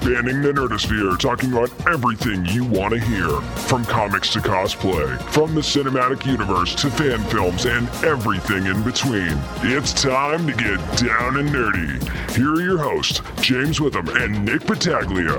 [0.00, 3.28] Spanning the nerdosphere, talking about everything you want to hear.
[3.68, 9.38] From comics to cosplay, from the cinematic universe to fan films and everything in between.
[9.62, 12.34] It's time to get down and nerdy.
[12.34, 15.36] Here are your hosts, James Witham and Nick Battaglia.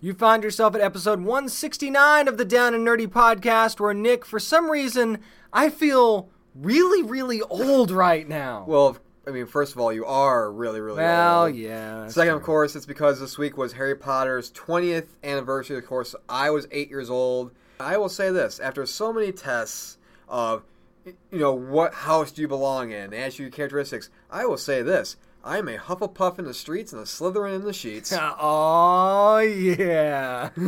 [0.00, 4.40] You find yourself at episode 169 of the Down and Nerdy podcast, where Nick, for
[4.40, 5.18] some reason,
[5.52, 6.30] I feel
[6.60, 8.64] really, really old right now.
[8.66, 11.54] Well, I mean, first of all, you are really, really Well, old.
[11.56, 12.06] yeah.
[12.08, 12.36] Second, true.
[12.38, 15.76] of course, it's because this week was Harry Potter's 20th anniversary.
[15.78, 17.50] Of course, I was eight years old.
[17.80, 20.62] I will say this: after so many tests of,
[21.04, 24.08] you know, what house do you belong in, they ask you your characteristics.
[24.30, 27.62] I will say this: I am a Hufflepuff in the streets and a Slytherin in
[27.62, 28.12] the sheets.
[28.38, 30.50] Oh, yeah.
[30.56, 30.64] the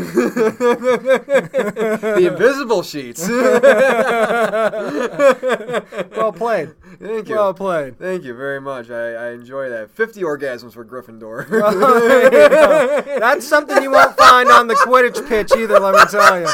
[2.30, 3.28] invisible sheets.
[6.16, 6.74] well played.
[7.01, 7.34] Thank you.
[7.34, 7.98] Well played.
[7.98, 8.88] Thank you very much.
[8.90, 9.90] I, I enjoy that.
[9.90, 11.49] 50 orgasms for Gryffindor.
[11.51, 16.46] Oh, That's something you won't find on the Quidditch pitch either, let me tell you.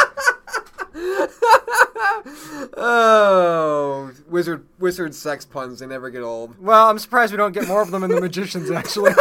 [2.77, 5.81] Oh, wizard wizard sex puns.
[5.81, 6.59] They never get old.
[6.62, 9.11] Well, I'm surprised we don't get more of them in the Magicians, actually.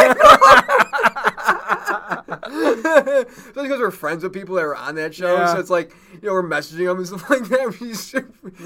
[2.54, 5.54] Especially because we're friends with people that are on that show, Yeah.
[5.54, 7.78] so it's like you know we're messaging them and stuff like that.
[7.82, 8.22] We, just, we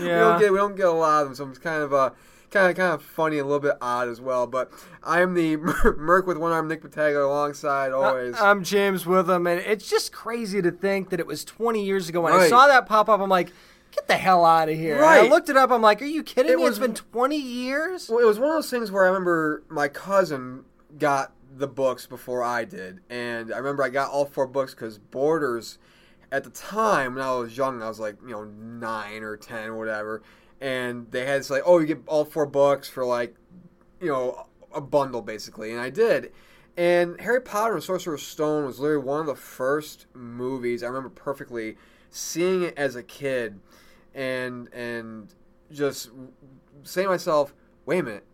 [0.05, 0.19] Yeah.
[0.19, 2.09] don't get we don't get a lot of them, so it's kind of uh,
[2.51, 4.47] kind of kind of funny a little bit odd as well.
[4.47, 4.71] But
[5.03, 5.57] I am the
[5.97, 8.35] Merc with one arm, Nick Battaglia, alongside always.
[8.39, 12.21] I'm James Witham, and it's just crazy to think that it was 20 years ago
[12.21, 13.19] when I saw that pop up.
[13.19, 13.51] I'm like,
[13.91, 14.95] get the hell out of here.
[14.97, 15.71] And I looked it up.
[15.71, 16.63] I'm like, are you kidding It me?
[16.63, 18.09] was- it's been 20 years?
[18.09, 20.63] Well, it was one of those things where I remember my cousin
[20.97, 24.99] got the books before I did, and I remember I got all four books because
[24.99, 25.79] Borders,
[26.31, 29.69] at the time when I was young, I was like you know nine or ten
[29.69, 30.21] or whatever,
[30.61, 33.35] and they had to like, oh, you get all four books for like,
[34.01, 36.31] you know, a bundle basically, and I did.
[36.75, 41.09] And Harry Potter and Sorcerer's Stone was literally one of the first movies I remember
[41.09, 41.75] perfectly
[42.11, 43.59] seeing it as a kid,
[44.13, 45.33] and and
[45.71, 46.11] just
[46.83, 47.53] saying to myself,
[47.85, 48.25] wait a minute,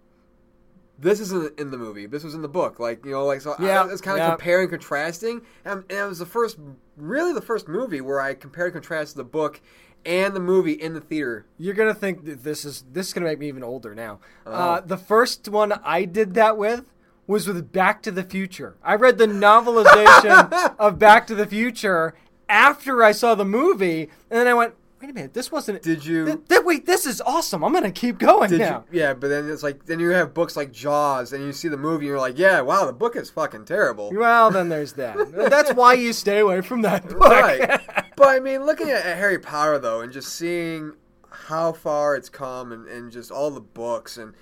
[1.00, 2.06] this isn't in the movie.
[2.06, 2.80] This was in the book.
[2.80, 3.56] Like you know, like so.
[3.60, 4.30] Yeah, I, it's kind of yeah.
[4.32, 6.58] comparing, contrasting, and, and it was the first,
[6.98, 9.62] really the first movie where I compared and contrasted the book
[10.06, 11.46] and the movie in the theater.
[11.58, 14.20] You're gonna think that this is this is gonna make me even older now.
[14.46, 14.52] Oh.
[14.52, 16.90] Uh, the first one I did that with
[17.28, 18.76] was with Back to the Future.
[18.84, 22.14] I read the novelization of Back to the Future
[22.50, 26.06] after I saw the movie, and then I went, "Wait a minute, this wasn't." Did
[26.06, 26.26] you?
[26.26, 27.64] Th- th- wait, this is awesome.
[27.64, 28.84] I'm gonna keep going Did now.
[28.92, 29.00] you?
[29.00, 31.78] Yeah, but then it's like then you have books like Jaws, and you see the
[31.78, 34.12] movie, and you're like, yeah, wow, the book is fucking terrible.
[34.14, 35.16] Well, then there's that.
[35.50, 37.22] That's why you stay away from that book.
[37.22, 37.80] right.
[38.24, 40.94] but I mean, looking at, at Harry Potter though, and just seeing
[41.30, 44.34] how far it's come, and, and just all the books, and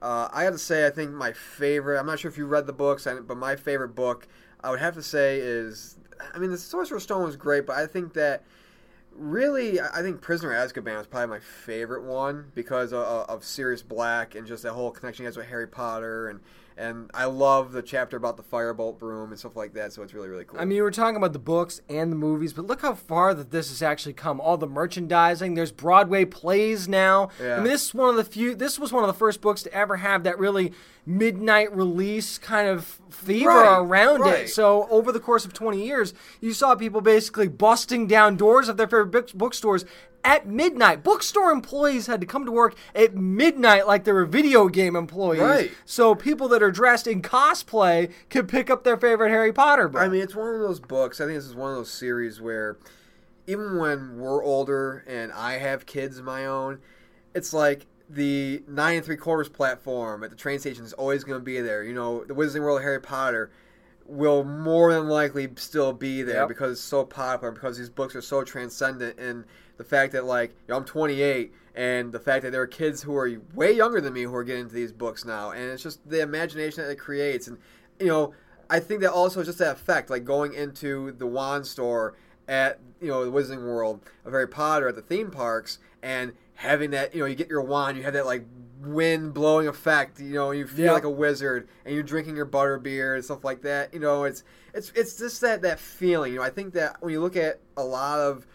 [0.00, 1.98] uh, I got to say, I think my favorite.
[1.98, 4.28] I'm not sure if you read the books, but my favorite book,
[4.62, 5.96] I would have to say, is.
[6.34, 8.42] I mean, the Sorcerer's Stone was great, but I think that
[9.14, 13.82] really, I think Prisoner of Azkaban was probably my favorite one because of, of Sirius
[13.82, 16.40] Black and just that whole connection he has with Harry Potter, and
[16.78, 19.92] and I love the chapter about the firebolt broom and stuff like that.
[19.92, 20.60] So it's really really cool.
[20.60, 23.34] I mean, you were talking about the books and the movies, but look how far
[23.34, 24.40] that this has actually come.
[24.40, 27.30] All the merchandising, there's Broadway plays now.
[27.42, 27.54] Yeah.
[27.54, 28.54] I mean, this is one of the few.
[28.54, 30.72] This was one of the first books to ever have that really
[31.04, 34.40] midnight release kind of fever Right, around right.
[34.40, 34.48] it.
[34.50, 38.76] So over the course of 20 years, you saw people basically busting down doors of
[38.76, 39.84] their favorite book- bookstores
[40.28, 41.02] at midnight.
[41.02, 45.40] Bookstore employees had to come to work at midnight like they were video game employees.
[45.40, 45.70] Right.
[45.86, 50.02] So people that are dressed in cosplay could pick up their favorite Harry Potter book.
[50.02, 51.18] I mean, it's one of those books.
[51.18, 52.76] I think this is one of those series where,
[53.46, 56.80] even when we're older and I have kids of my own,
[57.34, 61.40] it's like the nine and three quarters platform at the train station is always going
[61.40, 61.82] to be there.
[61.84, 63.50] You know, the Wizarding World of Harry Potter
[64.04, 66.48] will more than likely still be there Yep.
[66.48, 69.44] because it's so popular because these books are so transcendent and
[69.78, 73.02] the fact that like you know, I'm 28 and the fact that there are kids
[73.02, 75.82] who are way younger than me who are getting into these books now and it's
[75.82, 77.56] just the imagination that it creates and
[78.00, 78.34] you know
[78.70, 82.14] I think that also just that effect like going into the wand store
[82.48, 86.90] at you know the Wizarding World of Harry Potter at the theme parks and having
[86.90, 88.44] that you know you get your wand you have that like
[88.80, 90.92] wind blowing effect you know you feel Yeah.
[90.92, 94.22] like a wizard and you're drinking your butter beer and stuff like that you know
[94.24, 94.44] it's
[94.74, 97.60] it's it's just that that feeling you know I think that when you look at
[97.76, 98.46] a lot of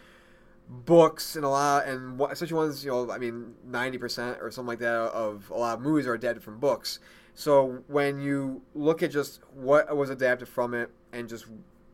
[0.86, 4.80] books and a lot and especially ones you know I mean 90% or something like
[4.80, 7.00] that of a lot of movies are adapted from books
[7.36, 11.46] so when you look at just what was adapted from it and just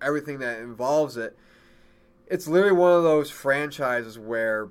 [0.02, 1.36] everything that involves it
[2.28, 4.70] it's literally one of those franchises where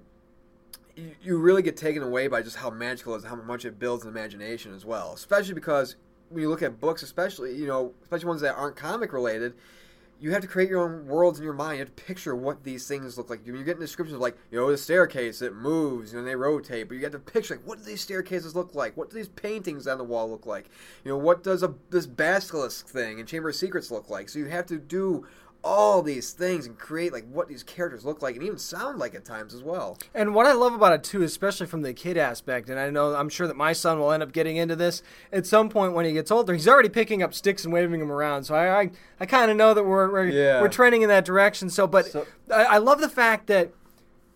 [0.96, 3.78] you, you really get taken away by just how magical it is, how much it
[3.78, 5.12] builds an imagination as well.
[5.12, 5.96] Especially because
[6.28, 9.54] when you look at books, especially you know, especially ones that aren't comic related,
[10.20, 11.78] you have to create your own worlds in your mind.
[11.78, 13.46] You have to picture what these things look like.
[13.46, 16.96] You're getting descriptions of like, you know, the staircase it moves and they rotate, but
[16.96, 18.96] you have to picture like, what do these staircases look like?
[18.96, 20.70] What do these paintings on the wall look like?
[21.04, 24.28] You know, what does a this basilisk thing and Chamber of Secrets look like?
[24.28, 25.26] So you have to do
[25.64, 29.14] all these things and create like what these characters look like and even sound like
[29.14, 29.98] at times as well.
[30.14, 33.14] And what I love about it too, especially from the kid aspect, and I know
[33.14, 35.02] I'm sure that my son will end up getting into this
[35.32, 36.52] at some point when he gets older.
[36.54, 38.90] He's already picking up sticks and waving them around, so I I,
[39.20, 40.60] I kind of know that we're we're, Yeah.
[40.60, 41.70] we're trending in that direction.
[41.70, 43.72] So, but So- I, I love the fact that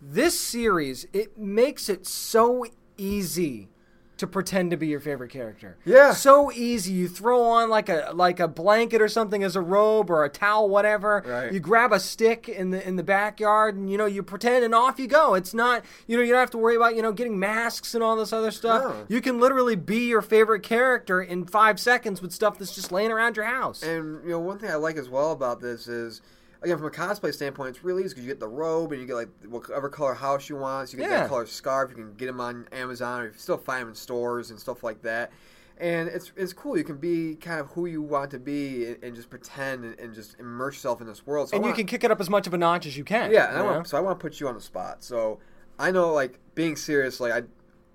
[0.01, 2.65] this series it makes it so
[2.99, 3.69] easy
[4.23, 5.77] to pretend to be your favorite character.
[5.85, 6.13] Yeah.
[6.13, 6.93] So easy.
[6.93, 10.29] You throw on like a like a blanket or something as a robe or a
[10.29, 11.25] towel, whatever.
[11.27, 11.53] Right.
[11.53, 14.77] You grab a stick in the in the backyard and you know you pretend and
[14.77, 15.35] off you go.
[15.35, 18.05] It's not you know you don't have to worry about you know getting masks and
[18.05, 18.83] all this other stuff.
[18.85, 19.07] No.
[19.09, 23.11] You can literally be your favorite character in five seconds with stuff that's just laying
[23.11, 23.83] around your house.
[23.83, 26.23] And you know, one thing I like as well about this is,
[26.63, 29.07] again, from a cosplay standpoint, it's really easy because you get the robe and you
[29.07, 30.89] get like whatever color house you want.
[30.89, 31.21] So you get Yeah.
[31.21, 31.91] that color scarf.
[31.91, 34.59] You can get them on Amazon or you can still find them in stores and
[34.61, 35.33] stuff like that.
[35.79, 36.77] And it's it's cool.
[36.79, 39.99] You can be kind of who you want to be and, and just pretend and,
[39.99, 41.49] and just immerse yourself in this world.
[41.49, 42.97] So I and you wanna- can kick it up as much of a notch as
[42.97, 43.33] you can.
[43.33, 43.73] yeah, and I you know?
[43.75, 45.03] want, so I want to put you on the spot.
[45.03, 45.41] So
[45.79, 47.43] I know, like, being serious, like, I,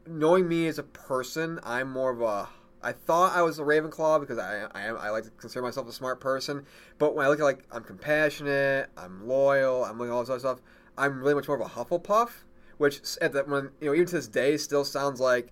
[0.07, 2.49] knowing me as a person, I'm more of a.
[2.81, 5.87] I thought I was a Ravenclaw because I, I am I like to consider myself
[5.87, 6.65] a smart person.
[6.97, 10.29] But when I look at like I'm compassionate, I'm loyal, I'm looking at all this
[10.29, 10.61] other stuff.
[10.97, 12.29] I'm really much more of a Hufflepuff,
[12.77, 15.51] which at that when you know even to this day still sounds like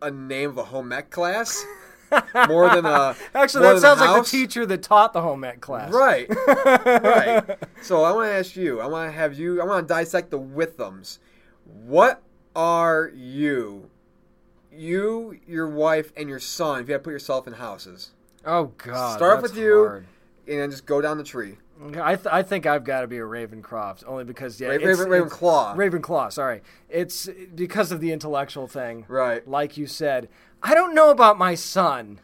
[0.00, 1.64] a name of a home ec class
[2.48, 5.92] more than a Actually, that sounds like the teacher that taught the home ec class.
[5.92, 6.28] Right.
[6.86, 7.58] right.
[7.82, 8.80] So I want to ask you.
[8.80, 9.60] I want to have you.
[9.60, 11.18] I want to dissect the Withams.
[11.64, 12.22] What
[12.54, 13.90] are you?
[14.74, 16.80] You, your wife, and your son.
[16.80, 18.10] If you had to put yourself in houses,
[18.44, 19.16] Oh God.
[19.16, 19.84] Start with you.
[19.86, 20.06] hard.
[20.48, 21.58] and then just go down the tree.
[22.00, 24.98] I, th- I think I've got to be a Ravencroft only because yeah, Ra- it's-
[25.00, 25.74] Raven, it's- Ravenclaw.
[25.76, 26.62] Ravenclaw, sorry.
[26.88, 29.04] It's because of the intellectual thing.
[29.08, 29.46] Right.
[29.48, 30.28] Like you said.
[30.62, 32.20] I don't know about my son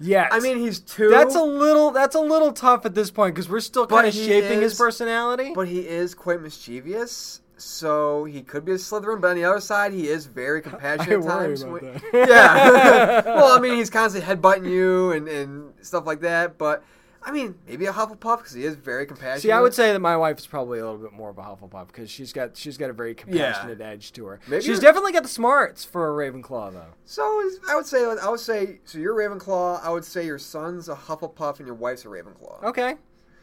[0.00, 0.28] yet.
[0.32, 1.10] I mean, he's two.
[1.10, 4.14] that's a little that's a little tough at this point because we're still kind of
[4.14, 5.52] shaping his personality.
[5.54, 7.41] but he is quite mischievous.
[7.62, 11.10] So he could be a Slytherin, but on the other side, he is very compassionate
[11.10, 11.64] at worry times.
[11.64, 12.02] When- that.
[12.12, 13.24] yeah.
[13.24, 16.58] well, I mean, he's constantly headbutting you and, and stuff like that.
[16.58, 16.82] But
[17.24, 19.42] I mean, maybe a Hufflepuff because he is very compassionate.
[19.42, 21.42] See, I would say that my wife is probably a little bit more of a
[21.42, 24.40] Hufflepuff because she's got she's got a very compassionate edge to her.
[24.48, 26.94] Maybe she's definitely got the smarts for a Ravenclaw though.
[27.04, 27.22] So
[27.68, 28.98] I would say I would say so.
[28.98, 29.84] You're Ravenclaw.
[29.84, 32.64] I would say your son's a Hufflepuff and your wife's a Ravenclaw.
[32.64, 32.96] Okay.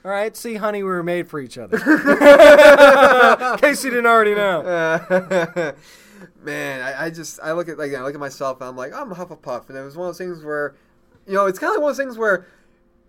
[0.05, 0.35] All right.
[0.35, 1.77] See, honey, we were made for each other.
[3.53, 4.61] In case you didn't already know.
[6.41, 8.93] Man, I, I just I look at like I look at myself and I'm like
[8.93, 10.75] I'm a Hufflepuff, and it was one of those things where,
[11.27, 12.47] you know, it's kind of like one of those things where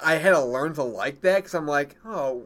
[0.01, 2.45] I had to learn to like that because I'm like, oh,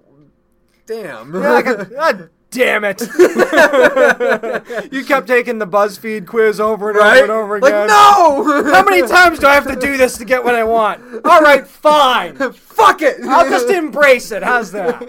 [0.87, 1.33] damn.
[1.35, 3.01] Yeah, I got- God damn it!
[4.93, 7.17] you kept taking the BuzzFeed quiz over and right?
[7.17, 7.73] over and over again.
[7.73, 8.71] like no.
[8.73, 11.03] How many times do I have to do this to get what I want?
[11.25, 12.37] All right, fine.
[12.53, 13.17] Fuck it.
[13.25, 14.45] I'll just embrace it.
[14.45, 15.01] How's that?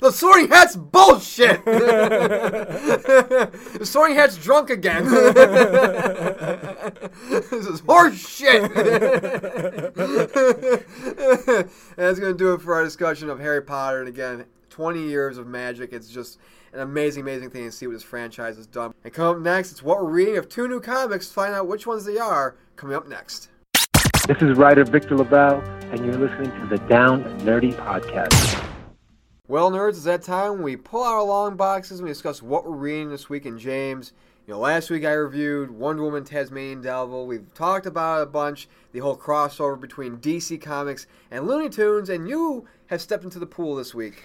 [0.00, 1.64] the sorting hat's bullshit.
[1.64, 3.50] the
[3.82, 5.04] sorting hat's drunk again.
[7.30, 8.62] this is horse shit.
[11.96, 14.00] that's going to do it for our discussion of Harry Potter.
[14.00, 15.92] And again, 20 years of magic.
[15.92, 16.38] It's just
[16.72, 18.94] an amazing, amazing thing to see what this franchise has done.
[19.04, 21.28] And come up next, it's what we're reading of two new comics.
[21.28, 22.56] to Find out which ones they are.
[22.76, 23.48] Coming up next.
[24.26, 25.60] This is writer Victor LaBelle,
[25.90, 28.64] and you're listening to the Down Nerdy Podcast.
[29.48, 32.40] Well, nerds, it's that time when we pull out our long boxes and we discuss
[32.40, 34.12] what we're reading this week in James.
[34.46, 37.26] You know, last week I reviewed Wonder Woman Tasmanian Devil.
[37.26, 42.08] We've talked about it a bunch, the whole crossover between DC Comics and Looney Tunes,
[42.08, 44.22] and you have stepped into the pool this week.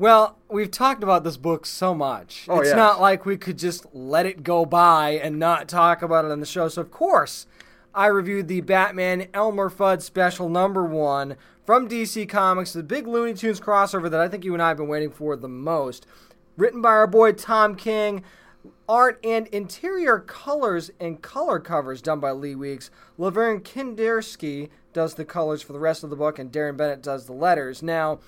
[0.00, 2.46] Well, we've talked about this book so much.
[2.48, 2.76] Oh, it's yes.
[2.76, 6.40] not like we could just let it go by and not talk about it on
[6.40, 6.68] the show.
[6.68, 7.46] So, of course,
[7.94, 13.34] I reviewed the Batman Elmer Fudd special number one from DC Comics, the big Looney
[13.34, 16.06] Tunes crossover that I think you and I have been waiting for the most.
[16.56, 18.24] Written by our boy Tom King.
[18.88, 22.90] Art and interior colors and color covers done by Lee Weeks.
[23.18, 27.26] Lovern Kindzierski does the colors for the rest of the book, and Deron Bennett does
[27.26, 27.82] the letters.
[27.82, 28.18] Now,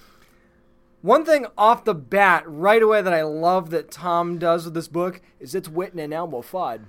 [1.03, 4.89] one thing off the bat, right away, that I love that Tom does with this
[4.89, 6.83] book is it's Witten and Elmo Fudd.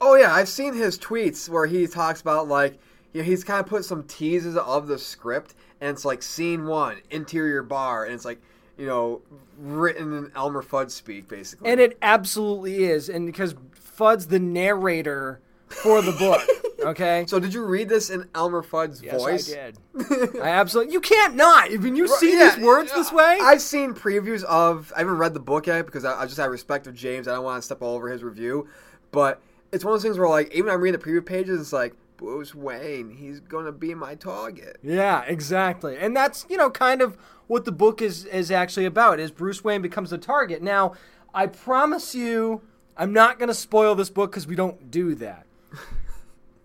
[0.00, 2.78] Oh, yeah, I've seen his tweets where he talks about, like,
[3.12, 6.66] you know, he's kind of put some teases of the script, and it's like scene
[6.66, 8.40] one, interior bar, and it's like,
[8.76, 9.22] you know,
[9.58, 11.70] written in Elmer Fudd speak, basically.
[11.70, 13.08] And it absolutely is.
[13.08, 16.42] And because Fudd's the narrator for the book.
[16.82, 17.24] Okay.
[17.28, 19.52] So did you read this in Elmer Fudd's yes, voice?
[19.52, 20.38] I did.
[20.42, 20.92] I absolutely.
[20.92, 21.70] You can't not.
[21.70, 22.98] When you see Yeah, these words yeah.
[22.98, 24.92] this way, I've seen previews of.
[24.94, 27.28] I haven't read the book yet because I, I just have respect of James.
[27.28, 28.68] I don't want to step all over his review,
[29.10, 29.40] but
[29.72, 31.94] it's one of those things where like even I'm reading the preview pages, it's like
[32.16, 34.78] Bruce Wayne, he's gonna be my target.
[34.82, 35.96] Yeah, exactly.
[35.96, 39.64] And that's, you know, kind of what the book is is actually about is Bruce
[39.64, 40.62] Wayne becomes the target.
[40.62, 40.94] Now,
[41.32, 42.62] I promise you
[42.96, 45.46] I'm not going to spoil this book cuz we don't do that.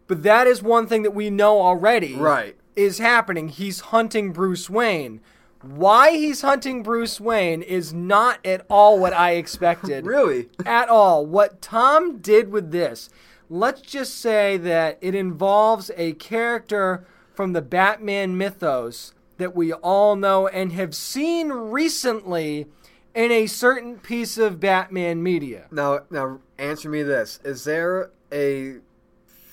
[0.07, 2.55] But that is one thing that we know already Right.
[2.75, 3.50] is happening.
[3.50, 5.21] He's hunting Bruce Wayne.
[5.62, 10.50] Why he's hunting Bruce Wayne is not at all what I expected Really?
[10.65, 11.25] at all.
[11.25, 13.09] What Tom did with this,
[13.50, 20.15] let's just say that it involves a character from the Batman mythos that we all
[20.15, 22.67] know and have seen recently
[23.13, 25.65] in a certain piece of Batman media.
[25.71, 28.75] Now, now answer me this: Is there a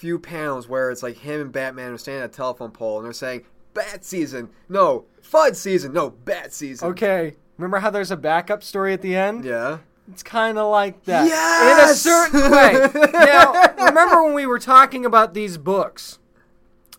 [0.02, 3.06] few panels where it's like him and Batman are standing at a telephone pole and
[3.06, 4.50] they're saying "Bat season"?
[4.68, 5.92] No, Fudd season.
[5.92, 6.88] No, Bat season.
[6.88, 9.44] Okay, remember how there's a backup story at the end?
[9.44, 9.78] Yeah.
[10.10, 11.28] It's kind of like that.
[11.28, 11.78] Yes!
[11.78, 13.12] In a certain way.
[13.12, 13.52] now,
[13.86, 16.18] remember when we were talking about these books,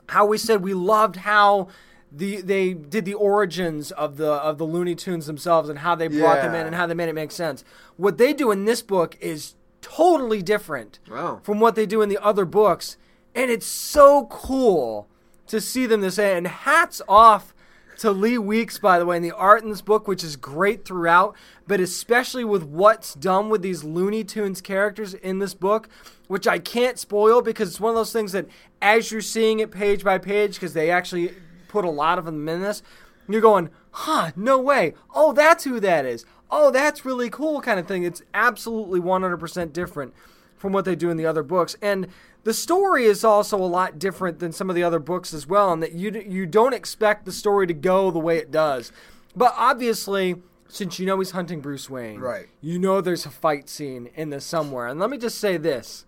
[0.08, 1.68] how we said we loved how
[2.10, 6.08] the they did the origins of the of the Looney Tunes themselves and how they
[6.08, 7.66] brought them in and how they made it make sense.
[7.98, 11.42] What they do in this book is totally different Wow.
[11.44, 12.98] from what they do in the other books,
[13.36, 15.08] and it's so cool
[15.48, 16.36] to see them this way.
[16.36, 17.54] And hats off
[18.00, 20.84] to Lee Weeks, by the way, and the art in this book, which is great
[20.86, 21.36] throughout,
[21.68, 25.88] but especially with what's done with these Looney Tunes characters in this book,
[26.28, 28.48] which I can't spoil because it's one of those things that
[28.82, 31.34] as you're seeing it page by page, because they actually
[31.68, 32.82] put a lot of them in this,
[33.30, 34.96] you're going, huh, no way.
[35.14, 36.26] Oh, that's who that is.
[36.56, 38.04] Oh, that's really cool, kind of thing.
[38.04, 40.14] It's absolutely 100% different
[40.56, 41.76] from what they do in the other books.
[41.82, 42.08] And
[42.44, 45.74] the story is also a lot different than some of the other books as well,
[45.74, 48.92] and that you you don't expect the story to go the way it does.
[49.36, 50.36] But obviously,
[50.68, 52.48] since you know he's hunting Bruce Wayne, Right.
[52.62, 54.86] You know there's a fight scene in this somewhere.
[54.86, 56.06] And let me just say this: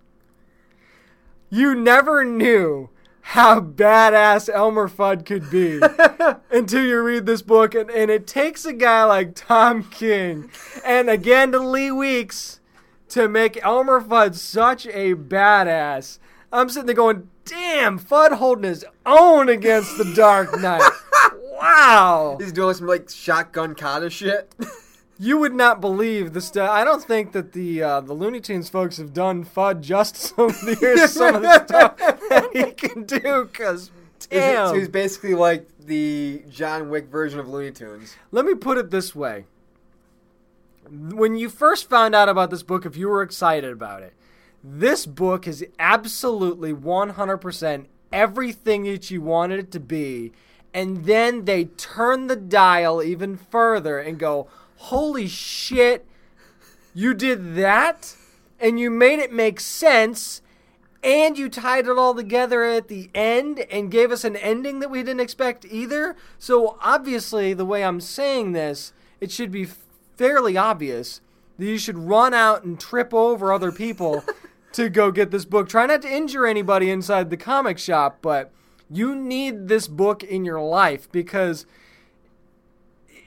[1.50, 2.90] you never knew
[3.30, 5.82] how badass Elmer Fudd could be
[6.52, 10.52] until you read this book, and, and it takes a guy like Tom King
[10.86, 12.60] and again to Lee Weeks
[13.10, 16.20] to make Elmer Fudd such a badass.
[16.54, 20.88] I'm sitting there going, damn, Fudd holding his own against the Dark Knight.
[21.34, 22.38] wow.
[22.40, 24.54] He's doing some like shotgun kata shit.
[25.18, 26.70] You would not believe the stuff.
[26.70, 30.54] I don't think that the uh, the Looney Tunes folks have done Fudd justice over
[30.66, 31.14] the years.
[31.14, 33.92] some of the stuff that he can do, because
[34.30, 34.70] damn.
[34.70, 38.16] so he's basically like the John Wick version of Looney Tunes.
[38.32, 39.46] Let me put it this way.
[40.90, 44.14] When you first found out about this book, if you were excited about it,
[44.64, 50.32] this book is absolutely 100% everything that you wanted it to be.
[50.74, 56.06] And then they turn the dial even further and go, holy shit,
[56.94, 58.16] you did that?
[58.60, 60.42] And you made it make sense.
[61.04, 64.90] And you tied it all together at the end and gave us an ending that
[64.90, 66.16] we didn't expect either.
[66.40, 68.92] So, obviously, the way I'm saying this,
[69.22, 69.68] it should be
[70.18, 71.22] fairly obvious
[71.60, 74.24] that you should run out and trip over other people
[74.74, 75.70] to go get this book.
[75.70, 78.52] Try not to injure anybody inside the comic shop, but
[78.90, 81.66] you need this book in your life because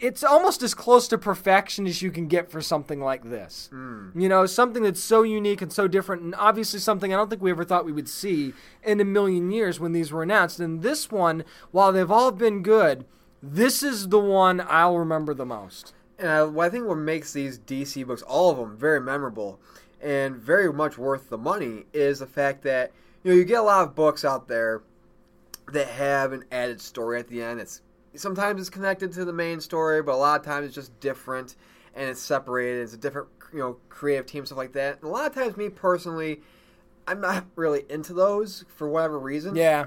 [0.00, 3.68] it's almost as close to perfection as you can get for something like this.
[3.72, 4.10] Hmm.
[4.18, 7.42] You know, something that's so unique and so different, and obviously something I don't think
[7.42, 10.60] we ever thought we would see in a million years when these were announced.
[10.60, 13.04] And this one, while they've all been good,
[13.42, 15.94] this is the one I'll remember the most.
[16.18, 19.60] And I, what I think what makes these DC books, all of them, very memorable
[20.00, 23.62] and very much worth the money is the fact that you know you get a
[23.62, 24.82] lot of books out there
[25.72, 27.60] that have an added story at the end.
[27.60, 27.82] It's
[28.14, 31.56] sometimes it's connected to the main story, but a lot of times it's just different
[31.94, 32.82] and it's separated.
[32.82, 34.96] It's a different you know creative team stuff like that.
[34.96, 36.40] And a lot of times, me personally,
[37.06, 39.56] I'm not really into those for whatever reason.
[39.56, 39.86] Yeah.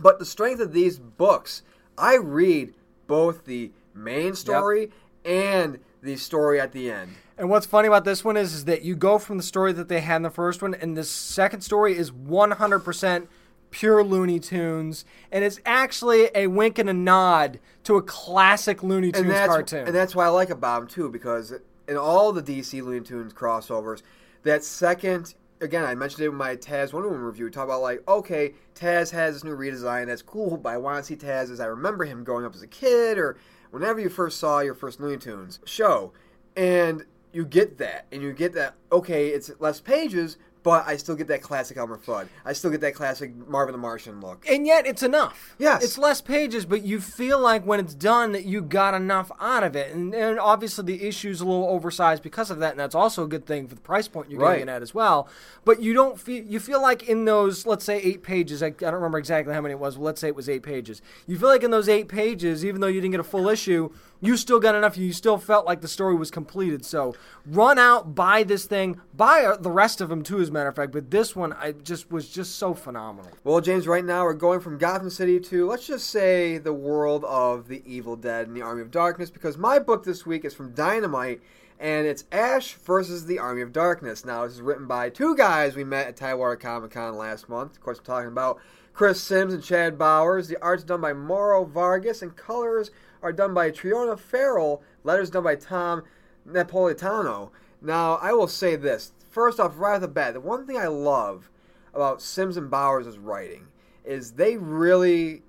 [0.00, 1.62] But the strength of these books,
[1.98, 2.74] I read
[3.06, 4.90] both the main story
[5.24, 7.14] and the story at the end.
[7.36, 9.88] And what's funny about this one is, is that you go from the story that
[9.88, 13.26] they had in the first one, and this second story is 100%
[13.70, 19.12] pure Looney Tunes, and it's actually a wink and a nod to a classic Looney
[19.12, 19.86] Tunes and that's, cartoon.
[19.86, 21.54] And that's what I like about them too, because
[21.88, 24.02] in all the DC Looney Tunes crossovers,
[24.42, 27.50] that second again, I mentioned it in my Taz Wonder Woman review.
[27.50, 30.06] Talk about like, okay, Taz has this new redesign.
[30.06, 32.62] That's cool, but I want to see Taz as I remember him growing up as
[32.62, 33.36] a kid, or
[33.70, 36.12] whenever you first saw your first Looney Tunes show,
[36.56, 38.74] and you get that, and you get that.
[38.90, 42.28] Okay, it's less pages, but I still get that classic Elmer Fudd.
[42.44, 44.44] I still get that classic Marvin the Martian look.
[44.48, 45.54] and yet it's enough.
[45.58, 45.82] Yes.
[45.84, 49.62] It's less pages, but you feel like when it's done that you got enough out
[49.62, 49.94] of it.
[49.94, 53.28] And, and obviously the issue's a little oversized because of that, and that's also a
[53.28, 54.54] good thing for the price point you're Right.
[54.58, 55.28] getting at as well.
[55.64, 58.70] But you don't feel you feel like in those let's say eight pages, I, I
[58.70, 61.02] don't remember exactly how many it was, but let's say it was eight pages.
[61.26, 63.90] You feel like in those eight pages, even though you didn't get a full issue,
[64.22, 64.96] you still got enough.
[64.98, 66.84] You still felt like the story was completed.
[66.84, 67.14] So
[67.46, 70.68] run out, buy this thing, buy uh, the rest of them too, as a matter
[70.68, 70.92] of fact.
[70.92, 73.30] But this one, I just was just so phenomenal.
[73.44, 77.24] Well, James, right now we're going from Gotham City to, let's just say, the world
[77.24, 80.54] of the Evil Dead and the Army of Darkness, because my book this week is
[80.54, 81.40] from Dynamite,
[81.78, 84.24] and it's Ash versus the Army of Darkness.
[84.24, 87.76] Now, this is written by two guys we met at Tidewater Comic Con last month.
[87.76, 88.58] Of course, I'm talking about
[88.92, 90.48] Chris Sims and Chad Bowers.
[90.48, 92.90] The art's done by Mauro Vargas, and colors
[93.22, 94.82] are done by Triona Farrell.
[95.04, 96.02] Letters done by Tom
[96.46, 97.50] Napolitano.
[97.80, 99.12] Now, I will say this.
[99.30, 101.48] First off, right off the bat, the one thing I love
[101.94, 103.68] about Sims and Bowers' writing
[104.04, 105.42] is they really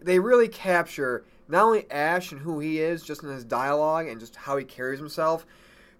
[0.00, 4.20] they really capture not only Ash and who he is just in his dialogue and
[4.20, 5.44] just how he carries himself,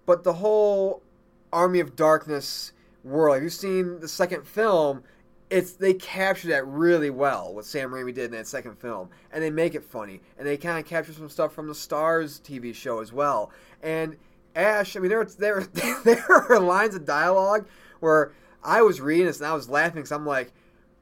[0.05, 1.03] but the whole
[1.51, 2.71] Army of Darkness
[3.03, 3.35] world.
[3.35, 5.03] Have you seen the second film?
[5.49, 9.43] It's they capture that really well what Sam Raimi did in that second film, and
[9.43, 12.73] they make it funny, and they kind of capture some stuff from the Starz TV
[12.73, 13.51] show as well.
[13.81, 14.15] And
[14.55, 15.61] Ash, I mean, there there
[16.03, 17.67] there are lines of dialogue
[17.99, 20.51] where I was reading this and I was laughing because I'm like,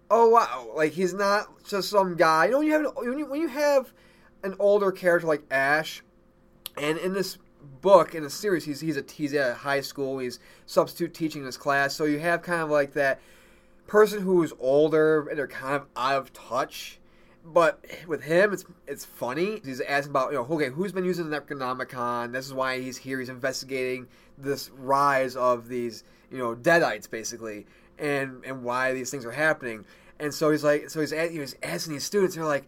[0.10, 2.46] oh wow, like he's not just some guy.
[2.46, 3.92] You know, when you have when you, when you have
[4.44, 6.04] an older character like Ash,
[6.77, 7.38] and in this
[7.82, 10.20] book in the series, he's he's a he's at high school.
[10.20, 13.20] He's substitute teaching in his class, so you have kind of like that
[13.88, 17.00] person who is older and they're kind of out of touch.
[17.50, 19.62] But with him, it's it's funny.
[19.63, 22.34] He's asking about you know okay, who's been using the Necronomicon?
[22.34, 23.20] This is why he's here.
[23.20, 27.66] He's investigating this rise of these you know deadites basically,
[27.98, 29.86] and and why these things are happening.
[30.20, 32.36] And so he's like, so he's a- he was asking these students.
[32.36, 32.68] They're like,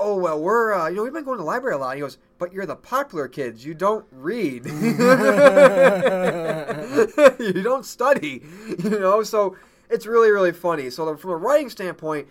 [0.00, 1.94] oh well, we're uh, you know we've been going to the library a lot.
[1.94, 3.64] He goes, but you're the popular kids.
[3.64, 4.66] You don't read.
[4.76, 4.96] you
[7.62, 8.42] don't study.
[8.82, 9.56] You know, so
[9.88, 10.90] it's really really funny.
[10.90, 12.26] So from a writing standpoint,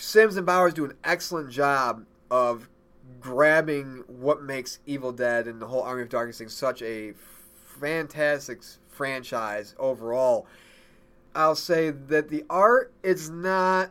[0.00, 2.68] Sims and Bowers do an excellent job of
[3.20, 7.12] grabbing what makes Evil Dead and the whole Army of Darkness thing such a
[7.78, 10.46] fantastic franchise overall.
[11.34, 13.90] I'll say that the art is not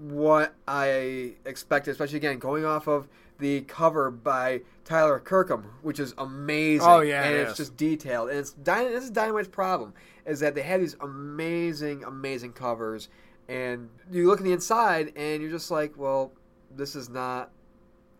[0.00, 3.06] what I expected, especially again going off of
[3.38, 6.88] the cover by Tyler Kirkham, which is amazing.
[6.88, 8.30] Oh, yeah, and it it's just detailed.
[8.30, 9.94] And it's this is Dynamite's problem
[10.26, 13.08] is that they had these amazing, amazing covers,
[13.48, 16.32] and you look at the inside and you're just like, well,
[16.74, 17.50] this is not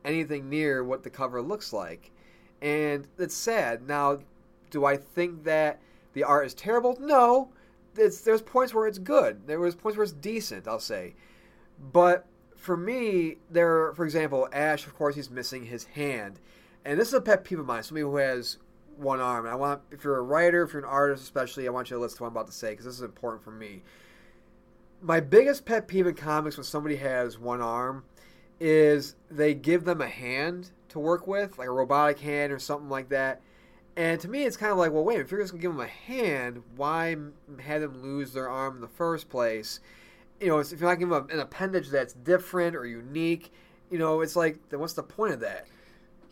[0.04, 2.10] anything near what the cover looks like,
[2.62, 3.86] and it's sad.
[3.86, 4.20] Now,
[4.70, 5.80] do I think that
[6.12, 6.96] the art is terrible?
[7.00, 7.50] No.
[7.98, 9.46] It's, there's points where it's good.
[9.46, 10.68] There was points where it's decent.
[10.68, 11.14] I'll say,
[11.92, 14.86] but for me, there, for example, Ash.
[14.86, 16.40] Of course, he's missing his hand,
[16.84, 17.82] and this is a pet peeve of mine.
[17.82, 18.58] Somebody who has
[18.96, 19.44] one arm.
[19.44, 21.96] And I want, if you're a writer, if you're an artist, especially, I want you
[21.96, 23.82] to listen to what I'm about to say because this is important for me.
[25.00, 28.04] My biggest pet peeve in comics when somebody has one arm
[28.58, 32.88] is they give them a hand to work with, like a robotic hand or something
[32.88, 33.42] like that.
[33.96, 35.80] And to me, it's kind of like, well, wait, if you're just gonna give them
[35.80, 37.16] a hand, why
[37.60, 39.80] have them lose their arm in the first place?
[40.40, 43.52] You know, if you're not giving them an appendage that's different or unique,
[43.90, 45.66] you know, it's like, then what's the point of that?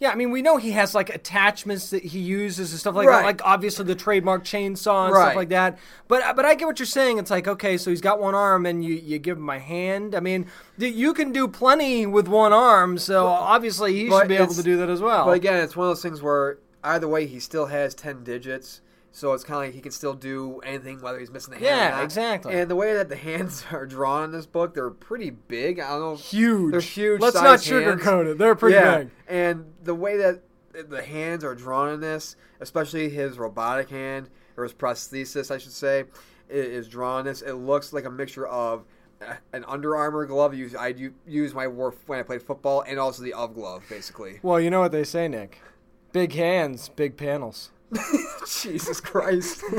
[0.01, 3.09] Yeah, I mean, we know he has like attachments that he uses and stuff like
[3.09, 3.19] Right.
[3.21, 5.23] that, like obviously the trademark chainsaw and Right.
[5.23, 5.79] stuff like that.
[6.09, 7.19] But uh, but I get what you're saying.
[7.19, 10.15] It's like okay, so he's got one arm, and you you give him a hand.
[10.15, 14.55] I mean, you can do plenty with one arm, so obviously he should be able
[14.55, 15.25] to do that as well.
[15.27, 18.81] But again, it's one of those things where either way, he still has 10 digits.
[19.17, 21.67] So it's kind of like he can still do anything, whether he's missing the hand.
[21.67, 22.05] Yeah, or not.
[22.05, 22.53] exactly.
[22.53, 25.79] And the way that the hands are drawn in this book, they're pretty big.
[25.79, 26.17] I don't know.
[26.17, 26.73] huge.
[26.73, 27.21] They're huge.
[27.21, 28.39] Let's not sugarcoat it.
[28.39, 28.99] They're pretty yeah.
[28.99, 29.11] big.
[29.29, 34.65] And the way that the hands are drawn in this, especially his robotic hand or
[34.65, 36.07] his prosthesis, I should say,
[36.49, 37.41] is drawn in this.
[37.41, 38.85] It looks like a mixture of
[39.53, 40.93] an Under Armour glove I use I
[41.25, 44.41] use my war when I played football, and also the UV glove, basically.
[44.43, 45.61] Well, you know what they say, Nick.
[46.13, 47.71] Big hands, big panels.
[48.63, 49.61] Jesus Christ!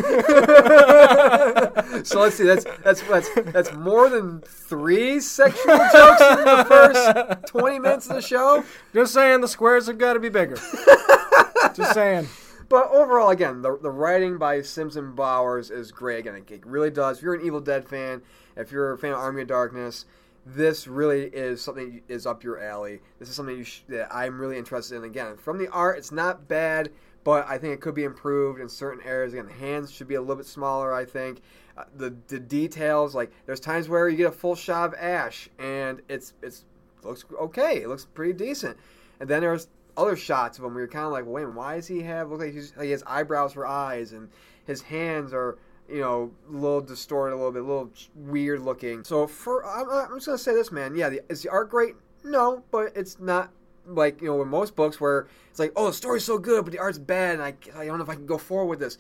[2.06, 2.44] so let's see.
[2.44, 8.16] That's that's that's that's more than three sexual jokes in the first twenty minutes of
[8.16, 8.64] the show.
[8.94, 10.56] Just saying, the squares have got to be bigger.
[11.76, 12.28] Just saying.
[12.68, 16.20] But overall, again, the, the writing by Sims and Bowers is great.
[16.20, 17.18] Again, it, really does.
[17.18, 18.22] If you're an Evil Dead fan,
[18.56, 20.06] if you're a fan of Army of Darkness,
[20.46, 23.02] this really is something that is up your alley.
[23.20, 25.04] This is something you sh- that I'm really interested in.
[25.04, 26.92] Again, from the art, it's not bad,
[27.26, 29.34] but I think it could be improved in certain areas.
[29.34, 30.94] Again, the hands should be a little bit smaller.
[30.94, 31.42] I think.
[31.78, 33.16] uh, the the details.
[33.16, 36.66] Like there's times where you get a full shot of Ash, and it's it's
[37.04, 37.82] looks okay.
[37.82, 38.78] It looks pretty decent.
[39.20, 41.88] And then there's other shots of him where you're kind of like, wait, why does
[41.88, 44.30] he have look like he has eyebrows for eyes, and
[44.66, 45.58] his hands are
[45.90, 49.04] you know a little distorted, a little bit, a little weird looking.
[49.04, 50.96] So for I'm, I'm just gonna say this, man.
[50.96, 51.96] Yeah, the, is the art great?
[52.24, 53.52] No, but it's not
[53.88, 56.72] like you know in most books where it's like, oh, the story's so good, but
[56.72, 58.98] the art's bad, and I, I don't know if I can go forward with this.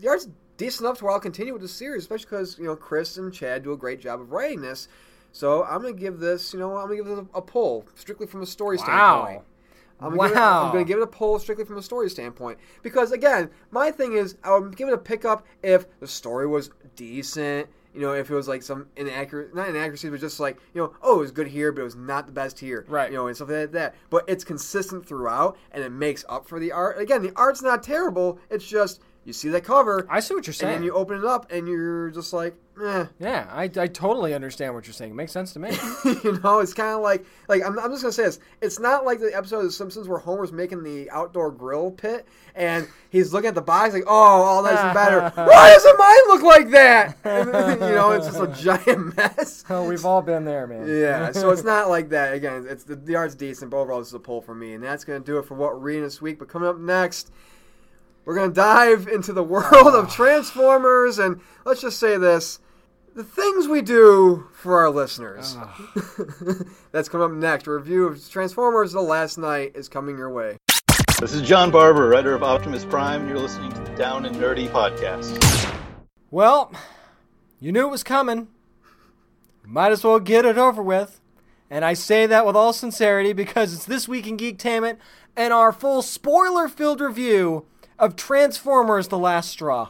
[0.00, 2.76] The art's decent enough to where I'll continue with the series, especially because you know
[2.76, 4.88] Chris and Chad do a great job of writing this.
[5.32, 8.26] So I'm gonna give this, you know, I'm gonna give it a, a pull strictly
[8.26, 8.84] from a story Wow.
[8.84, 9.42] standpoint.
[10.00, 10.62] I'm gonna, give it, Wow.
[10.66, 14.14] I'm gonna give it a pull strictly from a story standpoint because again, my thing
[14.14, 17.68] is I would give it a pickup if the story was decent.
[17.94, 20.92] You know, if it was like some inaccurate, not inaccuracy, but just like you know,
[21.02, 23.10] oh, it was good here, but it was not the best here, Right.
[23.10, 23.94] You know, and stuff like that.
[24.10, 26.98] But it's consistent throughout, and it makes up for the art.
[27.00, 28.38] Again, the art's not terrible.
[28.50, 30.72] It's just you see that cover, I see what you're and saying.
[30.74, 33.06] then you open it up, and you're just like, eh.
[33.18, 35.12] yeah, I, I totally understand what you're saying.
[35.12, 35.70] It makes sense to me.
[36.24, 38.38] you know, it's kind of like like I'm, I'm just gonna say this.
[38.60, 42.26] It's not like the episode of The Simpsons where Homer's making the outdoor grill pit
[42.58, 45.20] and he's looking at the box like, oh, all nice and better.
[45.34, 47.16] Why doesn't mine look like that?
[47.28, 49.64] And, you know, it's just a giant mess.
[49.68, 50.88] oh, we've all been there, man.
[50.88, 52.32] Yeah, so it's not like that.
[52.32, 54.82] Again, it's the, the art's decent, but overall, this is a pull for me, and
[54.82, 56.38] that's gonna do it for what we're reading this week.
[56.38, 57.30] But coming up next,
[58.24, 62.60] we're gonna dive into the world of Transformers, and let's just say this:
[63.18, 65.56] the things we do for our listeners.
[66.92, 67.66] that's coming up next.
[67.66, 70.56] A review of Transformers: The Last Knight is coming your way.
[71.18, 74.36] This is John Barber, writer of Optimus Prime, and you're listening to the Down and
[74.36, 75.36] Nerdy podcast.
[76.30, 76.72] Well,
[77.58, 78.46] you knew it was coming.
[79.64, 81.20] Might as well get it over with.
[81.68, 84.98] And I say that with all sincerity because it's This Week in Geektainment
[85.36, 87.66] and our full spoiler filled review
[87.98, 89.88] of Transformers The Last Straw.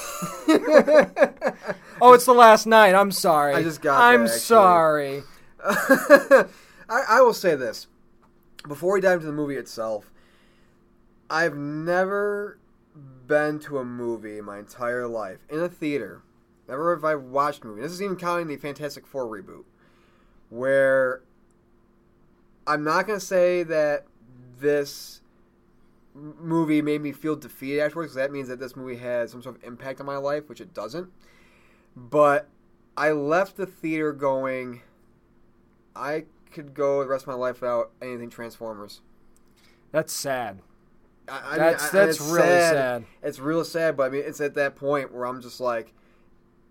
[2.01, 2.95] Oh, it's the last knight.
[2.95, 3.53] I'm sorry.
[3.53, 5.23] I just got I'm that, sorry.
[5.63, 6.45] I,
[6.89, 7.87] I will say this
[8.67, 10.09] before we dive into the movie itself.
[11.29, 12.57] I've never
[13.27, 16.21] been to a movie in my entire life in a theater.
[16.67, 17.81] Never have I watched a movie.
[17.81, 19.65] This is even counting the Fantastic Four reboot,
[20.49, 21.21] where
[22.65, 24.05] I'm not going to say that
[24.59, 25.20] this
[26.13, 28.13] movie made me feel defeated afterwards.
[28.15, 30.73] that means that this movie has some sort of impact on my life, which it
[30.73, 31.09] doesn't.
[31.95, 32.47] But
[32.97, 34.81] I left the theater going.
[35.95, 39.01] I could go the rest of my life without anything Transformers.
[39.91, 40.59] That's sad.
[41.29, 43.05] I, I That's- mean, I- that's really sad.
[43.21, 45.93] It's real sad, but I mean, it's at that point where I'm just like,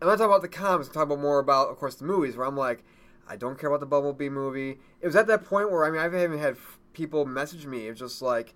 [0.01, 0.89] I'm not talking about the comics.
[0.89, 2.37] I'm talking about more about, of course, the movies.
[2.37, 2.83] Where I'm like,
[3.29, 4.79] I don't care about the Bumblebee movie.
[5.01, 6.57] It was at that point where I mean, I've even had
[6.93, 7.89] people message me.
[7.89, 8.55] It's just like.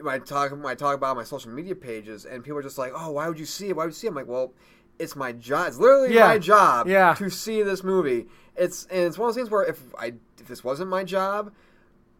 [0.00, 2.78] When I talk, when I talk about my social media pages, and people are just
[2.78, 3.76] like, "Oh, why would you see it?
[3.76, 4.52] Why would you see it?" I'm like, "Well,
[4.98, 5.68] it's my job.
[5.68, 6.26] It's literally Yeah.
[6.28, 7.14] my job Yeah.
[7.14, 8.28] to see this movie.
[8.56, 11.52] It's and it's one of those things where if I if this wasn't my job,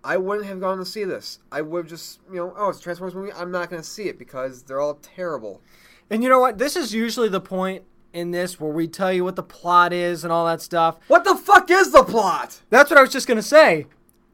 [0.05, 1.41] I wouldn't have gone to see this.
[1.51, 3.33] I would have just you know, oh, it's a Transformers movie.
[3.33, 5.61] I'm not going to see it because they're all terrible.
[6.11, 6.59] And you know what?
[6.59, 10.25] This is usually the point in this where we tell you what the plot is
[10.25, 10.99] and all that stuff.
[11.09, 12.63] What the fuck is the plot?
[12.71, 13.87] That's what I was just going to say.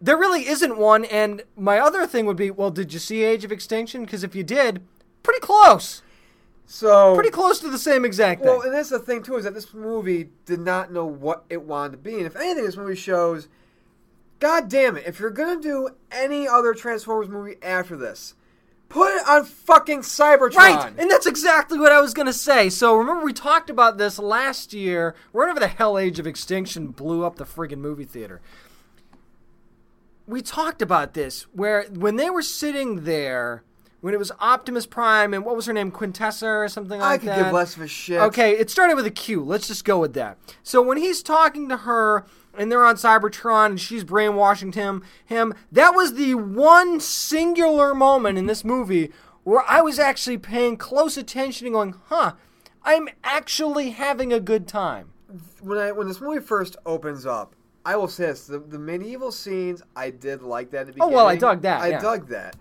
[0.04, 1.06] There really isn't one.
[1.06, 4.04] And my other thing would be well, did you see Age of Extinction?
[4.04, 4.82] Because if you did,
[5.22, 6.02] pretty close.
[6.66, 8.50] So Pretty close to the same exact thing.
[8.50, 11.62] Well, and that's the thing too is that this movie did not know what it
[11.62, 13.48] wanted to be, and if anything, this movie shows.
[14.40, 15.04] God damn it!
[15.06, 18.34] If you're gonna do any other Transformers movie after this,
[18.88, 20.56] put it on fucking Cybertron.
[20.56, 22.68] Right, and that's exactly what I was gonna say.
[22.68, 27.24] So remember we talked about this last year, whenever the hell Age of Extinction blew
[27.24, 28.40] up the friggin' movie theater.
[30.26, 33.62] We talked about this where when they were sitting there,
[34.00, 37.30] when it was Optimus Prime and what was her name, Quintessa or something like that.
[37.30, 37.44] I could that.
[37.44, 38.20] give less of a shit.
[38.20, 39.42] Okay, it started with a Q.
[39.42, 40.38] Let's just go with that.
[40.62, 42.24] So when he's talking to her
[42.56, 48.38] and they're on Cybertron and she's brainwashing him, him, that was the one singular moment
[48.38, 49.10] in this movie
[49.42, 52.32] where I was actually paying close attention and going, "Huh,
[52.82, 55.10] I'm actually having a good time."
[55.60, 59.30] when I when this movie first opens up, I will say this: the, the medieval
[59.32, 60.80] scenes, I did like that.
[60.80, 61.14] At the Oh, beginning.
[61.14, 62.00] well, I dug that, I yeah.
[62.00, 62.56] dug that,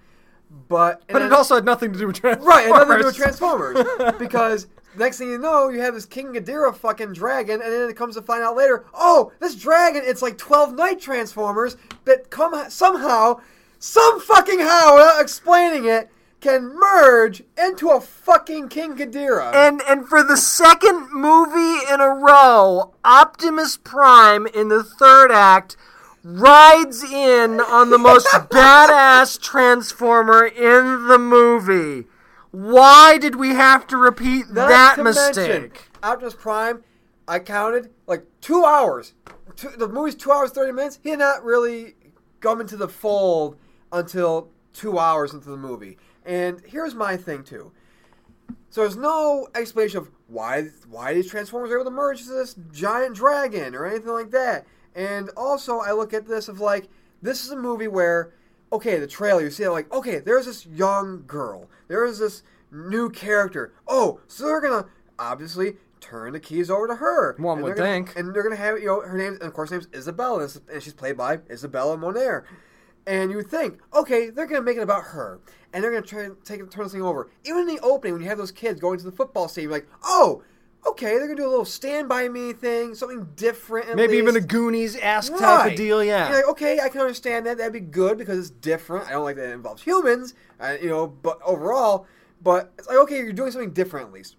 [0.67, 2.47] but But it also had nothing to do with Transformers.
[2.47, 3.85] right, it had nothing to do with Transformers
[4.19, 7.95] because next thing you know, you have this King Ghidorah fucking dragon, and then it
[7.95, 12.53] comes to find out later, oh, this dragon, it's like twelve knight Transformers that come
[12.69, 13.39] somehow,
[13.79, 16.09] some fucking how, without explaining it,
[16.43, 19.55] can merge into a fucking King Ghidorah.
[19.55, 25.77] And and for the second movie in a row, Optimus Prime in the third act
[26.21, 32.09] rides in on the most badass transformer in the movie.
[32.51, 35.47] Why did we have to repeat Not that to mistake?
[35.47, 35.71] mention,
[36.03, 36.83] Optimus Prime,
[37.25, 39.13] I counted like two hours.
[39.55, 40.99] Two, the movie's two hours thirty minutes.
[41.01, 41.95] He had not really
[42.41, 43.55] come into the fold
[43.93, 45.97] until two hours into the movie.
[46.25, 47.71] And here's my thing too.
[48.69, 52.55] So there's no explanation of why why these Transformers are able to merge to this
[52.71, 54.65] giant dragon or anything like that.
[54.95, 56.87] And also, I look at this of like
[57.21, 58.33] this is a movie where,
[58.71, 62.43] okay, the trailer you see it like okay, there's this young girl, there is this
[62.71, 63.73] new character.
[63.87, 64.87] Oh, so they're gonna
[65.19, 67.35] obviously turn the keys over to her.
[67.37, 68.15] One And would gonna- think.
[68.17, 70.81] and they're gonna have you know her name, and of course, her name's Isabella, and
[70.81, 72.43] she's played by Isabella Moner.
[73.05, 75.39] And you would think, okay, they're gonna make it about her,
[75.73, 77.29] and they're gonna try and take turn this thing over.
[77.45, 79.79] Even in the opening, when you have those kids going to the football stadium, you're
[79.79, 80.43] like, oh,
[80.87, 83.95] okay, they're gonna do a little Stand by Me thing, something different.
[83.95, 84.41] Maybe even a.
[84.41, 85.71] Goonies esque type Right.
[85.71, 86.27] of deal, yeah.
[86.29, 87.57] You're like, okay, I can understand that.
[87.57, 89.07] That'd be good because it's different.
[89.07, 91.07] I don't like that it involves humans, uh, you know.
[91.07, 92.05] But overall,
[92.41, 94.35] but it's like, okay, you're doing something different at least.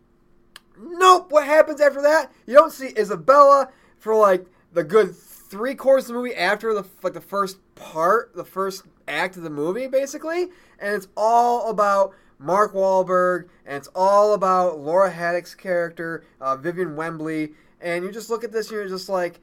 [0.78, 1.30] Nope.
[1.32, 2.32] What happens after that?
[2.46, 3.68] You don't see Isabella
[3.98, 8.34] for like the good three quarters of the movie after the like the first part,
[8.34, 10.48] the first act of the movie, basically,
[10.84, 16.94] and it's all about Mark Wahlberg, and it's all about Laura Haddock's character, uh, Vivian
[16.94, 19.40] Wembley, and you just look at this and you're just like,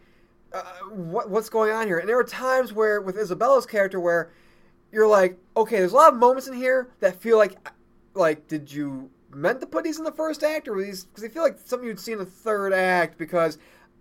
[0.54, 1.98] uh, what, what's going on here?
[1.98, 4.32] And there were times where with Isabella's character where
[4.92, 7.58] you're like, okay, there's a lot of moments in here that feel like,
[8.14, 11.30] like, did you meant to put these in the first act, or these because they
[11.30, 13.18] feel like something you'd see in the third act?
[13.18, 13.58] Because,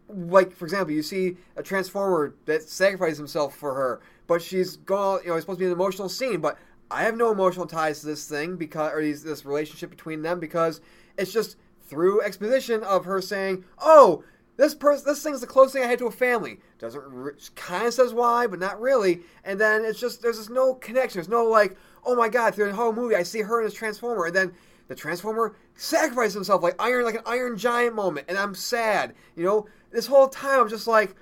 [0.08, 5.22] like, for example, you see a transformer that sacrifices himself for her, but she's going,
[5.22, 6.58] you know, it's supposed to be an emotional scene, but
[6.90, 10.40] I have no emotional ties to this thing because, or these, this relationship between them
[10.40, 10.80] because
[11.16, 14.24] it's just through exposition of her saying, oh.
[14.56, 16.58] This person, this thing's the closest thing I had to a family.
[16.78, 19.20] Doesn't re- kind of says why, but not really.
[19.42, 21.16] And then it's just there's just no connection.
[21.16, 23.72] There's no like, oh my god, through the whole movie I see her in this
[23.72, 24.52] transformer, and then
[24.88, 29.14] the transformer sacrifices himself like iron, like an iron giant moment, and I'm sad.
[29.34, 31.14] You know, this whole time I'm just like,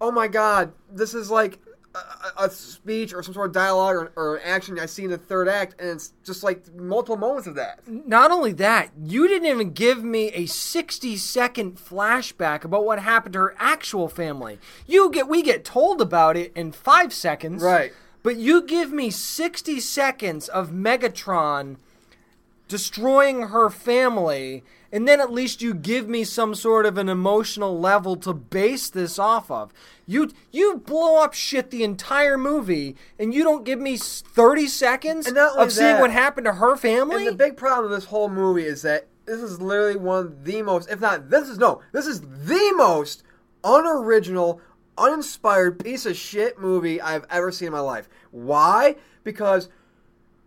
[0.00, 1.58] oh my god, this is like
[1.94, 5.10] a, a speech or some sort of dialogue or, or an action I see in
[5.10, 7.80] the third act, and it's just like multiple moments of that.
[7.86, 13.32] Not only that, you didn't even give me a 60 second flashback about what happened
[13.34, 14.58] to her actual family.
[14.86, 17.62] You get we get told about it in 5 seconds.
[17.62, 17.92] Right.
[18.22, 21.76] But you give me 60 seconds of Megatron
[22.70, 27.78] destroying her family and then at least you give me some sort of an emotional
[27.78, 29.72] level to base this off of.
[30.06, 35.26] You you blow up shit the entire movie and you don't give me 30 seconds
[35.26, 37.26] And not only of seeing what happened to her family?
[37.26, 40.44] And the big problem with this whole movie is that this is literally one of
[40.44, 43.22] the most, if not, this is no, this is the most
[43.62, 44.60] unoriginal,
[44.96, 48.08] uninspired piece of shit movie I've ever seen in my life.
[48.30, 48.96] Why?
[49.22, 49.68] Because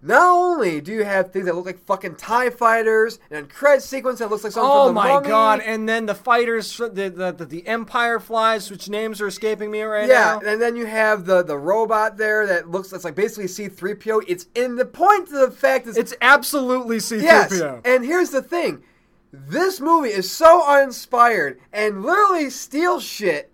[0.06, 3.82] not only do you have things that look like fucking TIE fighters and a credit
[3.82, 5.28] sequence that looks like something Oh from the my Mummy.
[5.30, 5.62] god!
[5.62, 9.82] And then the fighters, the the, the the Empire flies, which names are escaping me
[9.82, 10.50] right Yeah, now.
[10.52, 14.24] and then you have the the robot there that looks that's like basically C3PO.
[14.28, 17.22] It's in the point of the fact is It's absolutely C-3PO.
[17.24, 18.84] Yes, and here's the thing:
[19.32, 23.52] this movie is so uninspired and literally steals shit.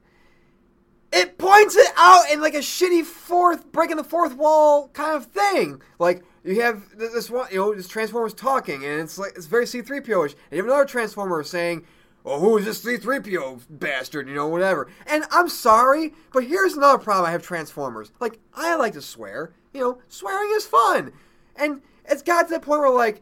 [1.11, 5.25] It points it out in like a shitty fourth, breaking the fourth wall kind of
[5.25, 5.81] thing.
[5.97, 9.45] Like you have th- this one, you know, this Transformers talking, and it's like it's
[9.45, 10.33] very C-3PO-ish.
[10.33, 11.85] And you have another Transformer saying,
[12.25, 14.87] "Oh, who is this C-3PO bastard?" You know, whatever.
[15.07, 18.11] And I'm sorry, but here's another problem I have Transformers.
[18.19, 19.51] Like I like to swear.
[19.73, 21.11] You know, swearing is fun,
[21.55, 23.21] and it's got to the point where like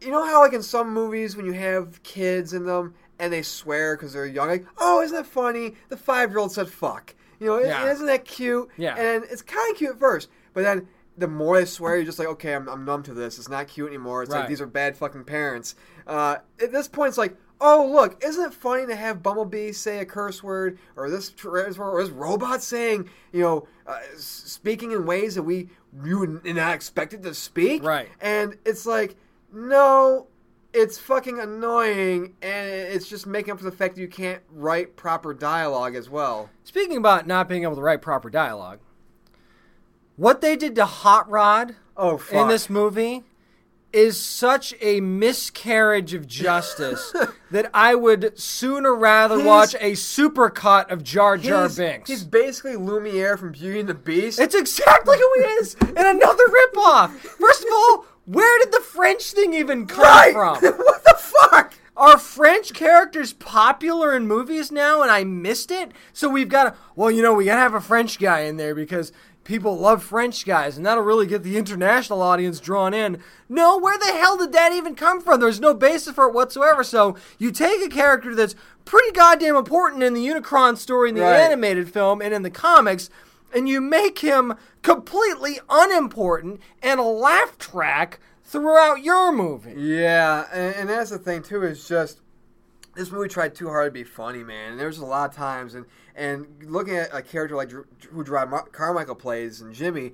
[0.00, 3.42] you know how like in some movies when you have kids in them and they
[3.42, 5.74] swear because they're young, like, oh, isn't that funny?
[5.90, 7.14] The five year old said fuck.
[7.38, 7.90] You know, Yeah.
[7.90, 8.68] isn't that cute?
[8.78, 8.94] Yeah.
[8.96, 10.88] And it's kind of cute at first, but then
[11.20, 13.38] the more they swear, you're just like, okay, I'm, I'm numb to this.
[13.38, 14.22] It's not cute anymore.
[14.22, 14.40] It's Right.
[14.40, 15.74] like these are bad fucking parents.
[16.06, 19.98] Uh, at this point, it's like, oh look, isn't it funny to have Bumblebee say
[19.98, 21.68] a curse word or this or
[22.02, 25.68] this robot saying, you know, uh, speaking in ways that we
[26.04, 27.84] you would not expect it to speak?
[27.84, 28.08] Right.
[28.20, 29.16] And it's like,
[29.52, 30.26] no,
[30.72, 34.96] it's fucking annoying, and it's just making up for the fact that you can't write
[34.96, 36.48] proper dialogue as well.
[36.64, 38.78] Speaking about not being able to write proper dialogue,
[40.20, 42.42] what they did to Hot Rod Oh, fuck.
[42.42, 43.24] in this movie
[43.90, 47.12] is such a miscarriage of justice
[47.50, 52.10] that I would sooner rather He's- watch a supercut of Jar Jar he's, Binks.
[52.10, 54.38] he's basically Lumiere from Beauty and the Beast.
[54.38, 57.10] It's exactly who he is, and another ripoff.
[57.12, 60.32] First of all, where did the French thing even come right.
[60.32, 60.54] from?
[60.62, 61.74] what the fuck?
[61.96, 65.92] Are French characters popular in movies now and I missed it?
[66.12, 68.56] So we've got to, well, you know, we got to have a French guy in
[68.56, 69.12] there because,
[69.50, 73.18] people love French guys, and that'll really get the international audience drawn in.
[73.48, 75.40] No, where the hell did that even come from?
[75.40, 76.84] There's no basis for it whatsoever.
[76.84, 81.22] So you take a character that's pretty goddamn important in the Unicron story in the
[81.22, 81.40] Right.
[81.40, 83.10] animated film and in the comics,
[83.52, 89.74] and you make him completely unimportant and a laugh track throughout your movie.
[89.76, 91.64] Yeah, and, and that's the thing too.
[91.64, 92.20] Is just
[92.94, 94.72] this movie tried too hard to be funny, man.
[94.72, 95.86] And there's a lot of times, and
[96.20, 100.12] and looking at a character like who Mar- Carmichael plays and Jimmy,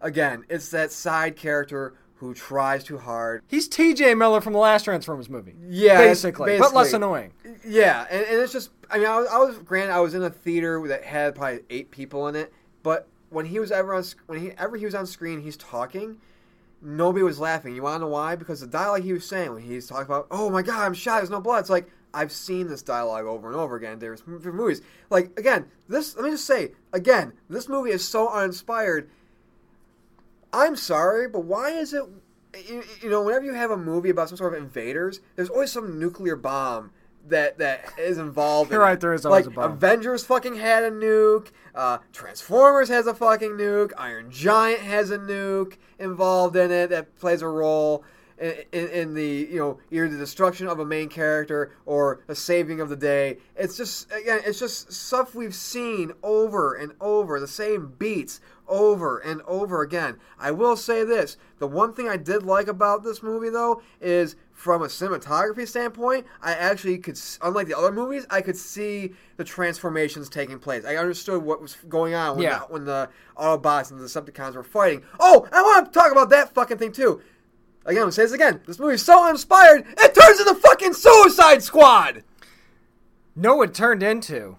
[0.00, 3.42] again, it's that side character who tries too hard.
[3.48, 4.14] He's T.J.
[4.14, 5.54] Miller from the last Transformers movie.
[5.68, 7.32] Yeah, basically, but less annoying.
[7.66, 10.22] Yeah, and, and it's just, I mean, I was, I was granted, I was in
[10.22, 14.04] a theater that had probably eight people in it, but when he was ever on,
[14.26, 16.18] when he ever he was on screen, he's talking.
[16.80, 17.74] Nobody was laughing.
[17.74, 18.36] You want to know why?
[18.36, 21.18] Because the dialogue he was saying when he's talking about, "Oh my God, I'm shot.
[21.18, 23.98] There's no blood." It's like I've seen this dialogue over and over again.
[23.98, 24.82] There's different movies.
[25.10, 26.14] Like again, this.
[26.16, 29.10] Let me just say again, this movie is so uninspired.
[30.52, 32.04] I'm sorry, but why is it?
[32.68, 35.72] You, you know, whenever you have a movie about some sort of invaders, there's always
[35.72, 36.90] some nuclear bomb
[37.28, 38.70] that that is involved.
[38.72, 39.00] You're right, it.
[39.00, 39.72] there is always like a bomb.
[39.72, 41.48] Avengers fucking had a nuke.
[41.74, 43.92] Uh, Transformers has a fucking nuke.
[43.96, 48.04] Iron Giant has a nuke involved in it that plays a role.
[48.38, 52.80] In, in, the you know either the destruction of a main character or a saving
[52.80, 53.38] of the day.
[53.56, 59.18] It's just again it's just stuff we've seen over and over the same beats over
[59.18, 60.16] and over again.
[60.38, 64.34] I will say this the one thing i did like about this movie though is
[64.52, 69.44] from a cinematography standpoint i actually could unlike the other movies i could see the
[69.44, 70.84] transformations taking place.
[70.84, 72.58] I understood what was going on when, Yeah.
[72.60, 75.02] the, when the autobots and the decepticons were fighting.
[75.20, 77.20] Oh i want to talk about that fucking thing too
[77.84, 78.60] Again, I'm gonna say this again.
[78.66, 82.22] This movie's so uninspired, it turns into fucking Suicide Squad.
[83.34, 84.56] No, it turned into?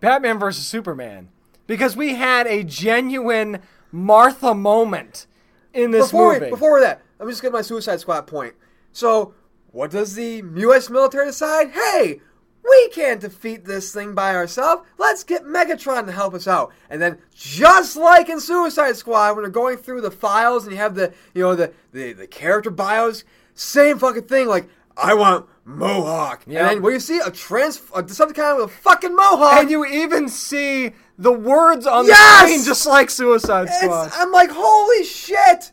[0.00, 1.28] Batman versus Superman.
[1.66, 3.60] Because we had a genuine
[3.92, 5.26] Martha moment
[5.74, 6.46] in this before movie.
[6.46, 8.54] We, before that, let me just get my Suicide Squad point.
[8.92, 9.34] So,
[9.72, 10.88] what does the U.S.
[10.88, 11.70] military decide?
[11.70, 12.20] Hey,
[12.68, 14.82] we can't defeat this thing by ourselves.
[14.98, 16.72] Let's get Megatron to help us out.
[16.90, 20.78] And then, just like in Suicide Squad, when they're going through the files and you
[20.78, 24.48] have the, you know, the the, the character bios, same fucking thing.
[24.48, 26.42] Like, I want Mohawk.
[26.46, 26.60] Yep.
[26.60, 27.20] And then, what you see?
[27.24, 29.60] A trans, a Decepticon with a fucking Mohawk.
[29.60, 32.42] and you even see the words on Yes!
[32.42, 34.06] the screen just like Suicide Squad.
[34.06, 35.72] It's, I'm like, holy shit!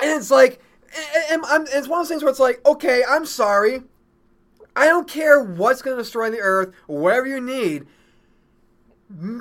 [0.00, 0.60] And it's like,
[0.96, 3.82] and, and I'm, it's one of those things where it's like, okay, I'm sorry.
[4.78, 7.86] I don't care what's going to destroy the Earth, whatever you need.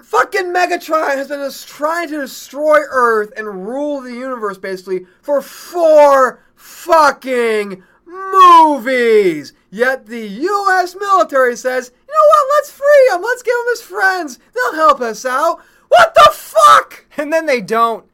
[0.04, 6.44] Fucking Megatron has been trying to destroy Earth and rule the universe basically for four
[6.56, 9.54] fucking movies.
[9.70, 10.96] Yet the U.S.
[11.00, 12.48] military says, you know what?
[12.56, 13.22] Let's free him.
[13.22, 14.40] Let's give him his friends.
[14.56, 15.62] They'll help us out.
[15.90, 17.06] What the fuck?
[17.18, 18.06] and then they don't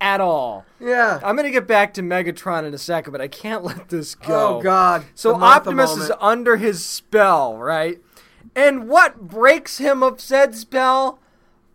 [0.00, 0.64] at all.
[0.80, 1.20] Yeah.
[1.22, 4.14] I'm going to get back to Megatron in a second, but I can't let this
[4.14, 4.58] go.
[4.58, 5.04] Oh God.
[5.14, 8.00] So Optimus is under his spell, right?
[8.56, 11.18] And what breaks him of said spell?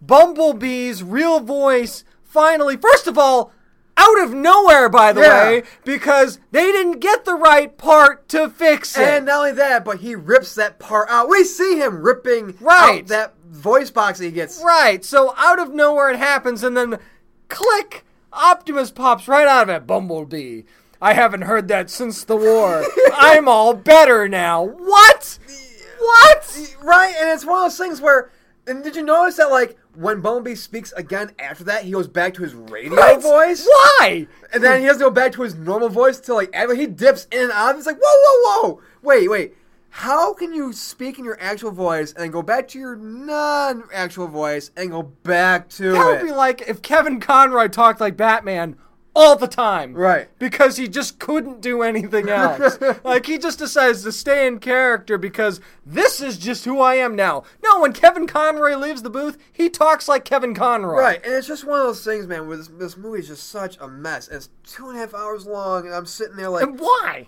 [0.06, 3.52] Bumblebee's real voice finally, first of all,
[3.98, 5.44] out of nowhere, by the Yeah.
[5.46, 9.08] way, because they didn't get the right part to fix it.
[9.08, 11.30] And not only that, but he rips that part out.
[11.30, 13.04] We see him ripping Right.
[13.04, 14.62] out that voice box that he gets.
[14.62, 15.04] Right.
[15.06, 17.00] So out of nowhere it happens, and then
[17.48, 18.05] click,
[18.36, 19.88] Optimus pops right out of it.
[19.88, 20.64] Bumblebee.
[21.02, 22.84] I haven't heard that since the war.
[23.14, 24.64] I'm all better now.
[24.64, 25.40] What?
[26.00, 26.76] What?
[26.82, 28.32] Right, and it's one of those things where.
[28.68, 32.34] And did you notice that, like, when Bumblebee speaks again after that, he goes back
[32.34, 33.64] to his radio voice?
[33.64, 34.26] Why?
[34.52, 37.28] And then he has to go back to his normal voice to, like, he dips
[37.32, 37.76] in and out.
[37.76, 38.82] It's like, whoa, whoa, whoa.
[39.04, 39.54] Wait, wait.
[40.00, 43.84] How can you speak in your actual voice and then go back to your non
[43.94, 46.06] actual voice and go back to That it?
[46.22, 48.76] would be like if Kevin Conroy talked like Batman
[49.16, 49.94] all the time.
[49.94, 50.28] Right.
[50.38, 52.78] Because he just couldn't do anything else.
[53.04, 57.16] like he just decides to stay in character because this is just who I am
[57.16, 57.44] now.
[57.64, 61.00] No, when Kevin Conroy leaves the booth, he talks like Kevin Conroy.
[61.00, 62.48] Right, and it's just one of those things, man.
[62.48, 64.28] Where this, this movie is just such a mess.
[64.28, 67.28] And it's two and a half hours long, and I'm sitting there like, And why?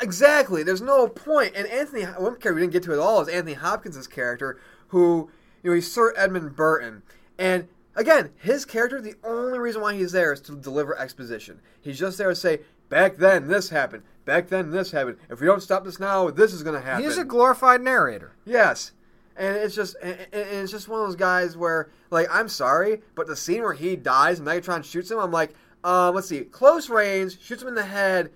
[0.00, 0.62] exactly.
[0.62, 1.52] There's no point.
[1.56, 5.30] And Anthony, one character we didn't get to at all is Anthony Hopkins' character, who
[5.62, 7.02] you know he's Sir Edmund Burton,
[7.38, 9.00] and again, his character.
[9.00, 11.60] The only reason why he's there is to deliver exposition.
[11.80, 14.02] He's just there to say, back then this happened.
[14.24, 15.18] Back then this happened.
[15.30, 17.04] If we don't stop this now, this is going to happen.
[17.04, 18.32] He's a glorified narrator.
[18.44, 18.92] Yes.
[19.36, 23.26] And it's just, and it's just one of those guys where, like, I'm sorry, but
[23.26, 26.90] the scene where he dies and Megatron shoots him, I'm like, um, let's see, close
[26.90, 28.30] range, shoots him in the head.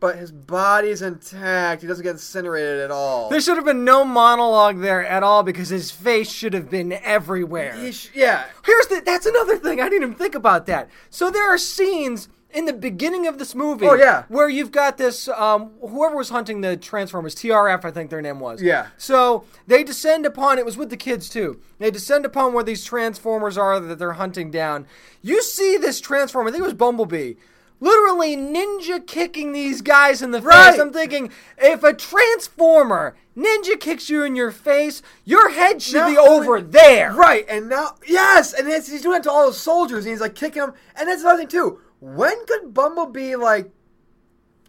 [0.00, 1.82] But his body's intact.
[1.82, 3.28] He doesn't get incinerated at all.
[3.30, 6.92] There should have been no monologue there at all because his face should have been
[6.92, 7.74] everywhere.
[7.74, 8.44] He sh- yeah.
[8.64, 9.80] Here's the that's another thing.
[9.80, 10.88] I didn't even think about that.
[11.10, 14.24] So there are scenes in the beginning of this movie Oh, yeah.
[14.28, 18.40] where you've got this um whoever was hunting the Transformers, TRF I think their name
[18.40, 18.62] was.
[18.62, 18.86] Yeah.
[18.96, 21.60] So they descend upon it was with the kids too.
[21.78, 24.86] They descend upon where these Transformers are that they're hunting down.
[25.22, 27.34] You see this Transformer, I think it was Bumblebee.
[27.80, 30.72] Literally ninja kicking these guys in the Right.
[30.72, 30.80] face.
[30.80, 36.10] I'm thinking, if a transformer ninja kicks you in your face, your head should Not
[36.10, 37.12] be over there.
[37.12, 40.20] Right, and now yes, and it's, he's doing it to all those soldiers, and he's
[40.20, 40.74] like kicking them.
[40.96, 41.78] And that's another thing too.
[42.00, 43.70] When could Bumblebee like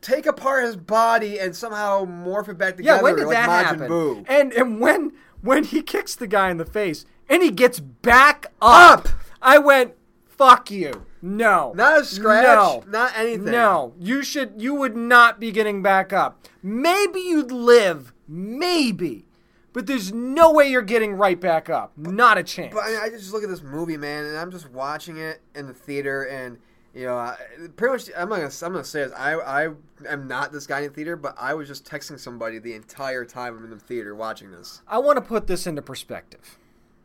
[0.02, 3.50] take apart his body and somehow morph it back together Yeah, when did like that
[3.50, 3.90] Majin happen?
[3.90, 4.26] Buu?
[4.28, 8.48] And and when when he kicks the guy in the face and he gets back
[8.62, 9.10] up, Up!
[9.42, 9.94] I went,
[10.40, 11.74] "Fuck you." No.
[11.76, 12.84] Not a scratch, No.
[12.88, 13.52] not anything.
[13.52, 13.94] No.
[14.00, 16.48] You should you would not be getting back up.
[16.64, 19.26] Maybe you'd live, maybe.
[19.74, 21.92] But there's no way you're getting right back up.
[21.98, 22.74] Not a chance.
[22.74, 25.42] But I, mean, I just look at this movie, man, and I'm just watching it
[25.54, 26.58] in the theater, and
[26.94, 27.38] you know, I,
[27.76, 29.14] pretty much, I'm gonna, I'm gonna say this.
[29.16, 29.70] I, I
[30.08, 33.26] am not this guy in the theater, but I was just texting somebody the entire
[33.26, 34.82] time I'm in the theater watching this.
[34.88, 36.58] I want to put this into perspective.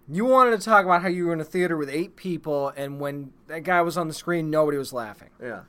[0.09, 3.00] You wanted to talk about how you were in a theater with eight people, and
[3.00, 5.30] when that guy was on the screen, nobody was laughing.
[5.42, 5.61] Yeah,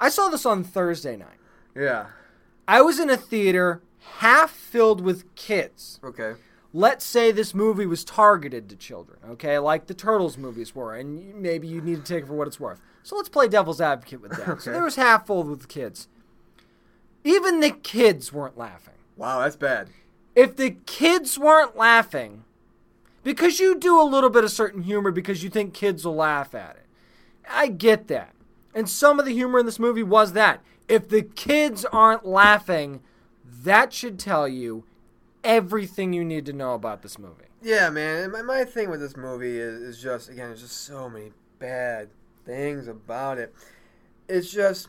[0.00, 1.38] I saw this on Thursday night.
[1.76, 2.06] yeah,
[2.66, 3.82] I was in a theater
[4.18, 6.00] half filled with kids.
[6.02, 6.34] okay,
[6.72, 11.32] Let's say this movie was targeted to children, okay, like the Turtles movies were, and
[11.36, 12.80] maybe you need to take it for what it's worth.
[13.04, 14.44] So let's play devil's advocate with that.
[14.46, 14.72] So Okay.
[14.72, 16.08] there was half full with kids.
[17.22, 18.94] Even the kids weren't laughing.
[19.16, 19.88] wow, that's bad.
[20.34, 22.42] If the kids weren't laughing,
[23.24, 26.54] because you do a little bit of certain humor because you think kids will laugh
[26.54, 26.86] at it.
[27.50, 28.34] I get that.
[28.74, 30.62] And some of the humor in this movie was that.
[30.86, 33.00] If the kids aren't laughing,
[33.44, 34.84] that should tell you
[35.42, 37.44] everything you need to know about this movie.
[37.62, 38.30] Yeah, man.
[38.30, 42.10] My, my thing with this movie is, is just again, there's just so many bad
[42.44, 43.54] things about it.
[44.28, 44.88] It's just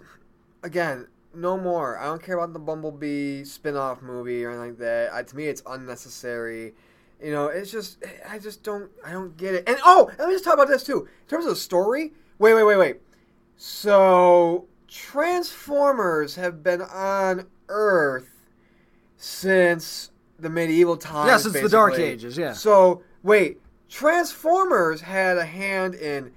[0.64, 1.98] again, no more.
[1.98, 5.14] I don't care about the Bumblebee spin-off movie or anything like that.
[5.14, 6.74] I, to me, it's unnecessary.
[7.22, 9.64] You know, it's just I just don't I don't get it.
[9.68, 11.02] And oh, let me just talk about this too.
[11.02, 12.14] In terms of the story.
[12.38, 12.98] Wait, wait, wait, wait.
[13.56, 18.30] So Transformers have been on Earth
[19.18, 21.30] since the medieval times.
[21.30, 21.98] Yeah, since the Dark.
[21.98, 22.54] Ages, yeah.
[22.54, 23.60] So wait,
[23.90, 26.32] Transformers had a hand in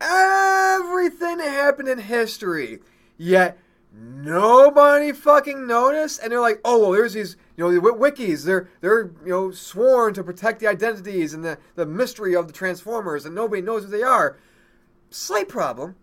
[0.00, 2.80] everything that happened in history,
[3.16, 3.58] yet
[3.92, 6.20] nobody fucking noticed.
[6.22, 8.44] And they're like, oh well, there's these you know the wikis.
[8.44, 12.52] They're they're you know sworn to protect the identities and the the mystery of the
[12.52, 14.38] Transformers, and nobody knows who they are.
[15.10, 15.96] Slight problem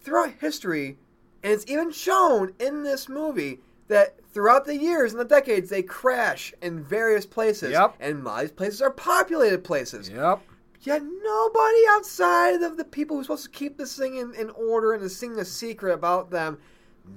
[0.00, 0.98] throughout history,
[1.42, 5.82] and it's even shown in this movie that throughout the years and the decades they
[5.82, 7.72] crash in various places.
[7.72, 7.96] Yep.
[8.00, 10.08] And a lot of these places are populated places.
[10.08, 10.40] Yep.
[10.80, 14.92] Yet nobody outside of the people who's supposed to keep this thing in, in order
[14.92, 16.58] and is singing a secret about them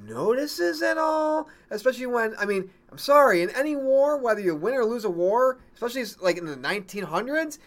[0.05, 1.49] notices at all.
[1.69, 5.09] Especially when, I mean, I'm sorry, in any war, whether you win or lose a
[5.09, 7.59] war, especially like in the 1900s,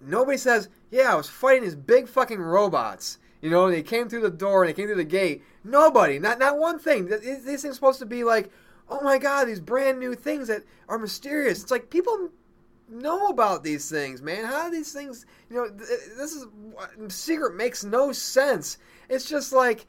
[0.00, 3.18] nobody says, yeah, I was fighting these big fucking robots.
[3.40, 5.42] You know, they came through the door and they came through the gate.
[5.64, 7.08] Nobody, not not one thing.
[7.08, 8.50] Th- These things are supposed to be like,
[8.88, 11.62] oh my god, these brand new things that are mysterious.
[11.62, 12.30] It's like people
[12.88, 14.44] know about these things, man.
[14.44, 16.46] How do these things, you know, this is
[16.78, 18.78] uh, secret makes no sense.
[19.08, 19.86] It's just like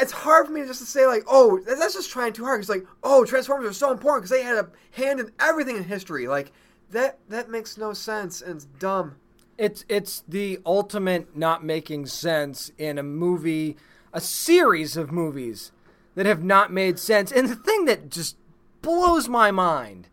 [0.00, 2.60] it's hard for me just to say like, oh, that's just trying too hard.
[2.60, 5.84] It's like, oh, Transformers are so important because they had a hand in everything in
[5.84, 6.28] history.
[6.28, 6.52] Like
[6.90, 9.16] that that makes no sense and it's dumb.
[9.56, 13.76] It's it's the ultimate not making sense in a movie,
[14.12, 15.72] a series of movies
[16.14, 17.32] that have not made sense.
[17.32, 18.36] And the thing that just
[18.82, 20.08] blows my mind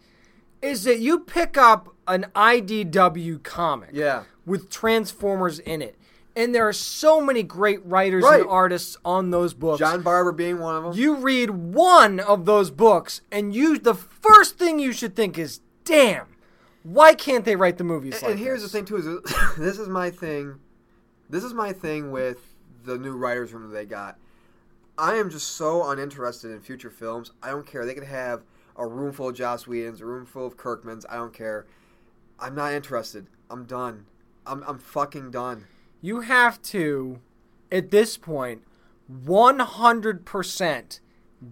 [0.61, 4.23] is that you pick up an IDW comic Yeah.
[4.45, 5.95] with Transformers in it.
[6.35, 8.41] And there are so many great writers Right.
[8.41, 9.79] and artists on those books.
[9.79, 10.93] John Barber being one of them.
[10.93, 15.61] You read one of those books, and you the first thing you should think is,
[15.85, 16.25] "Damn,
[16.83, 19.05] why can't they write the movies And, like and here's this?" the thing too: is
[19.57, 20.59] this is my thing.
[21.29, 22.39] This is my thing with
[22.83, 24.17] the new writers' room that they got.
[24.97, 27.31] I am just so uninterested in future films.
[27.41, 27.85] I don't care.
[27.85, 28.43] They could have
[28.77, 31.05] a room full of Joss Whedons, a room full of Kirkmans.
[31.09, 31.65] I don't care.
[32.39, 33.27] I'm not interested.
[33.49, 34.05] I'm done.
[34.45, 35.65] I'm I'm fucking done.
[36.05, 37.19] You have to,
[37.71, 38.61] at this point,
[39.11, 40.99] 100%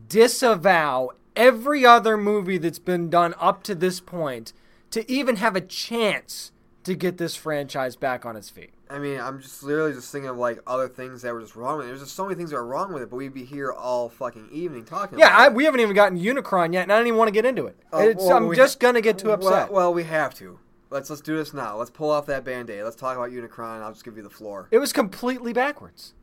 [0.07, 4.53] disavow every other movie that's been done up to this point
[4.91, 6.51] to even have a chance
[6.83, 8.75] to get this franchise back on its feet.
[8.91, 11.77] I mean, I'm just literally just thinking of like other things that were just wrong
[11.79, 11.89] with it.
[11.89, 14.07] There's just so many things that are wrong with it, but we'd be here all
[14.07, 15.17] fucking evening talking.
[15.17, 17.45] Yeah, I, we haven't even gotten Unicron yet, and I don't even want to get
[17.45, 17.75] into it.
[17.91, 19.71] Uh, It's- well, I'm just gonna get too well- upset.
[19.71, 20.59] Well, we have to.
[20.93, 21.75] Let's let's do this now.
[21.75, 22.83] Let's pull off that band-aid.
[22.83, 23.81] Let's talk about Unicron.
[23.81, 24.67] I'll just give you the floor.
[24.69, 26.13] it was completely backwards.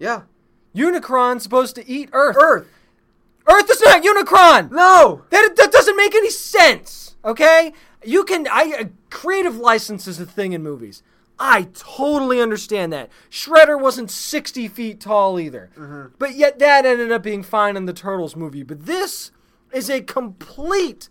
[0.00, 0.22] Yeah,
[0.74, 2.36] Unicron's supposed to eat Earth.
[2.36, 2.66] Earth.
[3.48, 4.72] Earth is not Unicron.
[4.72, 5.22] No.
[5.30, 7.14] That that doesn't make any sense.
[7.24, 7.72] Okay,
[8.04, 8.48] you can.
[8.48, 11.04] I uh, creative license is a thing in movies.
[11.38, 13.10] I totally understand that.
[13.30, 17.92] Shredder wasn't sixty feet tall either, but yet that ended up being fine in the
[17.92, 18.64] Turtles movie.
[18.64, 19.30] But this
[19.72, 21.10] is a complete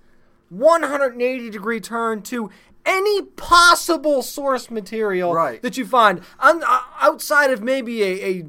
[0.50, 2.50] 180 degree turn to
[2.86, 5.62] any possible source material Right.
[5.62, 8.46] that you find on, uh, outside of maybe a, a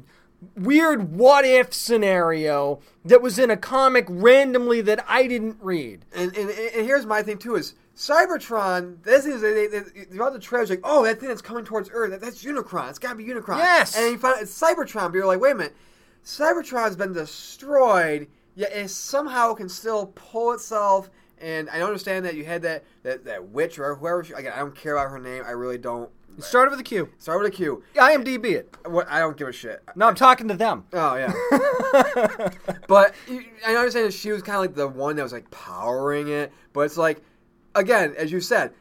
[0.55, 6.05] weird what if scenario that was in a comic randomly that I didn't read.
[6.13, 9.01] And, and and here's my thing too is Cybertron.
[9.03, 11.89] This is they, they, they, throughout the trailer, like, oh, that thing that's coming towards
[11.91, 12.89] Earth, that, that's Unicron.
[12.89, 13.57] It's got to be Unicron.
[13.57, 13.97] Yes.
[13.97, 15.75] And you find it's Cybertron, but you're like, wait a minute,
[16.23, 21.09] Cybertron's been destroyed, yet it somehow can still pull itself.
[21.39, 24.23] And I understand that you had that that, that witch or whoever.
[24.23, 25.43] She, again, I don't care about her name.
[25.45, 26.09] I really don't.
[26.37, 27.09] It started with a Q.
[27.17, 27.83] Start with a Q.
[27.95, 28.75] IMDb it.
[28.85, 29.81] What I don't give a shit.
[29.95, 30.85] No, I'm talking to them.
[30.93, 31.33] Oh yeah,
[32.87, 33.15] but
[33.65, 36.51] I understand that she was kind of like the one that was like powering it.
[36.73, 37.21] But it's like,
[37.75, 38.71] again, as you said,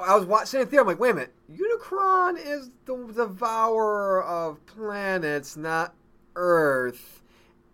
[0.00, 0.80] I was watching it there.
[0.80, 5.94] I'm like, wait a minute, Unicron is the devourer of planets, not
[6.36, 7.19] Earth.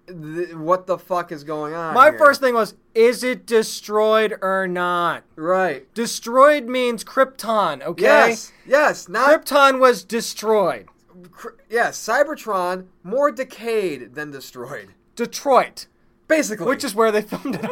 [0.06, 1.94] Th- what the fuck is going on?
[1.94, 2.18] My here?
[2.18, 5.24] first thing was, is it destroyed or not?
[5.34, 5.92] right?
[5.94, 8.02] Destroyed means Krypton, okay?
[8.02, 10.86] Yes, yes, not Krypton was destroyed.
[11.30, 11.98] Cr- yes.
[11.98, 15.86] Cybertron more decayed than destroyed, Detroit,
[16.28, 16.66] basically.
[16.66, 17.66] which is where they filmed it.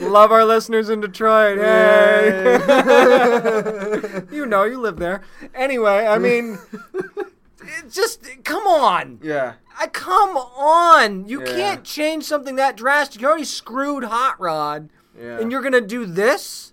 [0.00, 1.58] Love our listeners in Detroit.
[1.58, 2.58] Hey.
[4.32, 5.22] you know, you live there.
[5.54, 6.58] Anyway, I mean,
[7.90, 9.18] just come on.
[9.22, 9.54] yeah.
[9.78, 11.26] I come on.
[11.28, 11.46] You Yeah.
[11.56, 13.22] can't change something that drastic.
[13.22, 15.38] You already screwed Hot Rod, Yeah.
[15.38, 16.72] and you're gonna do this.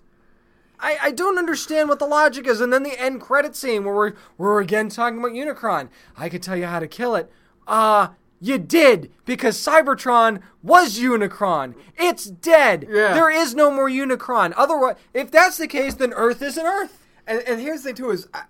[0.80, 2.60] I, I don't understand what the logic is.
[2.60, 5.88] And then the end credit scene where we're we're again talking about Unicron.
[6.16, 7.30] I could tell you how to kill it.
[7.66, 8.08] Uh
[8.40, 11.74] you did because Cybertron was Unicron.
[11.96, 12.86] It's dead.
[12.88, 13.12] Yeah.
[13.14, 14.52] There is no more Unicron.
[14.56, 17.04] Otherwise, if that's the case, then Earth isn't Earth.
[17.26, 18.42] And, and here's the thing too is I,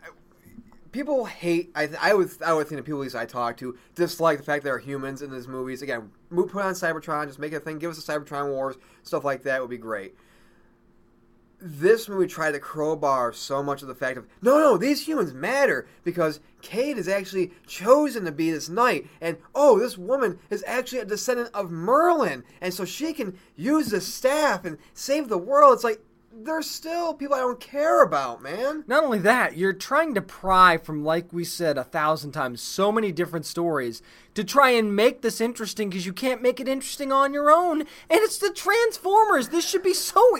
[0.98, 1.70] people hate.
[1.76, 4.74] I I would I would think the people I talk to dislike the fact there
[4.74, 5.80] are humans in these movies.
[5.80, 7.78] Again, mo- put on Cybertron, just make a thing.
[7.78, 10.16] Give us a Cybertron Wars stuff like that would be great.
[11.60, 15.32] This movie tried to crowbar so much of the fact of no, no, these humans
[15.32, 20.64] matter because Cade is actually chosen to be this knight, and oh, this woman is
[20.66, 25.38] actually a descendant of Merlin, and so she can use the staff and save the
[25.38, 25.74] world.
[25.74, 26.00] It's like
[26.44, 28.84] there's still people I don't care about, man.
[28.86, 32.92] Not only that, you're trying to pry from, like we said a thousand times, so
[32.92, 34.02] many different stories
[34.34, 37.80] to try and make this interesting because you can't make it interesting on your own.
[37.80, 39.48] And it's the Transformers.
[39.48, 40.38] This should be so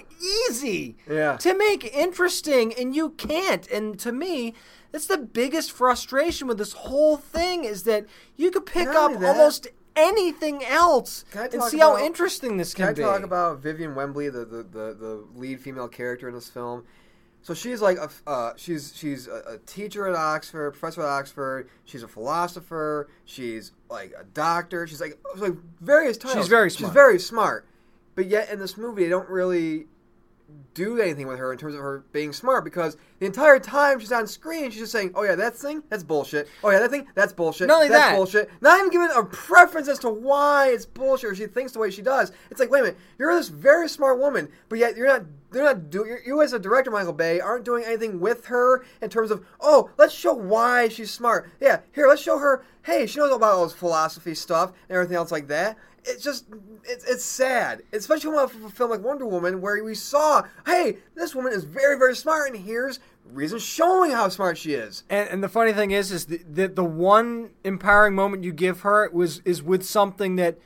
[0.49, 1.37] easy Yeah.
[1.39, 3.69] to make interesting, and you can't.
[3.71, 4.55] And to me,
[4.93, 9.23] that's the biggest frustration with this whole thing is that you could pick Not up
[9.23, 9.67] almost
[9.99, 13.03] anything else and see how interesting this Can can, I be.
[13.03, 16.85] talk about Vivian Wembley, the, the, the, the lead female character in this film?
[17.43, 21.69] So she's like a uh, she's she's a, a teacher at Oxford, professor at Oxford.
[21.85, 23.09] She's a philosopher.
[23.25, 24.87] She's like a doctor.
[24.87, 26.49] She's like like various titles.
[26.49, 27.67] very She's very smart.
[28.15, 29.87] But yet in this movie, they don't really
[30.75, 34.13] do anything with her in terms of her being smart because the entire time she's
[34.13, 36.49] on screen, she's just saying, "Oh yeah, that thing, that's bullshit.
[36.63, 37.69] Oh yeah, that thing, that's bullshit.
[37.69, 41.31] Not only that's that- bullshit." Not even giving a preference as to why it's bullshit
[41.31, 42.33] or she thinks the way she does.
[42.51, 45.23] It's like, wait a minute, you're this very smart woman, but yet you're not.
[45.51, 46.19] They're not doing.
[46.27, 49.91] You as a director, Michael Bay, aren't doing anything with her in terms of, oh,
[49.97, 51.51] let's show why she's smart.
[51.61, 52.65] Yeah, here, let's show her.
[52.83, 56.47] Hey, she knows about all this philosophy stuff and everything else like that it's just
[56.85, 61.35] it's, it's sad especially when a film like wonder woman where we saw hey this
[61.35, 63.01] woman is very very smart and here's
[63.33, 66.69] reasons showing how smart she is And, and the funny thing is, is that the,
[66.69, 70.59] the one empowering moment you give her was is with something that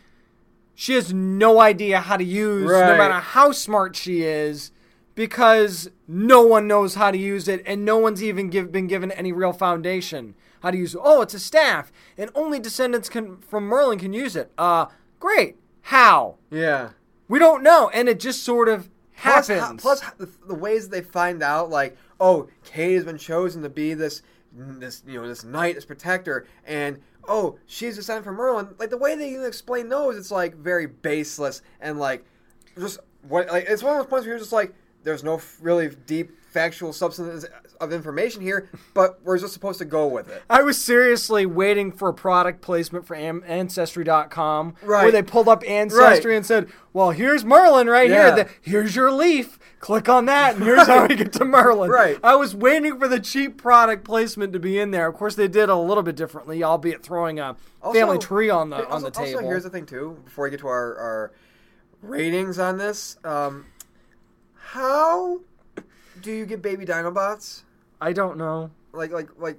[0.75, 4.73] she has no idea how to use, no matter how smart she is,
[5.15, 9.11] because no one knows how to use it, and no one's even give, been given
[9.13, 11.01] any real foundation how to use it.
[11.03, 14.53] Oh, it's a staff, and only descendants can from Merlin can use it.
[14.57, 14.87] Uh,
[15.21, 15.57] great.
[15.87, 16.37] How?
[16.51, 16.91] yeah
[17.29, 19.83] We don't know, and it just sort of plus, happens.
[19.83, 23.95] plus the, the ways they find out like oh Cade has been chosen to be
[23.95, 24.23] this
[24.55, 28.69] this you know this knight this protector and oh she's descended from merlin.
[28.79, 32.25] Like the way they even explain those it's like very baseless and like
[32.79, 32.99] just
[33.29, 36.31] what like it's one of those points where you're just like there's no really deep
[36.53, 37.47] factual substance
[37.83, 40.43] of information here, but we're just supposed to go with it.
[40.49, 45.63] I was seriously waiting for a product placement for Am- Ancestry.com where they pulled up
[45.67, 46.37] Ancestry Right.
[46.37, 48.35] and said, Well, here's Merlin right Yeah.
[48.37, 48.45] here.
[48.45, 49.59] The- here's your leaf.
[49.81, 51.91] Click on that, and here's how we get to Merlin.
[51.91, 52.19] Right.
[52.23, 55.09] I was waiting for the cheap product placement to be in there.
[55.09, 57.57] Of course, they did a little bit differently, albeit throwing a
[57.93, 59.39] family tree on the on the table.
[59.39, 60.19] Also, here's the thing too.
[60.25, 61.33] Before we get to our, our
[62.03, 63.67] ratings on this, um,
[64.55, 65.41] how
[66.21, 67.63] do you get baby Dinobots?
[68.03, 68.71] I don't know.
[68.93, 69.59] Like, like, like.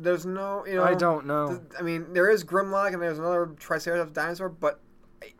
[0.00, 0.84] There's no, you know.
[0.84, 1.48] I don't know.
[1.48, 4.78] th- I mean, there is Grimlock and there's another Triceratops dinosaur, but
[5.22, 5.32] I,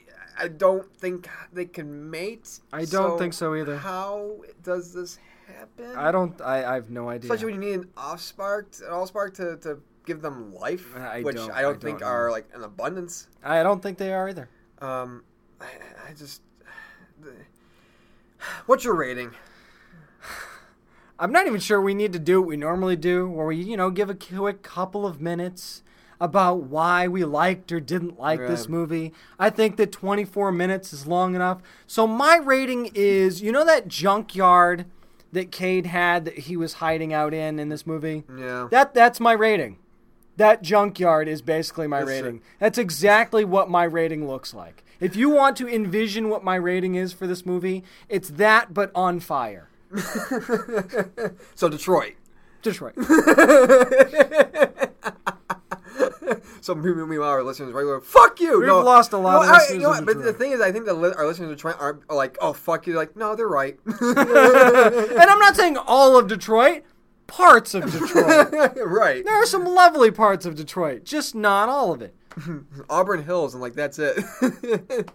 [0.45, 2.59] I don't think they can mate.
[2.73, 3.77] I don't think so either.
[3.77, 5.95] How does this happen?
[5.97, 6.41] I don't.
[6.41, 7.31] I, I have no idea.
[7.31, 11.37] Especially when you need an offspark, an allspark to, to give them life, I which
[11.37, 12.33] don't- I don't I think don't are know.
[12.33, 13.29] like an abundance.
[13.45, 14.49] I don't think they are either.
[14.81, 15.23] Um,
[15.61, 15.67] I,
[16.09, 16.41] I just.
[18.67, 19.31] What's your rating?
[21.19, 23.77] I'm not even sure we need to do what we normally do, where we, you
[23.77, 25.83] know, give a quick couple of minutes
[26.21, 29.13] about why we liked or didn't like this movie.
[29.39, 31.61] I think that 24 minutes is long enough.
[31.87, 34.87] So my rating is, you know, that junkyard
[35.33, 38.25] that Cade had that he was hiding out in in this movie.
[38.37, 38.69] Yeah.
[38.71, 39.79] That that's my rating.
[40.37, 42.37] That junkyard is basically my That's rating.
[42.37, 42.43] it.
[42.61, 44.85] That's exactly what my rating looks like.
[45.01, 48.91] If you want to envision what my rating is for this movie, it's that but
[48.95, 49.69] on fire.
[51.55, 52.15] So Detroit.
[52.63, 52.95] Detroit.
[56.61, 58.59] So meanwhile, our listeners right away, fuck you.
[58.59, 60.53] We've no, lost a lot no, of I- listeners you know what, But the thing
[60.53, 62.95] is, I think that li- our listeners in Detroit are, are like, oh fuck you.
[62.95, 63.79] Like, no, they're right.
[63.87, 66.83] and I'm not saying all of Detroit,
[67.27, 68.53] parts of Detroit.
[68.85, 69.25] right.
[69.25, 72.15] there are some lovely parts of Detroit, just not all of it.
[72.91, 74.19] Auburn Hills, and like that's it.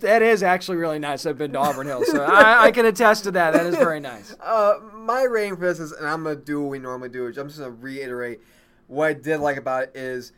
[0.00, 1.26] That is actually really nice.
[1.26, 3.52] I've been to Auburn Hills, so I, I can attest to that.
[3.52, 4.34] That is very nice.
[4.48, 7.24] Uh, my rating for this is, and I'm gonna do what we normally do.
[7.24, 8.40] Which I'm just gonna reiterate
[8.86, 10.32] what I did like about it is,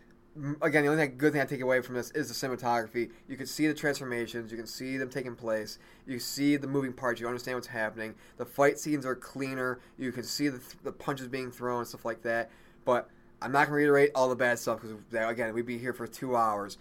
[0.62, 3.11] again, the only thing, good thing I take away from this is the cinematography.
[3.28, 6.93] You can see the transformations, you can see them taking place, you see the moving
[6.93, 8.14] parts, you understand what's happening.
[8.36, 9.80] The fight scenes are cleaner.
[9.99, 12.51] You can see the, th- the punches being thrown and stuff like that.
[12.84, 13.09] But
[13.43, 16.36] I'm not gonna reiterate all the bad stuff because again, we'd be here for two
[16.36, 16.78] hours.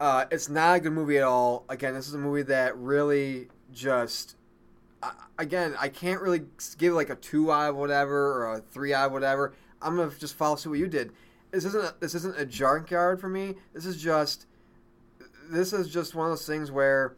[0.00, 1.64] Uh, it's not a good movie at all.
[1.68, 4.36] Again, this is a movie that really just
[5.02, 6.42] I- again, I can't really
[6.76, 9.54] give like a two out of whatever or a three out of whatever.
[9.80, 11.12] I'm gonna just follow suit what you did.
[11.50, 13.54] This isn't a, this isn't a junkyard for me.
[13.72, 14.46] This is just
[15.50, 17.16] this is just one of those things where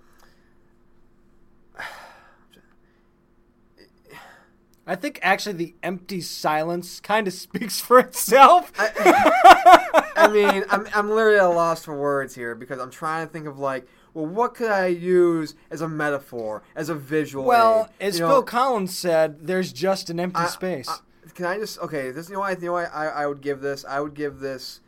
[4.86, 8.72] I think actually the empty silence kind of speaks for itself.
[8.76, 13.32] I mean, I'm I'm literally at a loss for words here because I'm trying to
[13.32, 17.44] think of like, well, what could I use as a metaphor, as a visual?
[17.44, 18.08] well, aid?
[18.08, 20.88] as You Phil know, Collins said, there's just an empty I- space.
[20.88, 20.98] I-
[21.34, 22.10] can I just okay?
[22.10, 23.84] This you know I you know I, I would give this.
[23.84, 24.80] I would give this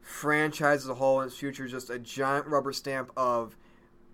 [0.00, 3.56] franchise as a whole in its future just a giant rubber stamp of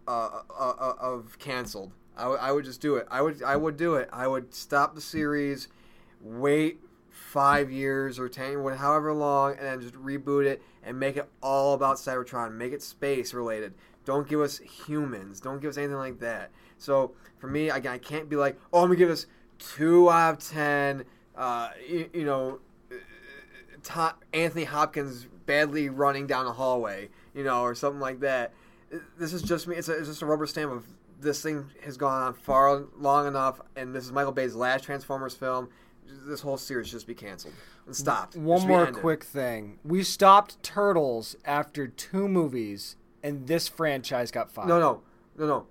[0.09, 1.93] uh, uh, uh, of canceled.
[2.17, 3.07] I would- I would just do it.
[3.11, 4.09] I would I would do it.
[4.13, 5.69] I would stop the series,
[6.21, 11.29] wait five years or ten, however long, and then just reboot it and make it
[11.43, 12.53] all about Cybertron.
[12.53, 13.75] Make it space related.
[14.05, 15.41] Don't give us humans.
[15.41, 16.51] Don't give us anything like that.
[16.79, 19.27] So for me, again, I can't be like, oh, I'm gonna give this
[19.59, 21.05] two out of ten.
[21.37, 22.61] Uh, you, you know,
[23.83, 28.53] to- Anthony Hopkins badly running down a hallway, you know, or something like that.
[29.19, 29.77] This is just me.
[29.77, 30.85] It's, a, it's just a rubber stamp of
[31.25, 35.35] this thing has gone on far long enough, and this is Michael Bay's last Transformers
[35.35, 35.69] film.
[36.07, 37.55] This whole series should just be canceled
[37.87, 38.37] and stopped.
[38.37, 39.01] One more ended.
[39.01, 39.79] quick thing.
[39.83, 44.69] We stopped Turtles after two movies, and this franchise got five.
[44.69, 45.03] No, no,
[45.37, 45.67] no, no.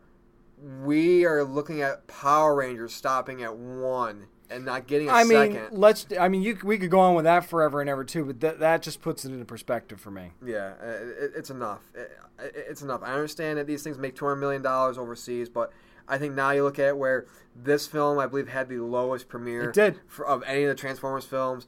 [0.86, 5.54] We are looking at Power Rangers stopping at one and not getting a I mean,
[5.54, 5.78] second.
[5.78, 6.06] let's.
[6.20, 8.60] I mean, you we could go on with that forever and ever too, but that
[8.60, 10.32] that just puts it into perspective for me.
[10.46, 11.82] Yeah, uh, it, it's enough.
[11.94, 12.00] It,
[12.40, 13.02] it- it's enough.
[13.04, 15.72] I understand that these things make two hundred million dollars overseas, but
[16.08, 17.26] I think now you look at it where
[17.56, 20.00] this film, I believe, had the lowest premiere It did.
[20.08, 21.68] For, of any of the Transformers films.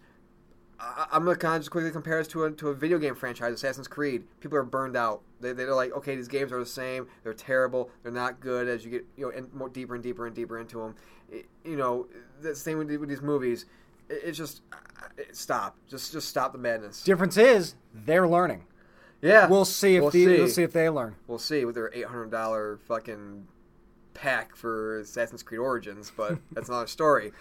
[0.79, 3.15] I, I'm gonna kind of just quickly compare this to a, to a video game
[3.15, 4.23] franchise, Assassin's Creed.
[4.41, 5.21] People are burned out.
[5.39, 7.07] They, they're like, okay, these games are the same.
[7.23, 7.89] They're terrible.
[8.03, 10.59] They're not good as you get you know in, more deeper and deeper and deeper
[10.59, 10.95] into them.
[11.63, 12.07] You know,
[12.41, 13.65] the same with, with these movies.
[14.09, 14.61] It, it's just
[15.17, 15.75] it, stop.
[15.89, 17.03] Just just stop the madness.
[17.03, 18.65] Difference is they're learning.
[19.21, 20.37] Yeah, We'll see if We'll the, see.
[20.37, 21.15] we'll see if they learn.
[21.27, 23.47] we'll see with their eight hundred dollar fucking
[24.13, 27.31] pack for Assassin's Creed Origins, but that's another story.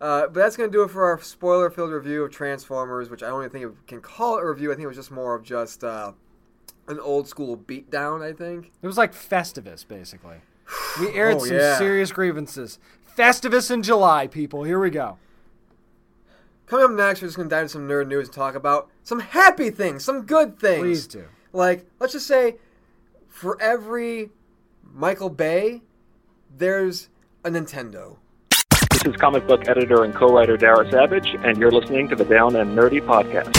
[0.00, 3.28] Uh, but that's gonna do it for our spoiler filled review of Transformers, which I
[3.28, 4.70] don't even think we can call it a review.
[4.70, 6.12] I think it was just more of just uh,
[6.88, 8.22] an old school beatdown.
[8.22, 8.70] I think.
[8.82, 10.36] It was like Festivus, basically.
[11.00, 11.78] We aired Oh, some yeah.
[11.78, 12.78] serious grievances.
[13.16, 14.64] Festivus in July, people.
[14.64, 15.18] Here we go.
[16.66, 19.20] Coming up next, we're just gonna dive into some nerd news and talk about some
[19.20, 20.80] happy things, some good things.
[20.80, 21.24] Please do.
[21.52, 22.56] Like, let's just say,
[23.28, 24.30] for every
[24.94, 25.82] Michael Bay,
[26.56, 27.10] there's
[27.44, 28.16] a Nintendo.
[28.90, 32.56] This is comic book editor and co-writer Dara Savage, and you're listening to the Down
[32.56, 33.54] and Nerdy podcast.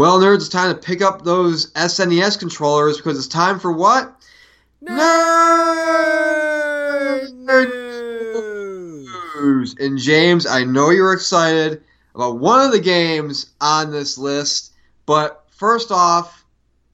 [0.00, 4.20] Well, nerds, it's time to pick up those SNES controllers because it's time for what?
[9.44, 9.74] News.
[9.78, 11.82] And James, I know you're excited
[12.14, 14.72] about one of the games on this list,
[15.06, 16.44] but first off,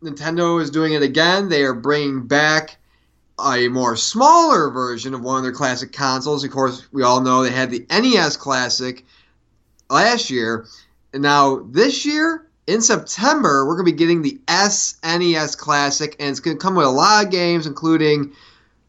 [0.03, 1.49] Nintendo is doing it again.
[1.49, 2.77] They are bringing back
[3.39, 6.45] a more smaller version of one of their classic consoles.
[6.45, 9.05] Of course, we all know they had the NES Classic
[9.89, 10.67] last year.
[11.13, 16.31] And now this year, in September, we're going to be getting the SNES Classic, and
[16.31, 18.33] it's going to come with a lot of games, including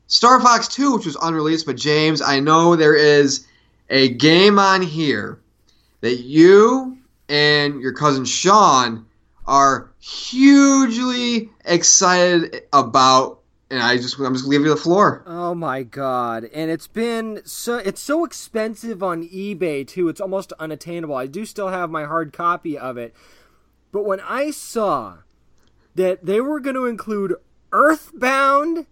[0.07, 1.65] Star Fox 2, which was unreleased.
[1.65, 3.47] But James, I know there is
[3.91, 5.39] a game on here
[5.99, 6.97] that you
[7.29, 9.05] and your cousin Sean
[9.45, 13.39] are hugely excited about,
[13.69, 15.23] and I just I'm just you the floor.
[15.27, 16.45] Oh my god.
[16.53, 20.07] And it's been so it's so expensive on eBay too.
[20.07, 21.15] It's almost unattainable.
[21.15, 23.13] I do still have my hard copy of it.
[23.91, 25.17] But when I saw
[25.95, 27.35] that they were going to include
[27.73, 28.85] Earthbound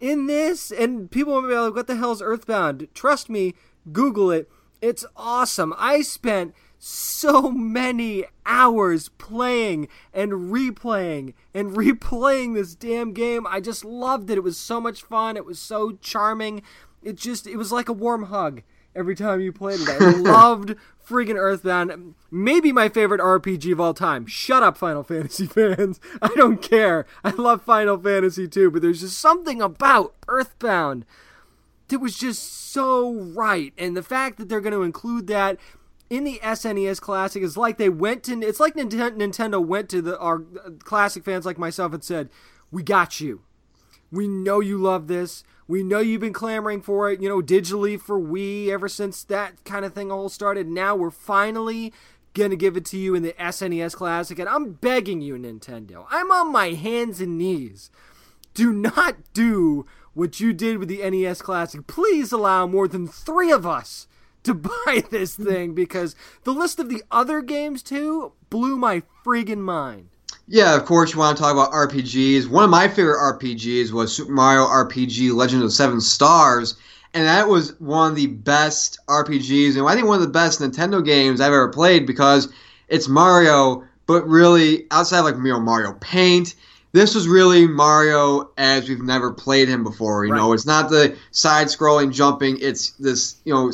[0.00, 2.88] in this and people will be like what the hell is Earthbound?
[2.94, 3.54] Trust me,
[3.92, 4.50] Google it.
[4.80, 5.74] It's awesome.
[5.78, 13.46] I spent so many hours playing and replaying and replaying this damn game.
[13.46, 14.38] I just loved it.
[14.38, 15.36] It was so much fun.
[15.36, 16.62] It was so charming.
[17.02, 18.62] It just it was like a warm hug
[18.94, 19.88] every time you played it.
[19.88, 20.74] I loved
[21.06, 22.14] friggin' Earthbound.
[22.30, 24.26] Maybe my favorite RPG of all time.
[24.26, 26.00] Shut up, Final Fantasy fans.
[26.20, 27.06] I don't care.
[27.22, 31.04] I love Final Fantasy too, but there's just something about Earthbound
[31.88, 33.72] that was just so right.
[33.78, 35.58] And the fact that they're going to include that
[36.08, 38.40] in the SNES Classic is like they went to.
[38.40, 42.30] It's like Nintendo went to the our uh, classic fans like myself and said,
[42.70, 43.42] "We got you.
[44.10, 45.42] We know you love this.
[45.68, 49.64] We know you've been clamoring for it, you know, digitally for Wii ever since that
[49.64, 50.68] kind of thing all started.
[50.68, 51.92] Now we're finally
[52.34, 56.06] gonna give it to you in the SNES Classic, and I'm begging you, Nintendo.
[56.08, 57.90] I'm on my hands and knees.
[58.54, 59.86] Do not do
[60.16, 61.86] what you did with the NES Classic.
[61.86, 64.08] Please allow more than three of us
[64.44, 64.54] to
[64.86, 70.08] buy this thing because the list of the other games too blew my friggin' mind.
[70.48, 72.48] Yeah, of course, you want to talk about RPGs.
[72.48, 76.76] One of my favorite RPGs was Super Mario RPG Legend of Seven Stars,
[77.12, 80.60] and that was one of the best RPGs, and I think one of the best
[80.60, 82.48] Nintendo games I've ever played because
[82.88, 86.54] it's Mario, but really outside of like you know, Mario Paint.
[86.96, 90.24] This was really Mario as we've never played him before.
[90.24, 90.38] You right.
[90.38, 92.58] know, it's not the side-scrolling jumping.
[92.60, 93.70] It's this, you know,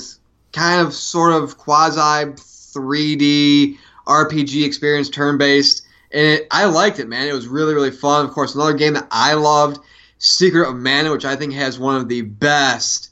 [0.52, 7.26] kind of sort of quasi 3D RPG experience, turn-based and it, I liked it, man.
[7.26, 8.24] It was really, really fun.
[8.24, 9.78] Of course, another game that I loved,
[10.18, 13.10] Secret of Mana, which I think has one of the best.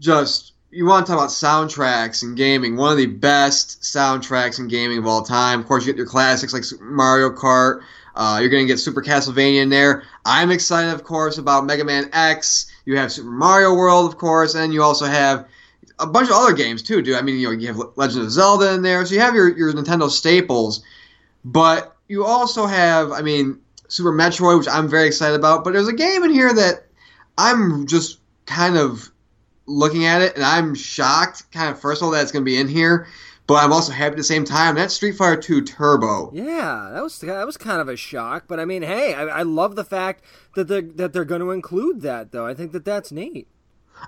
[0.00, 4.68] Just you want to talk about soundtracks and gaming, one of the best soundtracks in
[4.68, 5.60] gaming of all time.
[5.60, 7.82] Of course, you get your classics like Mario Kart.
[8.14, 10.04] Uh, you're going to get Super Castlevania in there.
[10.24, 12.70] I'm excited, of course, about Mega Man X.
[12.84, 15.46] You have Super Mario World, of course, and you also have
[15.98, 17.16] a bunch of other games too, dude.
[17.16, 19.56] I mean, you know, you have Legend of Zelda in there, so you have your
[19.56, 20.82] your Nintendo staples.
[21.44, 25.64] But you also have, I mean, Super Metroid, which I'm very excited about.
[25.64, 26.86] But there's a game in here that
[27.38, 29.10] I'm just kind of
[29.66, 32.50] looking at it and I'm shocked, kind of first of all, that it's going to
[32.50, 33.06] be in here.
[33.50, 34.76] But I'm also happy at the same time.
[34.76, 36.30] That's Street Fighter 2 Turbo.
[36.32, 38.44] Yeah, that was that was kind of a shock.
[38.46, 40.22] But I mean, hey, I, I love the fact
[40.54, 42.46] that they that they're going to include that, though.
[42.46, 43.48] I think that that's neat.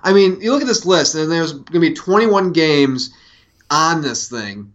[0.01, 3.13] I mean, you look at this list, and there's going to be 21 games
[3.69, 4.71] on this thing.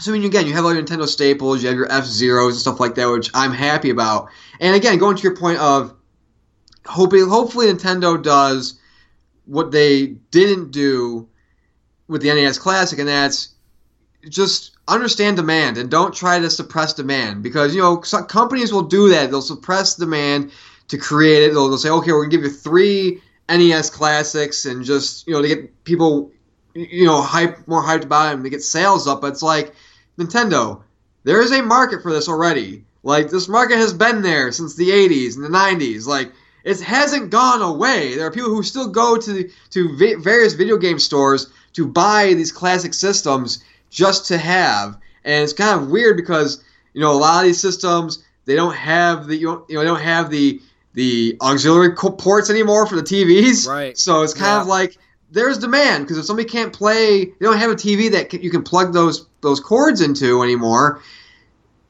[0.00, 2.54] So I mean, again, you have all your Nintendo staples, you have your F Zeros
[2.54, 4.30] and stuff like that, which I'm happy about.
[4.58, 5.94] And again, going to your point of
[6.86, 8.80] hoping, hopefully, Nintendo does
[9.44, 11.28] what they didn't do
[12.08, 13.52] with the NES Classic, and that's
[14.28, 19.08] just understand demand and don't try to suppress demand because you know companies will do
[19.10, 19.30] that.
[19.30, 20.52] They'll suppress demand
[20.88, 21.52] to create it.
[21.52, 25.42] They'll, they'll say, okay, we're gonna give you three NES classics and just you know
[25.42, 26.32] to get people
[26.74, 29.20] you know, hype more hyped about them to get sales up.
[29.20, 29.74] But it's like
[30.18, 30.82] Nintendo,
[31.24, 32.84] there is a market for this already.
[33.02, 36.06] Like this market has been there since the 80s and the 90s.
[36.06, 36.32] Like
[36.64, 38.14] it hasn't gone away.
[38.14, 42.52] There are people who still go to to various video game stores to buy these
[42.52, 44.98] classic systems just to have.
[45.24, 46.64] And it's kind of weird because
[46.94, 50.00] you know a lot of these systems they don't have the you know they don't
[50.00, 50.60] have the
[50.94, 53.68] the auxiliary ports anymore for the TVs.
[53.68, 53.96] Right.
[53.96, 54.62] So it's kind yeah.
[54.62, 54.96] of like
[55.30, 58.50] there's demand because if somebody can't play, they don't have a TV that can, you
[58.50, 61.00] can plug those those cords into anymore.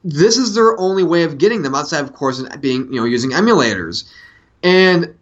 [0.04, 3.30] This is their only way of getting them outside, of course, being you know using
[3.30, 4.04] emulators,
[4.62, 5.14] and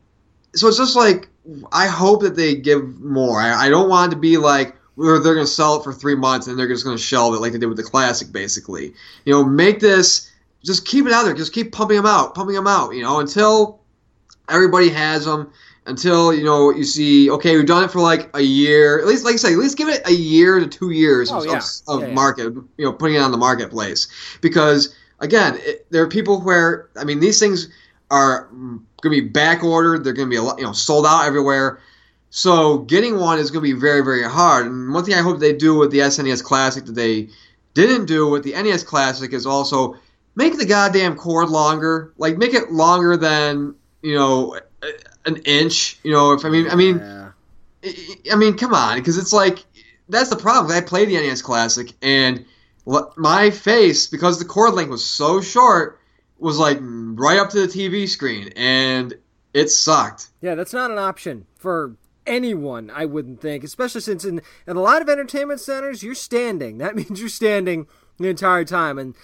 [0.55, 1.29] so it's just like
[1.73, 3.41] I hope that they give more.
[3.41, 5.93] I, I don't want it to be like where they're going to sell it for
[5.93, 8.31] three months and they're just going to shelve it like they did with the classic,
[8.33, 8.93] basically.
[9.25, 10.31] You know, make this
[10.63, 12.95] just keep it out there, just keep pumping them out, pumping them out.
[12.95, 13.81] You know, until
[14.49, 15.51] everybody has them
[15.87, 19.25] until you know you see okay we've done it for like a year at least
[19.25, 21.61] like I say at least give it a year to two years Oh, of, yeah.
[21.89, 22.15] of, Yeah, yeah.
[22.15, 24.09] market you know putting it on the marketplace
[24.43, 27.69] because again it, there are people where I mean these things
[28.11, 30.73] are mm, going to be back ordered they're going to be a lot you know
[30.73, 31.81] sold out everywhere
[32.31, 35.39] so getting one is going to be very very hard and one thing I hope
[35.41, 37.29] they do with the SNES Classic that they
[37.75, 39.97] didn't do with the NES Classic is also
[40.37, 44.59] make the goddamn cord longer like make it longer than you know
[45.27, 47.31] an inch you know if i mean i mean Yeah.
[47.85, 49.65] I- I mean, come on, because it's like
[50.11, 50.71] that's the problem.
[50.77, 52.45] I played the NES Classic, and
[53.17, 55.99] my face, because the cord length was so short,
[56.39, 59.15] was like right up to the TV screen, and
[59.55, 60.29] it sucked.
[60.43, 61.95] Yeah, that's not an option for
[62.31, 66.79] anyone, I wouldn't think, especially since in, in a lot of entertainment centers, you're standing.
[66.85, 67.87] That means you're standing
[68.19, 68.99] the entire time.
[68.99, 69.15] And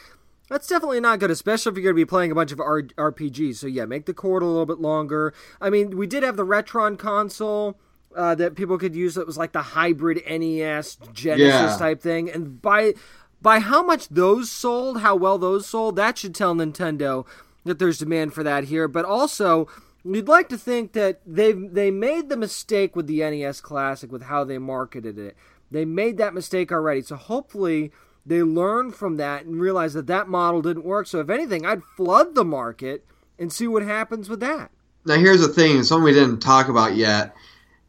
[0.51, 2.83] that's definitely not good, especially if you're going to be playing a bunch of R-
[2.83, 3.57] RPGs.
[3.57, 5.33] So, yeah, make the cord a little bit longer.
[5.61, 7.79] I mean, we did have the Retron console.
[8.15, 11.77] Uh, that people could use that was like the hybrid NES Genesis Yeah.
[11.77, 12.95] type thing, and by
[13.43, 17.27] by how much those sold, how well those sold, that should tell Nintendo
[17.67, 18.89] that there's demand for that here.
[18.89, 19.69] But also,
[20.15, 24.23] you'd like to think that they they made the mistake with the NES Classic with
[24.23, 25.37] how they marketed it.
[25.71, 27.93] They made that mistake already, so hopefully
[28.25, 31.07] they learn from that and realize that that model didn't work.
[31.07, 33.05] So if anything, I'd flood the market
[33.39, 34.71] and see what happens with that.
[35.05, 37.35] Now, here's the thing: something we didn't talk about yet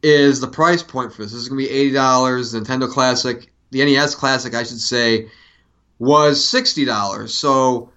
[0.04, 1.32] is the price point for this.
[1.32, 2.54] This is going to be eighty dollars.
[2.54, 5.30] Nintendo Classic, the NES Classic, I should say,
[6.00, 7.34] was sixty dollars.
[7.34, 7.92] So,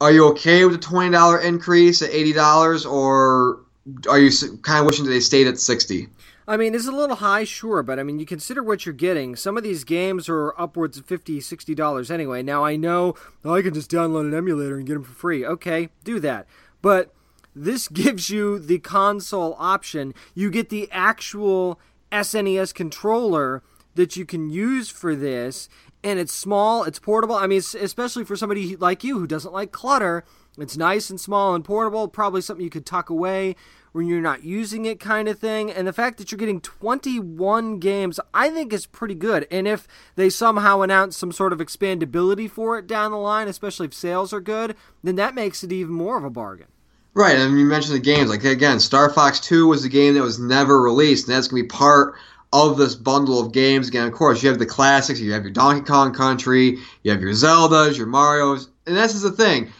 [0.00, 3.60] are you okay with a twenty dollar increase at eighty dollars, or
[4.08, 4.30] are you
[4.62, 6.08] kind of wishing that they stayed at sixty?
[6.50, 9.36] I mean, it's a little high, sure, but I mean, you consider what you're getting.
[9.36, 12.42] Some of these games are upwards of $50, $60 anyway.
[12.42, 15.46] Now, I know oh, I can just download an emulator and get them for free.
[15.46, 16.48] Okay, do that.
[16.82, 17.14] But
[17.54, 20.12] this gives you the console option.
[20.34, 21.78] You get the actual
[22.10, 23.62] SNES controller
[23.94, 25.68] that you can use for this,
[26.02, 27.34] and it's small, it's portable.
[27.34, 30.24] I mean, especially for somebody like you who doesn't like clutter,
[30.58, 32.08] it's nice and small and portable.
[32.08, 33.56] Probably something you could tuck away
[33.92, 35.70] when you're not using it, kind of thing.
[35.70, 39.46] And the fact that you're getting 21 games, I think is pretty good.
[39.50, 43.86] And if they somehow announce some sort of expandability for it down the line, especially
[43.86, 46.68] if sales are good, then that makes it even more of a bargain.
[47.12, 48.30] Right, and you mentioned the games.
[48.30, 51.54] Like again, Star Fox Two was a game that was never released, and that's to
[51.54, 52.14] be part
[52.52, 53.88] of this bundle of games.
[53.88, 55.20] Again, of course, you have the classics.
[55.20, 56.78] You have your Donkey Kong Country.
[57.02, 59.70] You have your Zeldas, your Mario's, and this is the thing.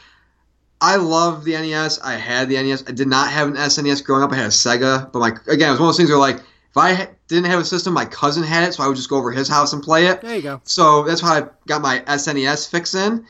[0.80, 2.00] I love the NES.
[2.00, 2.84] I had the NES.
[2.88, 4.32] I did not have an SNES growing up.
[4.32, 6.36] I had a Sega, but my again, it was one of those things where like
[6.36, 9.16] if I didn't have a system, my cousin had it, so I would just go
[9.16, 10.20] over his house and play it.
[10.20, 10.60] There you go.
[10.64, 13.26] So that's how I got my SNES fix in.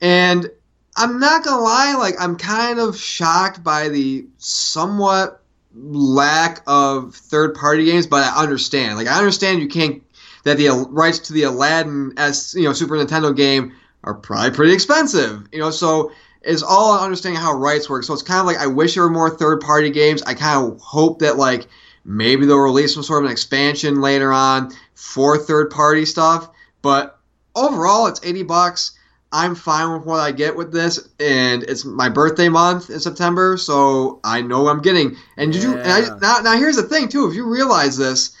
[0.00, 0.50] And
[0.96, 5.42] I'm not gonna lie, like I'm kind of shocked by the somewhat
[5.80, 8.96] lack of third party games, but I understand.
[8.96, 10.02] Like I understand you can't
[10.44, 13.72] that the rights to the Aladdin S you know Super Nintendo game
[14.04, 15.46] are probably pretty expensive.
[15.52, 16.12] You know, so
[16.42, 18.04] it's all understanding how rights work.
[18.04, 20.22] So it's kind of like I wish there were more third party games.
[20.22, 21.66] I kind of hope that like
[22.04, 26.48] maybe they'll release some sort of an expansion later on for third party stuff.
[26.82, 27.18] But
[27.54, 28.97] overall, it's eighty bucks.
[29.30, 33.58] I'm fine with what I get with this, and it's my birthday month in September,
[33.58, 35.16] so I know what I'm getting.
[35.36, 35.76] And did you?
[35.76, 37.28] And I, now, now here's the thing too.
[37.28, 38.34] If you realize this,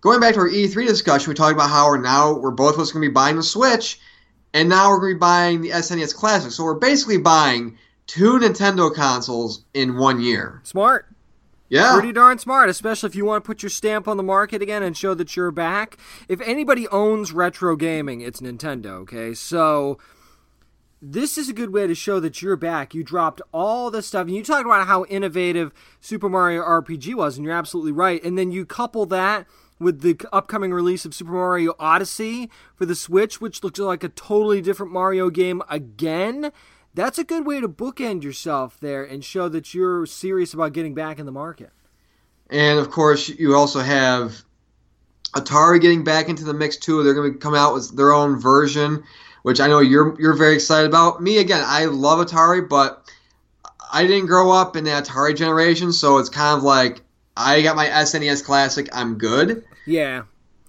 [0.00, 2.80] going back to our E3 discussion, we talked about how we're now we're both of
[2.80, 3.98] us going to be buying the Switch,
[4.54, 6.52] and now we're going to be buying the SNES Classic.
[6.52, 7.76] So we're basically buying
[8.06, 10.60] two Nintendo consoles in one year.
[10.62, 11.06] Smart.
[11.68, 11.92] Yeah.
[11.94, 14.82] Pretty darn smart, especially if you want to put your stamp on the market again
[14.82, 15.98] and show that you're back.
[16.26, 19.34] If anybody owns retro gaming, it's Nintendo, okay?
[19.34, 19.98] So
[21.00, 22.94] this is a good way to show that you're back.
[22.94, 27.36] You dropped all this stuff, and you talked about how innovative Super Mario RPG was,
[27.36, 28.22] and you're absolutely right.
[28.24, 29.46] And then you couple that
[29.78, 34.08] with the upcoming release of Super Mario Odyssey for the Switch, which looks like a
[34.08, 36.50] totally different Mario game again.
[36.94, 40.94] That's a good way to bookend yourself there and show that you're serious about getting
[40.94, 41.70] back in the market.
[42.50, 44.42] And of course, you also have
[45.34, 47.02] Atari getting back into the mix too.
[47.02, 49.04] They're going to come out with their own version,
[49.48, 51.22] which I know you're you're very excited about.
[51.22, 53.10] Me again, I love Atari, but
[53.90, 57.00] I didn't grow up in the Atari generation, so it's kind of like
[57.34, 58.90] I got my SNES Classic.
[58.92, 59.64] I'm good.
[59.86, 60.24] Yeah.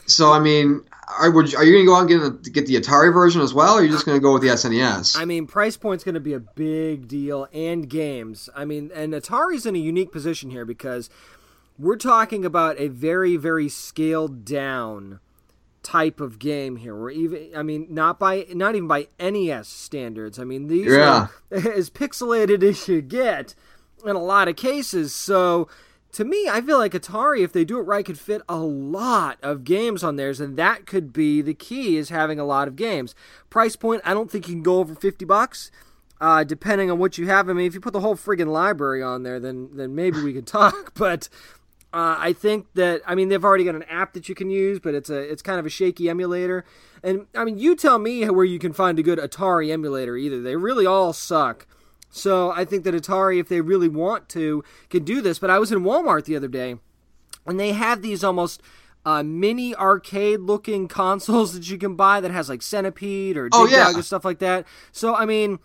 [0.06, 2.68] So I mean, are, would, are you going to go out and get, the, get
[2.68, 5.20] the Atari version as well, or are you just going to go with the SNES?
[5.20, 8.48] I mean, price point's going to be a big deal, and games.
[8.56, 11.10] I mean, and Atari's in a unique position here because
[11.78, 15.20] we're talking about a very, very scaled down
[15.90, 16.96] type of game here.
[16.96, 20.38] We're even, I mean, not by, not even by NES standards.
[20.38, 21.28] I mean, these Yeah.
[21.52, 23.56] are as pixelated as you get
[24.06, 25.14] in a lot of cases.
[25.16, 25.68] So
[26.12, 29.38] to me, I feel like Atari, if they do it right, could fit a lot
[29.42, 32.76] of games on theirs, and that could be the key is having a lot of
[32.76, 33.16] games.
[33.50, 35.72] Price point, I don't think you can go over fifty bucks.
[36.22, 39.02] Uh, depending on what you have, I mean, if you put the whole friggin' library
[39.02, 40.94] on there, then then maybe we could talk.
[40.96, 41.30] But
[41.92, 44.80] uh, I think that I mean they've already got an app that you can use,
[44.80, 46.64] but it's a it's kind of a shaky emulator.
[47.04, 50.16] And I mean, you tell me where you can find a good Atari emulator.
[50.16, 51.66] Either they really all suck.
[52.12, 55.40] So I think that Atari, if they really want to, can do this.
[55.40, 56.76] But I was in Walmart the other day,
[57.46, 58.62] and they have these almost
[59.06, 63.60] uh, mini arcade looking consoles that you can buy that has like Centipede or Dig
[63.60, 63.86] Oh, yeah.
[63.86, 64.66] Dug and stuff like that.
[64.92, 65.60] So I mean,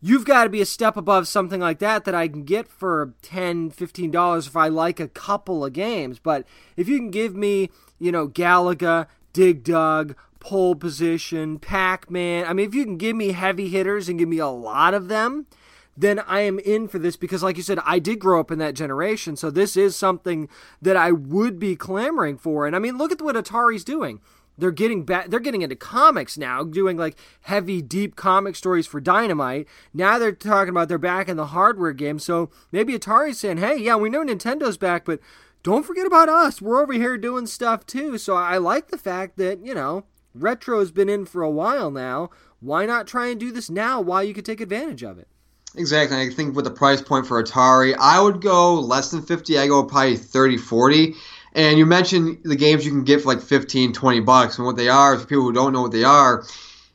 [0.00, 3.14] you've got to be a step above something like that that I can get for
[3.22, 6.18] 10 15 dollars if I like a couple of games.
[6.18, 6.46] But
[6.76, 12.52] if you can give me, you know, Galaga, Dig Dug, Pole Position, Pac Man, I
[12.52, 15.46] mean, if you can give me heavy hitters and give me a lot of them,
[16.00, 18.58] then I am in for this because, like you said, I did grow up in
[18.58, 19.36] that generation.
[19.36, 20.48] So this is something
[20.80, 22.66] that I would be clamoring for.
[22.66, 24.20] And I mean, look at what Atari's doing.
[24.56, 25.28] They're getting back.
[25.28, 29.66] They're getting into comics now, doing like heavy, deep comic stories for Dynamite.
[29.94, 32.18] Now they're talking about they're back in the hardware game.
[32.18, 35.20] So maybe Atari's saying, "Hey, yeah, we know Nintendo's back, but
[35.62, 36.60] don't forget about us.
[36.60, 40.90] We're over here doing stuff too." So I like the fact that you know retro's
[40.90, 42.30] been in for a while now.
[42.60, 45.29] Why not try and do this now while you could take advantage of it?
[45.76, 46.20] Exactly.
[46.20, 49.58] I think with the price point for Atari, I would go less than 50.
[49.58, 51.14] I go probably 30, 40.
[51.54, 54.58] And you mentioned the games you can get for like 15, 20 bucks.
[54.58, 56.44] And what they are, for people who don't know what they are,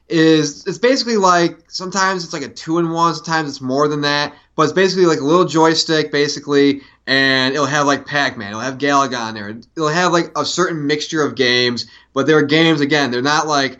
[0.08, 4.02] is it's basically like sometimes it's like a two in one, sometimes it's more than
[4.02, 4.34] that.
[4.56, 8.62] But it's basically like a little joystick, basically, and it'll have like Pac Man, it'll
[8.62, 9.50] have Galaga on there.
[9.50, 13.80] It'll have like a certain mixture of games, but they're games, again, they're not like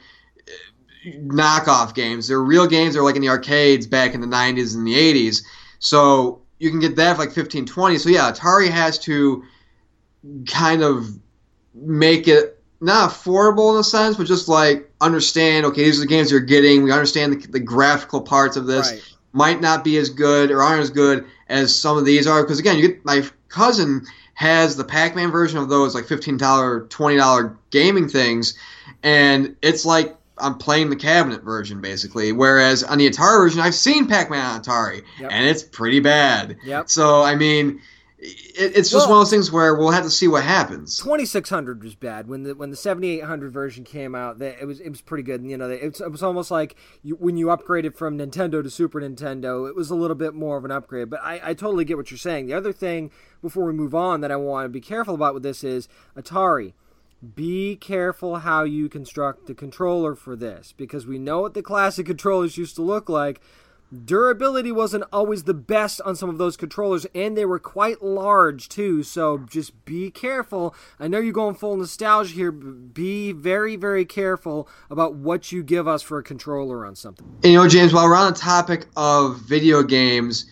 [1.06, 2.28] knockoff games.
[2.28, 2.94] They're real games.
[2.94, 5.44] They're like in the arcades back in the 90s and the 80s.
[5.80, 7.98] So you can get that for like 15, 20.
[7.98, 9.44] So yeah, Atari has to
[10.48, 11.08] kind of
[11.74, 16.08] make it not affordable in a sense, but just like understand, okay, these are the
[16.08, 16.84] games you're getting.
[16.84, 18.92] We understand the, the graphical parts of this.
[18.92, 19.02] Right.
[19.34, 22.42] Might not be as good or aren't as good as some of these are.
[22.42, 26.38] Because again, you get my cousin has the Pac-Man version of those like $15,
[26.88, 28.58] $20 gaming things,
[29.04, 32.32] and it's like I'm playing the cabinet version basically.
[32.32, 35.32] Whereas on the Atari version, I've seen Pac-Man on Atari, Yep.
[35.32, 36.58] and it's pretty bad.
[36.66, 36.90] Yep.
[36.90, 37.80] So I mean,
[38.18, 40.98] it, it's just Well- one of those things where we'll have to see what happens.
[40.98, 44.90] 2600 was bad when the when the 7800 version came out that it was it
[44.90, 47.48] was pretty good and you know it was, it was almost like you, when you
[47.48, 51.10] upgraded from Nintendo to Super Nintendo it was a little bit more of an upgrade
[51.10, 53.12] but I, I totally get what you're saying the other thing
[53.42, 56.74] before we move on that I want to be careful about with this is Atari
[57.34, 62.06] be careful how you construct the controller for this because we know what the classic
[62.06, 63.42] controllers used to look like.
[64.04, 68.68] Durability wasn't always the best on some of those controllers and they were quite large
[68.68, 70.76] too so just be careful.
[71.00, 75.64] I know you're going full nostalgia here but be very very careful about what you
[75.64, 77.26] give us for a controller on something.
[77.44, 80.46] And, you know, James, while we're on the topic of video games,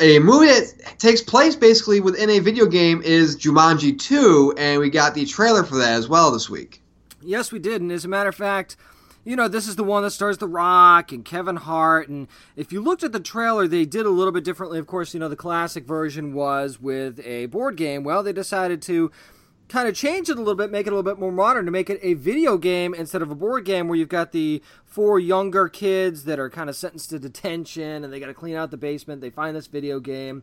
[0.00, 4.90] a movie that takes place basically within a video game is Jumanji 2, and we
[4.90, 6.82] got the trailer for that as well this week.
[7.20, 7.80] Yes, we did.
[7.80, 8.76] And as a matter of fact,
[9.24, 12.08] you know, this is the one that stars The Rock and Kevin Hart.
[12.08, 14.78] And if you looked at the trailer, they did a little bit differently.
[14.78, 18.04] Of course, you know, the classic version was with a board game.
[18.04, 19.10] Well, they decided to
[19.68, 21.70] kind of change it a little bit, make it a little bit more modern, to
[21.70, 25.18] make it a video game instead of a board game where you've got the four
[25.18, 28.70] younger kids that are kind of sentenced to detention and they got to clean out
[28.70, 29.20] the basement.
[29.20, 30.42] They find this video game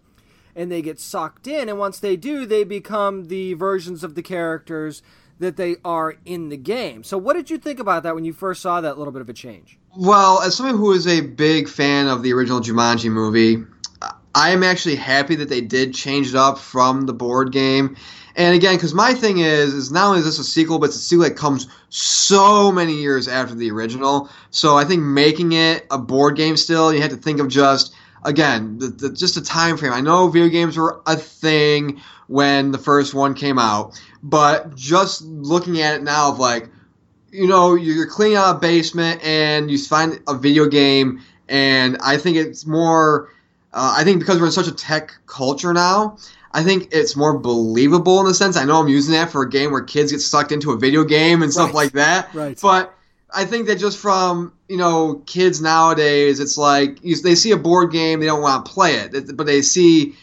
[0.55, 1.69] and they get sucked in.
[1.69, 5.01] And once they do, they become the versions of the characters
[5.39, 7.03] that they are in the game.
[7.03, 9.29] So, what did you think about that when you first saw that little bit of
[9.29, 9.77] a change?
[9.95, 13.63] Well, as someone who is a big fan of the original Jumanji movie,
[14.35, 17.95] I am actually happy that they did change it up from the board game.
[18.35, 20.95] And again, because my thing is, is not only is this a sequel, but it's
[20.95, 24.29] a sequel that comes so many years after the original.
[24.49, 27.93] So I think making it a board game still, you have to think of just
[28.25, 29.93] again, the, the, just a time frame.
[29.93, 35.21] I know video games were a thing when the first one came out, but just
[35.23, 36.69] looking at it now of like,
[37.31, 42.17] you know, you're cleaning out a basement and you find a video game, and I
[42.17, 43.29] think it's more.
[43.75, 46.17] Uh, I think because we're in such a tech culture now,
[46.53, 48.55] I think it's more believable in the sense.
[48.57, 51.03] I know I'm using that for a game where kids get sucked into a video
[51.03, 51.75] game and stuff Right.
[51.75, 52.33] like that.
[52.33, 52.59] Right.
[52.61, 52.93] But
[53.33, 57.57] I think that just from you know kids nowadays, it's like you, they see a
[57.57, 60.15] board game, they don't want to play it, It- but they see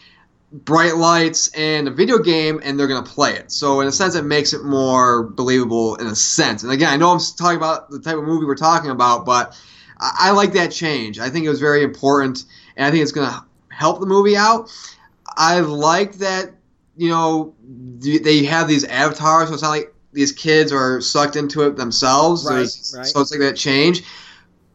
[0.53, 3.49] bright lights and a video game and they're going to play it.
[3.51, 6.63] So in a sense it makes it more believable in a sense.
[6.63, 9.57] And again, I know I'm talking about the type of movie we're talking about, but
[9.99, 11.19] I, I like that change.
[11.19, 12.43] I think it was very important
[12.75, 14.69] and I think it's going to help the movie out.
[15.41, 16.51] I like that
[16.95, 17.55] you know
[17.99, 22.45] they have these avatars so it's not like these kids are sucked into it themselves.
[22.45, 23.05] Right, There's- right.
[23.05, 24.03] So it's like that change.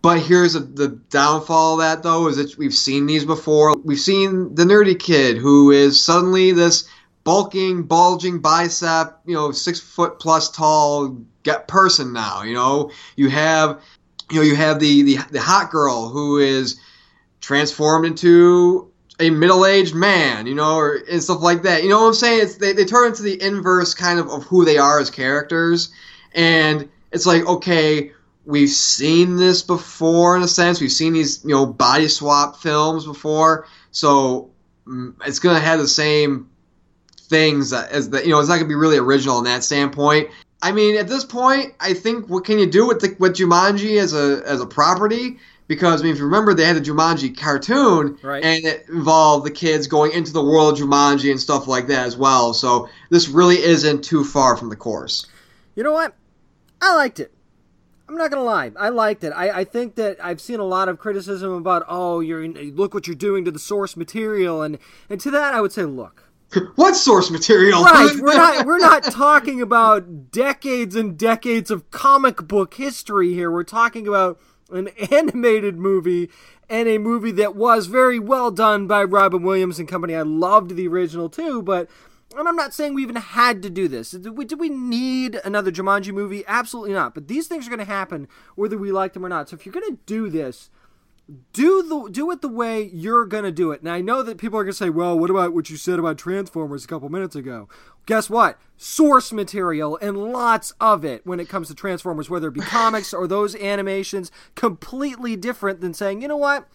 [0.02, 3.76] But here's a, the downfall of that, though, is that we've seen these before.
[3.84, 6.88] We've seen the nerdy kid who is suddenly this
[7.24, 12.42] bulking, bulging bicep, you know, six foot plus tall get person now.
[12.42, 13.82] You know, you have,
[14.30, 16.78] you know, you have the the, the hot girl who is
[17.40, 21.82] transformed into a middle-aged man, you know, or and stuff like that.
[21.82, 22.40] You know what I'm saying?
[22.42, 25.90] It's they, they turn into the inverse kind of of who they are as characters,
[26.34, 28.12] and it's like okay,
[28.44, 30.80] we've seen this before in a sense.
[30.80, 34.50] We've seen these you know body swap films before, so
[34.86, 36.48] mm, it's gonna have the same
[37.28, 40.28] things as the you know it's not gonna be really original in that standpoint.
[40.62, 44.00] I mean, at this point, I think what can you do with the, with Jumanji
[44.00, 45.38] as a as a property?
[45.68, 48.44] Because I mean, if you remember, they had the Jumanji cartoon, Right.
[48.44, 52.06] and it involved the kids going into the world of Jumanji and stuff like that
[52.06, 52.54] as well.
[52.54, 55.26] So this really isn't too far from the course.
[55.74, 56.14] You know what?
[56.80, 57.32] I liked it.
[58.08, 58.70] I'm not gonna lie.
[58.78, 59.30] I liked it.
[59.30, 63.08] I, I think that I've seen a lot of criticism about, oh, you're look what
[63.08, 64.78] you're doing to the source material, and
[65.10, 66.22] and to that I would say, look,
[66.76, 67.82] what source material?
[67.82, 68.14] right?
[68.20, 73.50] We're not we're not talking about decades and decades of comic book history here.
[73.50, 74.38] We're talking about
[74.70, 76.30] an animated movie
[76.68, 80.14] and a movie that was very well done by Robin Williams and company.
[80.14, 81.88] I loved the original too, but
[82.36, 84.10] and I'm not saying we even had to do this.
[84.10, 86.44] Did we, did we need another Jumanji movie?
[86.46, 87.14] Absolutely not.
[87.14, 89.48] But these things are going to happen whether we like them or not.
[89.48, 90.68] So if you're going to do this,
[91.52, 93.82] do the do it the way you're gonna do it.
[93.82, 96.18] Now I know that people are gonna say, "Well, what about what you said about
[96.18, 97.68] Transformers a couple minutes ago?"
[98.06, 98.58] Guess what?
[98.76, 103.12] Source material and lots of it when it comes to Transformers, whether it be comics
[103.12, 106.68] or those animations, completely different than saying, "You know what?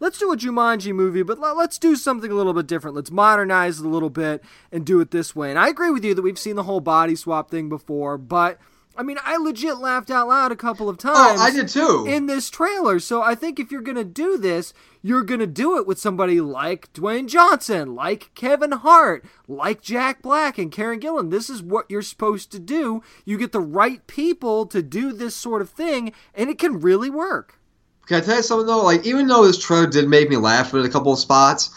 [0.00, 2.96] Let's do a Jumanji movie, but let- let's do something a little bit different.
[2.96, 6.04] Let's modernize it a little bit and do it this way." And I agree with
[6.04, 8.58] you that we've seen the whole body swap thing before, but
[8.96, 12.04] I mean, I legit laughed out loud a couple of times Oh, I did too.
[12.08, 12.98] in this trailer.
[13.00, 14.72] So I think if you're going to do this,
[15.02, 20.22] you're going to do it with somebody like Dwayne Johnson, like Kevin Hart, like Jack
[20.22, 21.30] Black and Karen Gillan.
[21.30, 23.02] This is what you're supposed to do.
[23.24, 27.10] You get the right people to do this sort of thing, and it can really
[27.10, 27.58] work.
[28.06, 28.82] Can I tell you something though?
[28.84, 31.70] Like, even though this trailer did make me laugh at a couple of spots,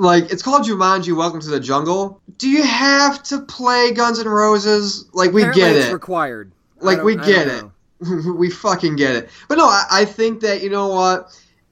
[0.00, 2.20] like it's called Jumanji: Welcome to the Jungle.
[2.38, 5.08] Do you have to play Guns N' Roses?
[5.12, 5.92] Like, we Apparently get it's it.
[5.92, 6.52] required.
[6.80, 7.64] Like, we get it.
[8.34, 9.28] we fucking get it.
[9.48, 11.26] But no, I, I think that you know what?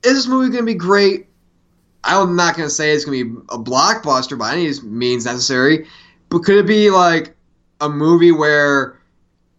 [0.05, 1.27] Is this movie gonna be great?
[2.05, 5.87] I'm not gonna say it's gonna be a blockbuster by any means necessary,
[6.29, 7.35] but could it be like
[7.81, 9.01] a movie where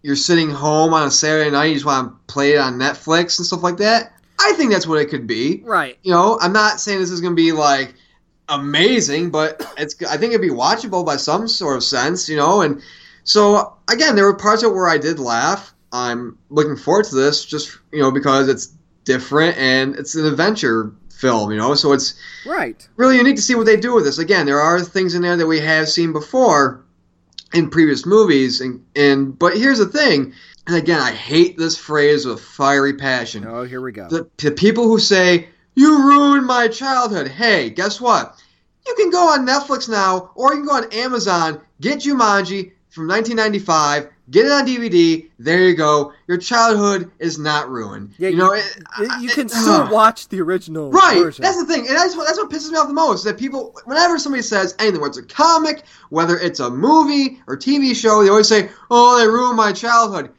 [0.03, 3.39] you're sitting home on a Saturday night, you just want to play it on Netflix
[3.39, 4.13] and stuff like that?
[4.39, 5.61] I think that's what it could be.
[5.65, 5.97] Right.
[6.03, 7.95] You know, I'm not saying this is gonna be like
[8.49, 12.61] amazing, but it's I think it'd be watchable by some sort of sense, you know.
[12.61, 12.81] And
[13.23, 15.73] so again, there were parts of it where I did laugh.
[15.91, 18.73] I'm looking forward to this, just you know, because it's
[19.05, 21.73] different and it's an adventure film, you know.
[21.75, 22.13] So it's
[22.45, 22.87] Right.
[22.95, 24.19] really unique to see what they do with this.
[24.19, 26.83] Again, there are things in there that we have seen before
[27.53, 30.33] in previous movies, and and but here's the thing.
[30.67, 34.07] And again, I hate this phrase with fiery passion Oh, here we go.
[34.07, 35.49] the, the people who say
[35.79, 38.35] you ruined my childhood hey guess what
[38.85, 43.07] you can go on netflix now or you can go on amazon get jumanji from
[43.07, 48.35] 1995 get it on dvd there you go your childhood is not ruined yeah, you
[48.37, 48.61] know you,
[48.99, 49.91] it, you can it- still ugh.
[50.01, 51.43] watch the original Right, version.
[51.43, 53.19] that's the thing, and that's what that's what pisses me off the most.
[53.19, 57.39] Is That people, whenever somebody says anything, whether it's a comic, whether it's a movie
[57.47, 60.31] or TV show, they always say, "Oh, they ruined my childhood."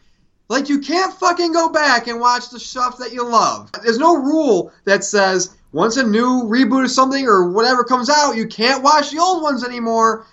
[0.50, 3.70] Like you can't fucking go back and watch the stuff that you love.
[3.84, 8.32] There's no rule that says once a new reboot of something or whatever comes out,
[8.36, 10.26] you can't watch the old ones anymore.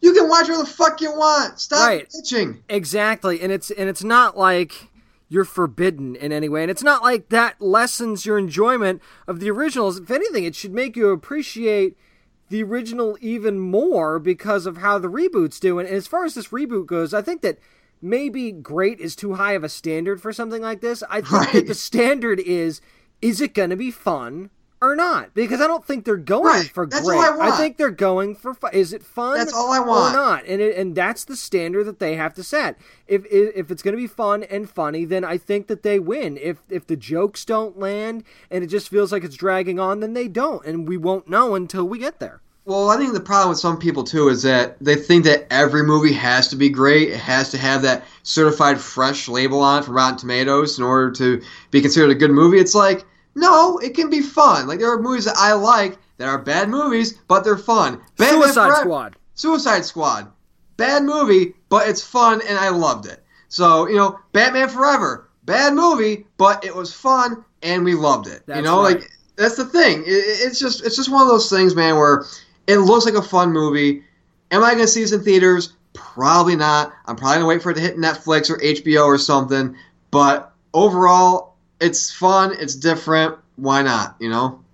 [0.00, 1.60] You can watch whatever the fuck you want.
[1.60, 2.08] Stop Right.
[2.10, 2.58] bitching.
[2.68, 4.88] Exactly, and it's and it's not like
[5.28, 9.52] you're forbidden in any way, and it's not like that lessens your enjoyment of the
[9.52, 10.00] originals.
[10.00, 11.96] If anything, it should make you appreciate
[12.48, 15.78] the original even more because of how the reboots do.
[15.78, 17.58] And as far as this reboot goes, I think that
[18.02, 21.02] maybe great is too high of a standard for something like this.
[21.10, 22.80] I think that the standard is
[23.22, 24.50] is it going to be fun
[24.82, 26.66] or not because I don't think they're going Right.
[26.66, 27.18] for That's great.
[27.18, 27.54] I want.
[27.56, 28.70] think they're going for fun.
[28.72, 29.36] Is it fun?
[29.36, 30.14] That's all I want.
[30.14, 30.44] Or not?
[30.46, 32.78] And it, and that's the standard that they have to set.
[33.06, 35.98] If if, if it's going to be fun and funny, then I think that they
[35.98, 36.38] win.
[36.38, 40.14] If if the jokes don't land and it just feels like it's dragging on, then
[40.14, 42.40] they don't, and we won't know until we get there.
[42.66, 45.82] Well, I think the problem with some people too is that they think that every
[45.82, 47.08] movie has to be great.
[47.10, 51.10] It has to have that certified fresh label on it from Rotten Tomatoes in order
[51.12, 52.58] to be considered a good movie.
[52.58, 53.04] It's like,
[53.34, 54.66] no, it can be fun.
[54.68, 58.00] Like there are movies that I like that are bad movies, but they're fun.
[58.16, 59.16] Batman Suicide Forever- Squad.
[59.34, 60.30] Suicide Squad.
[60.76, 63.22] Bad movie, but it's fun and I loved it.
[63.48, 65.28] So, you know, Batman Forever.
[65.44, 68.42] Bad movie, but it was fun and we loved it.
[68.46, 68.96] you know, right.
[69.00, 70.02] like that's the thing.
[70.02, 70.06] It-
[70.46, 72.24] it's just it's just one of those things, man, where
[72.70, 74.04] it looks like a fun movie.
[74.52, 75.74] Am I going to see this in theaters?
[75.92, 76.92] Probably not.
[77.06, 79.76] I'm probably going to wait for it to hit Netflix or HBO or something.
[80.12, 82.54] But overall, it's fun.
[82.58, 83.36] It's different.
[83.56, 84.14] Why not?
[84.20, 84.64] You know?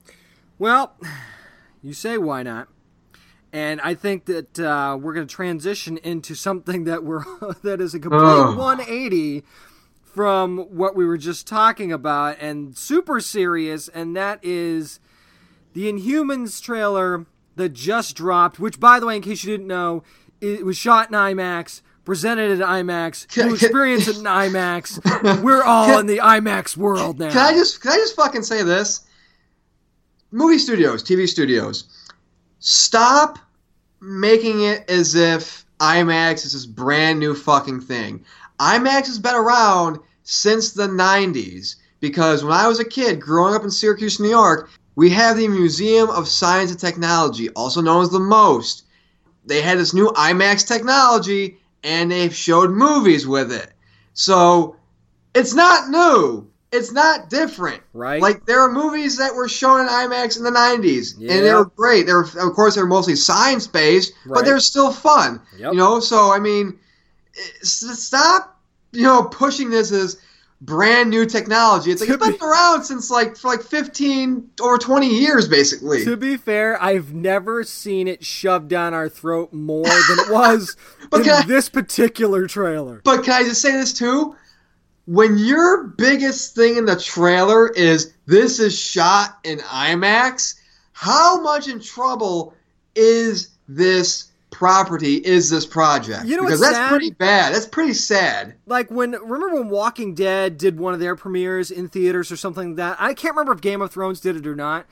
[0.59, 0.95] Well,
[1.83, 2.69] you say why not?
[3.53, 7.25] And I think that uh, we're going to transition into something that we're
[7.63, 8.57] that is a complete Ugh.
[8.57, 9.43] 180
[10.03, 13.89] from what we were just talking about, and super serious.
[13.89, 15.01] And that is
[15.73, 18.59] the Inhumans trailer that just dropped.
[18.59, 20.05] Which, by the way, in case you didn't know,
[20.41, 21.83] it was shot in IMAX.
[22.05, 25.43] Presented at IMAX, you experience it in IMAX.
[25.43, 27.31] We're all Can- in the IMAX world now.
[27.31, 29.05] Can I just can I just fucking say this?
[30.31, 31.85] Movie studios, TV studios,
[32.61, 33.41] stop
[34.01, 38.25] making it as if IMAX is this brand new fucking thing.
[38.61, 43.65] IMAX has been around since the 90s because when I was a kid growing up
[43.65, 48.11] in Syracuse, New York, we have the Museum of Science and Technology, also known as
[48.11, 48.83] the MOST.
[49.45, 53.71] They had this new IMAX technology and they showed movies with it.
[54.15, 54.75] So
[55.35, 56.49] it's not new.
[56.73, 57.83] It's not different.
[57.93, 58.21] Right.
[58.21, 61.67] Like there are movies that were shown in IMAX in the 90s and they were
[61.67, 62.07] great.
[62.07, 64.35] They were of course they were mostly science based, Right.
[64.35, 65.41] but they're still fun.
[65.59, 65.73] Yep.
[65.73, 66.79] You know, so I mean
[67.63, 68.59] stop,
[68.93, 70.19] you know, pushing this as
[70.61, 71.91] brand new technology.
[71.91, 76.05] It's like it's been be- around since like for like 15 or 20 years basically.
[76.05, 80.77] To be fair, I've never seen it shoved down our throat more than it was
[81.11, 83.01] But in I- this particular trailer.
[83.05, 84.35] But can I just say this too?
[85.07, 90.55] When your biggest thing in the trailer is this is shot in IMAX,
[90.93, 92.55] how much in trouble
[92.97, 95.17] is this property?
[95.17, 96.25] Is this project?
[96.25, 96.89] You know because that's sad?
[96.89, 97.55] pretty bad.
[97.55, 98.55] That's pretty sad.
[98.67, 102.69] Like when remember when Walking Dead did one of their premieres in theaters or something
[102.71, 102.97] like that.
[102.99, 104.87] I can't remember if Game of Thrones did it or not,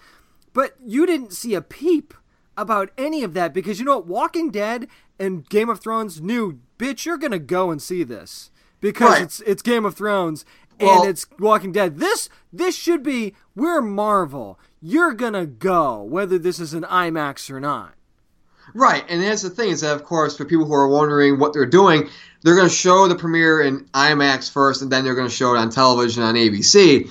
[0.52, 2.12] but you didn't see a peep
[2.58, 4.86] about any of that because you know what Walking Dead
[5.18, 8.50] and Game of Thrones knew, bitch, you're gonna go and see this
[8.80, 9.22] because Right.
[9.22, 10.44] it's it's Game of Thrones
[10.78, 11.98] Well- and it's Walking Dead.
[11.98, 14.58] This this should be we're Marvel.
[14.82, 17.94] You're gonna go whether this is an IMAX or not.
[18.74, 21.52] Right, and that's the thing is that of course for people who are wondering what
[21.52, 22.08] they're doing,
[22.42, 25.54] they're going to show the premiere in IMAX first, and then they're going to show
[25.54, 27.08] it on television on ABC,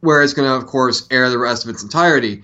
[0.00, 2.42] where it's going to of course air the rest of its entirety.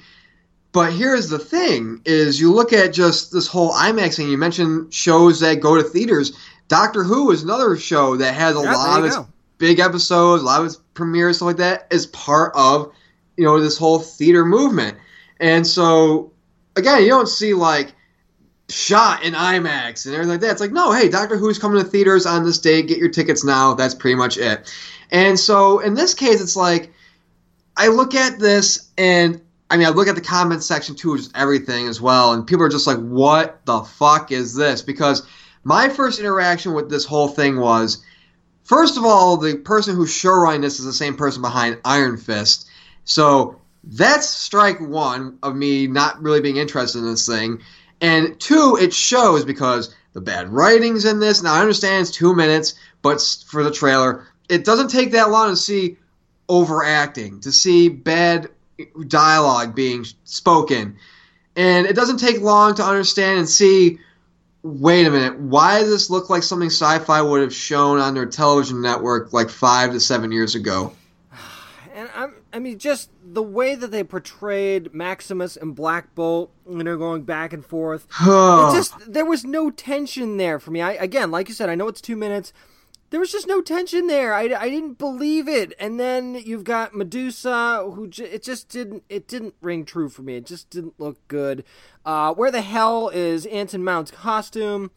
[0.72, 4.28] But here's the thing: is you look at just this whole IMAX thing.
[4.28, 6.36] You mentioned shows that go to theaters.
[6.68, 9.26] Doctor Who is another show that has a Yeah, lot of its go.
[9.56, 12.92] big episodes, a lot of its premieres, stuff like that, is part of
[13.38, 14.98] you know this whole theater movement.
[15.40, 16.32] And so
[16.76, 17.94] again, you don't see like
[18.68, 20.52] shot in IMAX and everything like that.
[20.52, 22.82] It's like, no, hey, Doctor Who's coming to theaters on this day.
[22.82, 23.74] Get your tickets now.
[23.74, 24.72] That's pretty much it.
[25.10, 26.92] And so in this case, it's like
[27.76, 29.40] I look at this and
[29.70, 32.64] I mean, I look at the comment section too, just everything as well, and people
[32.64, 35.22] are just like, "What the fuck is this?" Because
[35.62, 38.02] my first interaction with this whole thing was,
[38.64, 42.66] first of all, the person who's showrunning this is the same person behind Iron Fist,
[43.04, 47.60] so that's strike one of me not really being interested in this thing.
[48.00, 51.42] And two, it shows because the bad writing's in this.
[51.42, 55.50] Now I understand it's two minutes, but for the trailer, it doesn't take that long
[55.50, 55.96] to see
[56.48, 58.48] overacting, to see bad
[59.06, 60.96] dialogue being spoken.
[61.56, 63.98] And it doesn't take long to understand and see
[64.62, 68.26] wait a minute, why does this look like something Syfy would have shown on their
[68.26, 70.92] television network like five to seven years ago?
[71.94, 76.82] And I'm, I mean, just the way that they portrayed Maximus and Black Bolt, you
[76.82, 78.06] know, going back and forth.
[78.72, 80.80] It just there was no tension there for me.
[80.80, 82.52] I again, like you said, I know it's two minutes.
[83.10, 84.34] There was just no tension there.
[84.34, 85.72] I, I didn't believe it.
[85.80, 90.22] And then you've got Medusa, who j- it just didn't it didn't ring true for
[90.22, 90.36] me.
[90.36, 91.64] It just didn't look good.
[92.04, 94.90] Uh, where the hell is Anson Mount's costume?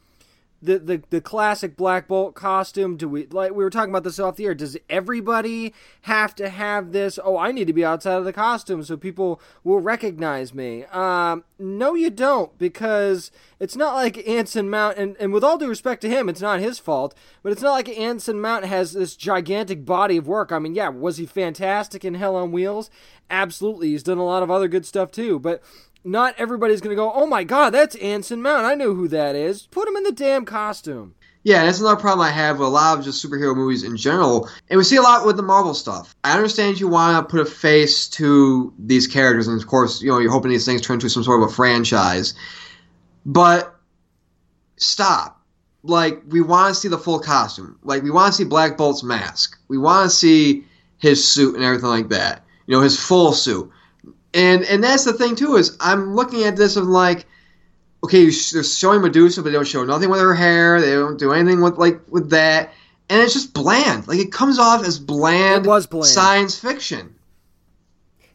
[0.62, 2.98] The, the the classic Black Bolt costume?
[2.98, 4.54] Do we like we were talking about this off the air?
[4.54, 7.20] Does everybody have to have this?
[7.24, 10.86] Oh, I need to be outside of the costume so people will recognize me.
[10.86, 14.98] Um, no, you don't, because it's not like Anson Mount.
[14.98, 17.14] And, and with all due respect to him, it's not his fault.
[17.44, 20.52] But it's not like Anson Mount has this gigantic body of work.
[20.52, 22.90] I mean, yeah, was he fantastic in Hell on Wheels?
[23.30, 25.40] Absolutely, he's done a lot of other good stuff too.
[25.40, 25.62] But
[26.04, 28.66] not everybody's going to go, oh my god, that's Anson Mount.
[28.66, 29.68] I know who that is.
[29.68, 31.16] Put him in the damn costume.
[31.44, 34.48] Yeah, that's another problem I have with a lot of just superhero movies in general.
[34.70, 36.16] And we see a lot with the Marvel stuff.
[36.24, 40.10] I understand you want to put a face to these characters, and of course, you
[40.10, 42.36] know, you're hoping these things turn into some sort of a franchise.
[43.26, 43.76] But
[44.78, 45.42] stop.
[45.84, 47.80] Like, we want to see the full costume.
[47.82, 49.58] Like, we want to see Black Bolt's mask.
[49.68, 50.64] We want to see
[51.00, 52.46] his suit and everything like that.
[52.68, 53.72] You know, his full suit.
[54.34, 57.26] And and that's the thing too is I'm looking at this and like,
[58.04, 60.80] okay, they're showing Medusa, but they don't show nothing with her hair.
[60.80, 62.74] They don't do anything with like with that,
[63.10, 64.08] and it's just bland.
[64.08, 65.66] Like it comes off as bland.
[65.66, 66.08] It was bland.
[66.08, 67.16] science fiction.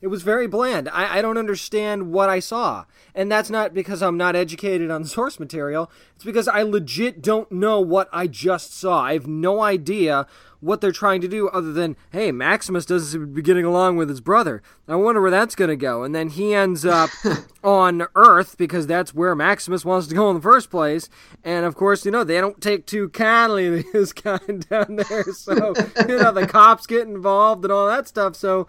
[0.02, 0.88] It was very bland.
[0.90, 2.84] I, I don't understand what I saw.
[3.14, 5.90] And that's not because I'm not educated on source material.
[6.14, 9.02] It's because I legit don't know what I just saw.
[9.02, 10.26] I have no idea
[10.66, 13.96] what they're trying to do other than, hey, Maximus doesn't seem to be getting along
[13.96, 14.62] with his brother.
[14.88, 16.02] I wonder where that's going to go.
[16.02, 17.10] And then he ends up
[17.64, 21.08] on Earth because that's where Maximus wants to go in the first place.
[21.44, 25.24] And of course, you know, they don't take too kindly to his kind down there.
[25.32, 25.74] So,
[26.08, 28.34] you know, the cops get involved and all that stuff.
[28.36, 28.66] So,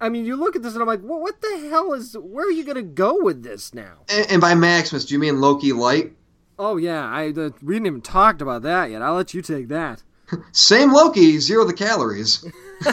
[0.00, 2.16] I mean, you look at this and I'm like, well, what the hell is?
[2.18, 4.04] Where are you going to go with this now?
[4.08, 6.12] And, and, by Maximus, do you mean Loki Light?
[6.58, 9.02] Oh yeah, I uh, we didn't even talked about that yet.
[9.02, 10.02] I'll let you take that.
[10.52, 12.44] Same Loki, zero the calories.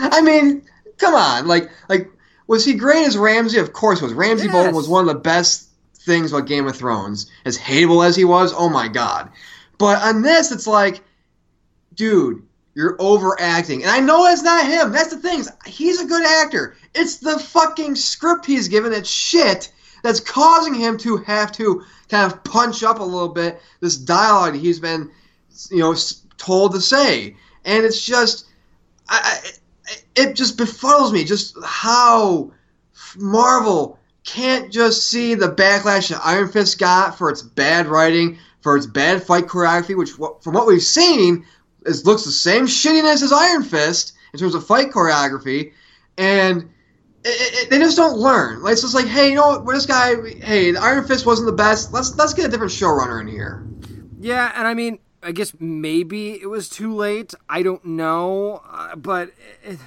[0.00, 0.62] I mean,
[0.98, 2.10] come on, like like
[2.46, 3.58] was he great as Ramsay?
[3.58, 4.52] Of course, was Ramsay yes.
[4.52, 5.68] Bolton was one of the best
[6.00, 7.30] things about Game of Thrones.
[7.44, 9.30] As hateable as he was, oh my god.
[9.78, 11.02] But on this, it's like,
[11.94, 12.42] dude,
[12.74, 13.82] you're overacting.
[13.82, 14.92] And I know it's not him.
[14.92, 15.44] That's the thing.
[15.64, 16.76] He's a good actor.
[16.94, 19.72] It's the fucking script he's given It's shit
[20.04, 24.54] that's causing him to have to kind of punch up a little bit this dialogue
[24.54, 25.10] he's been,
[25.70, 25.96] you know,
[26.36, 27.34] told to say.
[27.64, 28.46] And it's just,
[29.08, 29.40] I,
[30.14, 32.52] it just befuddles me just how
[33.16, 38.76] Marvel can't just see the backlash that Iron Fist got for its bad writing, for
[38.76, 41.46] its bad fight choreography, which from what we've seen
[41.86, 45.72] it looks the same shittiness as Iron Fist in terms of fight choreography,
[46.18, 46.68] and
[47.24, 48.62] it, they just don't learn.
[48.62, 49.64] Like, it's just like, hey, you know what?
[49.64, 51.92] We're this guy, hey, the Iron Fist wasn't the best.
[51.92, 53.66] Let's let's get a different showrunner in here.
[54.20, 57.34] Yeah, and I mean, I guess maybe it was too late.
[57.48, 59.32] I don't know, uh, but.
[59.62, 59.78] It,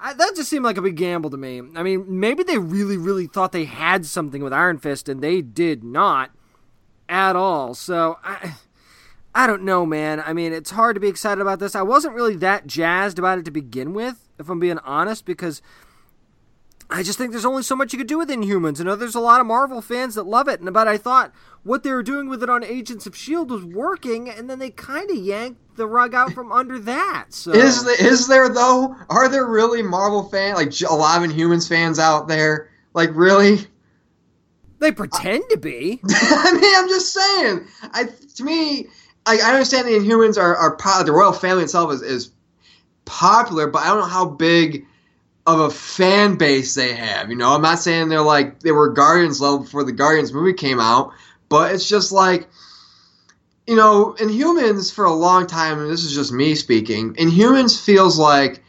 [0.00, 1.60] I, that just seemed like a big gamble to me.
[1.74, 5.42] I mean, maybe they really, really thought they had something with Iron Fist, and they
[5.42, 6.30] did not
[7.08, 7.74] at all.
[7.74, 8.54] So, I,
[9.34, 10.22] I don't know, man.
[10.24, 11.74] I mean, it's hard to be excited about this.
[11.74, 15.62] I wasn't really that jazzed about it to begin with, if I'm being honest, because
[16.90, 18.80] I just think there's only so much you could do with Inhumans.
[18.80, 21.32] I know there's a lot of Marvel fans that love it, and but I thought
[21.62, 24.70] what they were doing with it on Agents of Shield was working, and then they
[24.70, 27.26] kind of yanked the rug out from under that.
[27.28, 28.96] So is there, is there though?
[29.10, 32.70] Are there really Marvel fans like a lot of Inhumans fans out there?
[32.94, 33.58] Like really?
[34.78, 36.00] They pretend to be.
[36.08, 37.66] I mean, I'm just saying.
[37.92, 38.04] I
[38.36, 38.86] to me,
[39.26, 42.30] I, I understand the Inhumans are, are the royal family itself is, is
[43.04, 44.86] popular, but I don't know how big
[45.48, 47.30] of a fan base they have.
[47.30, 50.52] You know, I'm not saying they're like they were Guardians level before the Guardians movie
[50.52, 51.12] came out,
[51.48, 52.48] but it's just like
[53.66, 58.18] you know, Inhumans for a long time, and this is just me speaking, Inhumans feels
[58.18, 58.62] like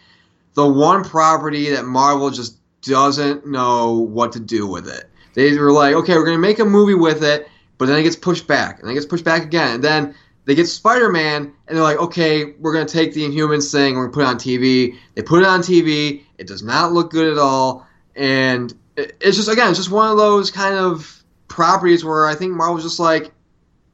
[0.56, 5.10] the one property that Marvel just doesn't know what to do with it.
[5.36, 7.48] They were like, okay, we're gonna make a movie with it,
[7.78, 10.16] but then it gets pushed back, and then it gets pushed back again, and then
[10.50, 13.96] they get Spider Man, and they're like, okay, we're going to take the Inhumans thing,
[13.96, 14.98] we're to put it on TV.
[15.14, 16.24] They put it on TV.
[16.40, 17.86] It does not look good at all.
[18.16, 22.54] And it's just, again, it's just one of those kind of properties where I think
[22.54, 23.32] Marvel's just like,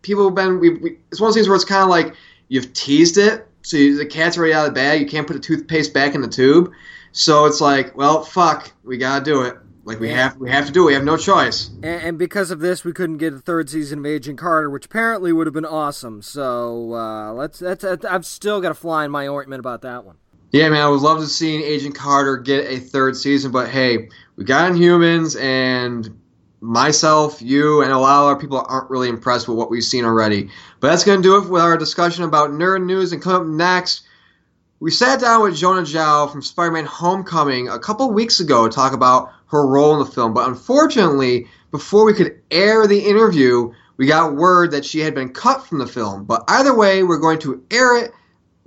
[0.04, 2.16] people have been, we, we, it's one of those things where it's kind of like,
[2.48, 5.34] you've teased it, so you, the cat's already out of the bag, you can't put
[5.34, 6.72] the toothpaste back in the tube.
[7.12, 9.58] So it's like, well, fuck, we got to do it.
[9.86, 10.84] Like we have, we have to do.
[10.84, 10.88] it.
[10.88, 11.70] We have no choice.
[11.70, 14.88] And, and, because of this, we couldn't get a third season of Agent Carter, which
[14.88, 16.24] apparently would have been awesome.
[16.24, 17.60] So uh, let's.
[17.60, 17.84] That's.
[17.84, 20.18] I've still got a fly in my ointment about that one.
[20.56, 24.08] Yeah, man, I would love to see Agent Carter get a third season, but hey,
[24.38, 26.18] we got Inhumans, and
[26.62, 30.06] myself, you, and a lot of other people aren't really impressed with what we've seen
[30.06, 30.50] already.
[30.80, 33.12] But that's going to do it with our discussion about nerd news.
[33.12, 34.04] And coming up next,
[34.80, 38.94] we sat down with Jona Xiao from Spider-Man: Homecoming a couple weeks ago to talk
[38.94, 40.34] about her role in the film.
[40.34, 45.34] But unfortunately, before we could air the interview, we got word that she had been
[45.34, 46.24] cut from the film.
[46.24, 48.14] But either way, we're going to air it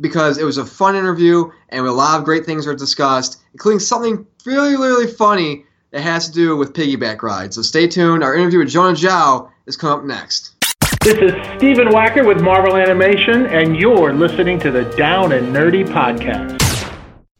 [0.00, 3.80] because it was a fun interview and a lot of great things were discussed, including
[3.80, 7.56] something really, really funny that has to do with piggyback rides.
[7.56, 8.22] So stay tuned.
[8.22, 10.54] Our interview with Jona Xiao is coming up next.
[11.02, 15.86] This is Stephen Wacker with Marvel Animation, and you're listening to the Down and Nerdy
[15.86, 16.67] Podcast.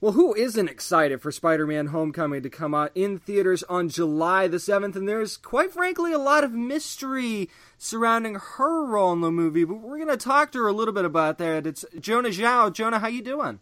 [0.00, 4.46] Well, who isn't excited for Spider Man Homecoming to come out in theaters on July
[4.46, 4.94] the 7th?
[4.94, 9.80] And there's, quite frankly, a lot of mystery surrounding her role in the movie, but
[9.80, 11.66] we're going to talk to her a little bit about that.
[11.66, 12.72] It's Jona Xiao.
[12.72, 13.58] Jonah, how you doing?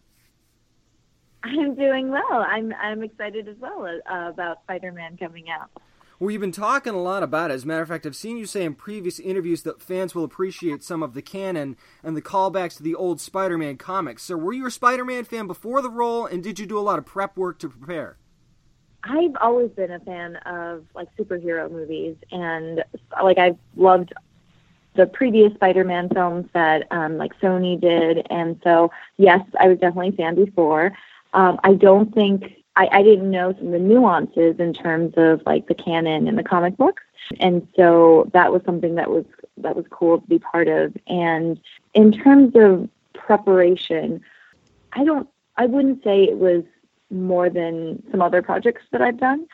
[1.43, 2.45] I'm doing well.
[2.47, 5.71] I'm I'm excited as well uh, about Spider-Man coming out.
[6.19, 7.53] You've been talking a lot about it.
[7.53, 10.23] As a matter of fact, I've seen you say in previous interviews that fans will
[10.23, 14.23] appreciate some of the canon and the callbacks to the old Spider-Man comics.
[14.23, 16.97] So, were you a Spider-Man fan before the role, and did you do a lot
[16.97, 18.17] of prep work to prepare?
[19.03, 22.83] I've always been a fan of like superhero movies, and
[23.23, 24.11] like I've loved
[24.95, 30.09] the previous Spider-Man films that um, like Sony did, and so yes, I was definitely
[30.09, 30.91] a fan before.
[31.33, 32.43] Um, I don't think
[32.77, 36.37] I, I didn't know some of the nuances in terms of like the canon and
[36.37, 37.03] the comic books,
[37.39, 39.25] and so that was something that was
[39.57, 40.95] that was cool to be part of.
[41.07, 41.59] And
[41.95, 44.21] in terms of preparation,
[44.93, 45.27] I don't
[45.57, 46.63] I wouldn't say it was
[47.09, 49.47] more than some other projects that I've done,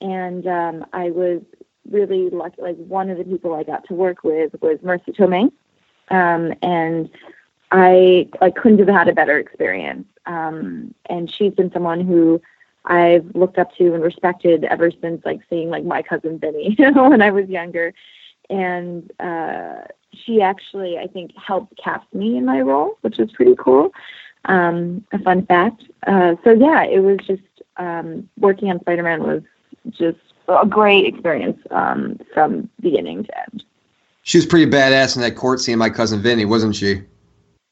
[0.00, 1.42] and um, I was
[1.90, 2.62] really lucky.
[2.62, 5.52] Like one of the people I got to work with was Marisa Tomei,
[6.10, 7.10] um, and
[7.72, 10.06] I like couldn't have had a better experience.
[10.24, 12.40] Um, and she's been someone who
[12.84, 17.22] I've looked up to and respected ever since like seeing like my cousin Vinny when
[17.22, 17.92] I was younger.
[18.48, 19.82] And uh,
[20.12, 23.92] she actually, I think, helped cast me in my role, which was pretty cool.
[24.46, 25.82] Um, a fun fact.
[26.06, 27.42] Uh, so yeah, it was just
[27.76, 29.42] um, working on Spider-Man was
[29.90, 33.64] just a great experience um, from beginning to end.
[34.22, 37.02] She was pretty badass in that court scene, my cousin Vinny, wasn't she?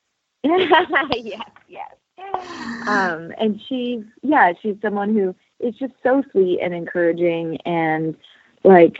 [0.44, 1.94] yes, yes.
[2.86, 8.16] Um, and she's yeah, she's someone who is just so sweet and encouraging and
[8.64, 8.96] like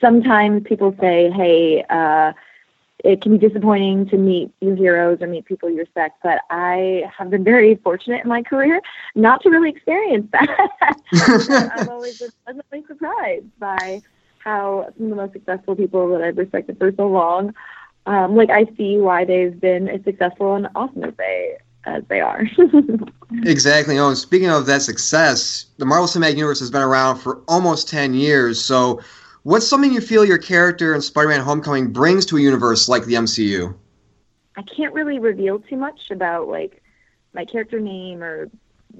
[0.00, 2.32] sometimes people say, Hey, uh,
[3.04, 7.04] it can be disappointing to meet your heroes or meet people you respect, but I
[7.16, 8.80] have been very fortunate in my career
[9.14, 10.68] not to really experience that.
[11.72, 14.02] I've always been pleasantly surprised by
[14.38, 17.54] how some of the most successful people that I've respected for so long,
[18.06, 22.20] um, like I see why they've been as successful and awesome as they as they
[22.20, 22.46] are.
[23.44, 23.98] exactly.
[23.98, 27.88] Oh, and speaking of that success, the Marvel Cinematic Universe has been around for almost
[27.88, 28.62] 10 years.
[28.62, 29.00] So,
[29.42, 33.04] what's something you feel your character in Spider Man Homecoming brings to a universe like
[33.04, 33.74] the MCU?
[34.56, 36.82] I can't really reveal too much about like
[37.32, 38.50] my character name or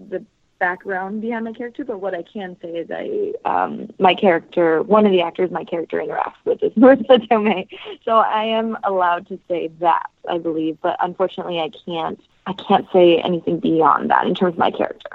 [0.08, 0.24] the
[0.58, 5.04] background behind my character, but what I can say is I um, my character, one
[5.04, 7.66] of the actors my character interacts with is Marisa Tomei,
[8.04, 12.86] so I am allowed to say that I believe, but unfortunately I can't I can't
[12.92, 15.10] say anything beyond that in terms of my character.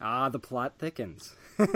[0.00, 1.34] Ah, the plot thickens.
[1.58, 1.68] but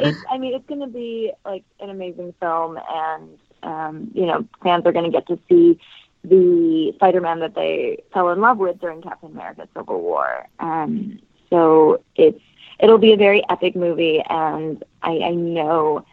[0.00, 4.46] it's I mean it's going to be like an amazing film, and um, you know
[4.62, 5.80] fans are going to get to see
[6.22, 10.46] the Spider-Man that they fell in love with during Captain America: Civil War.
[10.60, 11.18] Um,
[11.50, 12.40] so it's
[12.78, 16.04] it'll be a very epic movie, and I, I know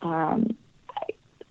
[0.00, 0.56] um,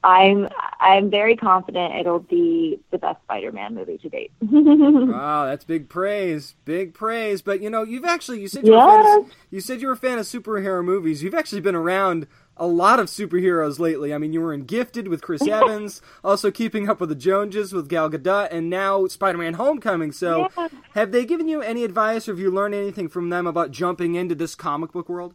[0.03, 4.31] I'm I'm very confident it'll be the best Spider-Man movie to date.
[4.41, 7.41] wow, that's big praise, big praise.
[7.41, 8.85] But you know, you've actually you said you, yes.
[8.85, 11.23] were, a fan of, you said you were a fan of superhero movies.
[11.23, 14.13] You've actually been around a lot of superheroes lately.
[14.13, 17.73] I mean, you were in Gifted with Chris Evans, also Keeping Up with the Joneses
[17.73, 20.11] with Gal Gadot, and now Spider-Man: Homecoming.
[20.11, 20.67] So, yeah.
[20.93, 24.15] have they given you any advice, or have you learned anything from them about jumping
[24.15, 25.33] into this comic book world?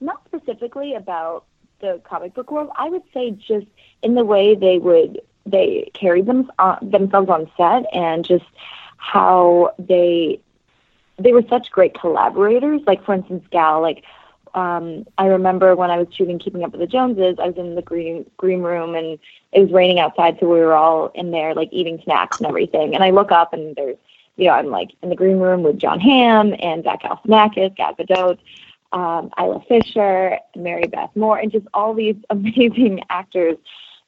[0.00, 1.44] Not specifically about
[1.80, 2.70] the comic book world.
[2.76, 3.66] I would say just
[4.02, 8.44] in the way they would they carry them uh, themselves on set and just
[8.96, 10.40] how they
[11.18, 12.82] they were such great collaborators.
[12.86, 14.04] Like for instance, Gal, like
[14.54, 17.74] um, I remember when I was shooting Keeping Up with the Joneses, I was in
[17.74, 19.18] the green green room and
[19.52, 22.94] it was raining outside, so we were all in there like eating snacks and everything.
[22.94, 23.96] And I look up and there's,
[24.36, 27.94] you know, I'm like in the green room with Jon Hamm and Zach Galifianakis, Gal
[27.94, 28.38] Gadot,
[28.92, 33.56] um, Isla Fisher, Maribeth Monroe, and just all these amazing actors.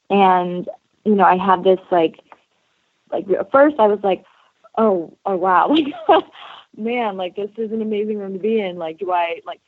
[0.09, 0.69] And
[1.05, 2.20] you know, I had this like,
[3.11, 4.24] like at first I was like,
[4.77, 5.69] oh, oh wow,
[6.09, 6.24] like,
[6.77, 8.77] man, like this is an amazing room to be in.
[8.77, 9.61] Like, do I like,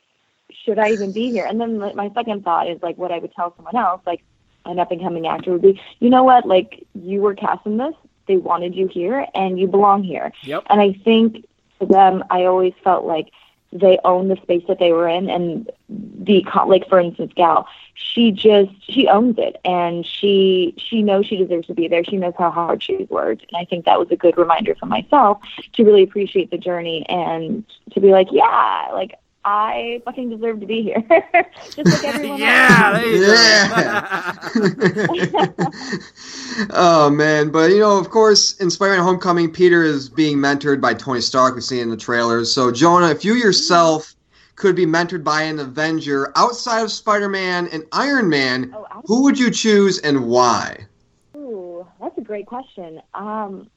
[0.65, 1.45] should I even be here?
[1.45, 4.23] And then my second thought is like, what I would tell someone else, like
[4.65, 7.77] an up and coming actor, would be, you know what, like you were cast in
[7.77, 7.95] this,
[8.27, 10.31] they wanted you here, and you belong here.
[10.43, 10.63] Yep.
[10.69, 11.45] And I think
[11.77, 13.31] for them, I always felt like
[13.73, 18.31] they own the space that they were in and the like for instance gal she
[18.31, 22.03] just she owns it and she she knows she deserves to be there.
[22.03, 24.85] She knows how hard she's worked and i think that was a good reminder for
[24.85, 25.39] myself
[25.73, 30.65] to really appreciate the journey and to be like yeah like I fucking deserve to
[30.65, 31.03] be here,
[31.75, 34.35] just like everyone yeah, there
[35.25, 35.57] Yeah.
[36.69, 40.93] oh man, but you know, of course, in Spider-Man: Homecoming, Peter is being mentored by
[40.93, 41.55] Tony Stark.
[41.55, 42.53] We see in the trailers.
[42.53, 44.15] So, Jonah, if you yourself
[44.55, 49.37] could be mentored by an Avenger outside of Spider-Man and Iron Man, Oh, who would
[49.37, 50.87] you choose and why?
[51.35, 53.01] Ooh, that's a great question.
[53.13, 53.69] Um,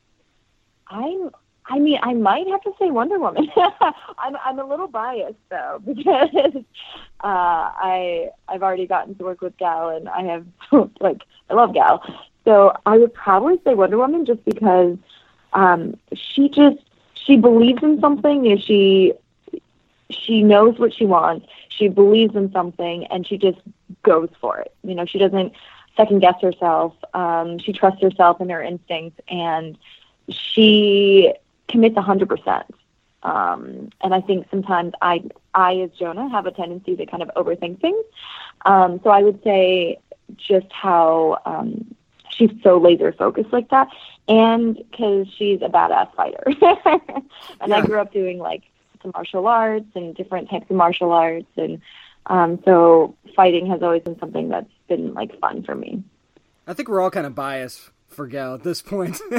[0.88, 1.30] I'm.
[1.68, 3.48] I mean, I might have to say Wonder Woman.
[4.18, 4.36] I'm.
[4.44, 6.62] I'm a little biased though because uh,
[7.22, 10.46] I I've already gotten to work with Gal and I have
[11.00, 12.02] like I love Gal.
[12.44, 14.96] So I would probably say Wonder Woman just because
[15.52, 16.78] um, she just
[17.14, 19.12] she believes in something and she
[20.10, 21.46] she knows what she wants.
[21.68, 23.58] She believes in something and she just
[24.02, 24.72] goes for it.
[24.84, 25.52] You know, she doesn't
[25.96, 26.94] second guess herself.
[27.14, 29.76] Um, she trusts herself and her instincts, and
[30.28, 31.32] she
[31.68, 32.66] commits hundred percent.
[33.22, 37.30] Um, and I think sometimes I, I as Jonah, have a tendency to kind of
[37.34, 38.04] overthink things.
[38.64, 39.98] Um, so I would say
[40.36, 41.94] just how um,
[42.30, 43.88] she's so laser focused like that,
[44.28, 46.44] and because she's a badass fighter.
[47.60, 48.62] and I grew up doing like
[49.02, 51.80] some martial arts and different types of martial arts, and
[52.26, 56.02] um, so fighting has always been something that's been like fun for me.
[56.66, 59.20] I think we're all kind of biased for Gal at this point.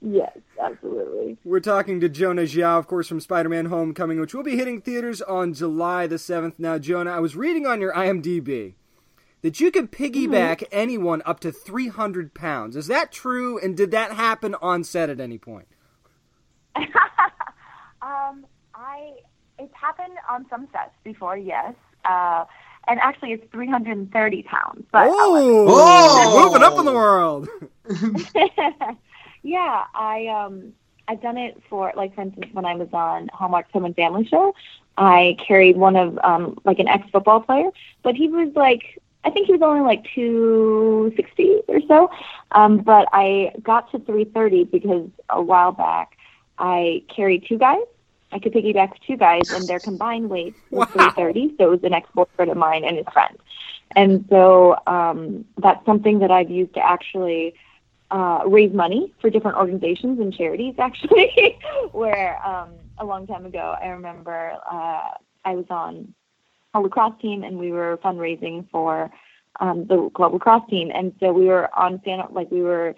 [0.00, 1.36] yes, absolutely.
[1.44, 5.22] We're talking to Jona Xiao, of course, from Spider-Man: Homecoming, which will be hitting theaters
[5.22, 6.58] on July the seventh.
[6.58, 8.74] Now, Jonah, I was reading on your IMDb
[9.42, 12.74] that you can piggyback anyone up to three hundred pounds.
[12.74, 13.58] Is that true?
[13.58, 15.68] And did that happen on set at any point?
[18.04, 18.44] Um,
[18.74, 19.12] I
[19.58, 21.74] it's happened on some sets before, yes.
[22.04, 22.44] Uh,
[22.86, 24.84] and actually, it's 330 pounds.
[24.92, 26.44] But oh, Oh!
[26.44, 27.48] moving up in the world.
[29.42, 30.72] yeah, I um
[31.06, 34.26] I've done it for like for instance when I was on Hallmark's Home and Family
[34.26, 34.54] Show,
[34.96, 37.70] I carried one of um like an ex football player,
[38.02, 42.10] but he was like I think he was only like two sixty or so.
[42.52, 46.16] Um, but I got to three thirty because a while back
[46.58, 47.84] I carried two guys.
[48.34, 51.10] I could piggyback two guys, and their combined weight was Wow.
[51.14, 51.54] 330.
[51.56, 53.38] So it was an ex-boyfriend of mine and his friend.
[53.96, 57.54] And so um, that's something that I've used to actually
[58.10, 61.58] uh, raise money for different organizations and charities, actually.
[61.92, 65.10] Where um, a long time ago, I remember uh,
[65.44, 66.12] I was on
[66.74, 69.10] a lacrosse team and we were fundraising for
[69.60, 70.90] um, the club lacrosse team.
[70.92, 72.96] And so we were on Santa, like we were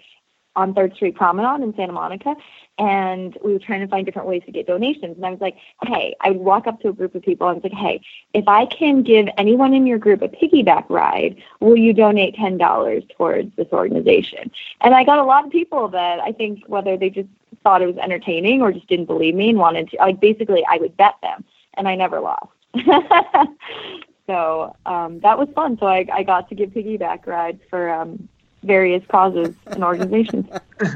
[0.57, 2.35] on Third Street Promenade in Santa Monica,
[2.79, 5.15] and we were trying to find different ways to get donations.
[5.15, 7.55] And I was like, hey, I would walk up to a group of people and
[7.55, 8.01] I was like, hey,
[8.33, 12.57] if I can give anyone in your group a piggyback ride, will you donate ten
[12.57, 14.51] dollars towards this organization?
[14.81, 17.29] And I got a lot of people that I think whether they just
[17.63, 20.77] thought it was entertaining or just didn't believe me and wanted to like basically I
[20.77, 22.51] would bet them and I never lost.
[24.27, 25.77] so um, that was fun.
[25.79, 28.27] So I, I got to give piggyback rides for um,
[28.67, 30.45] various causes and organizations.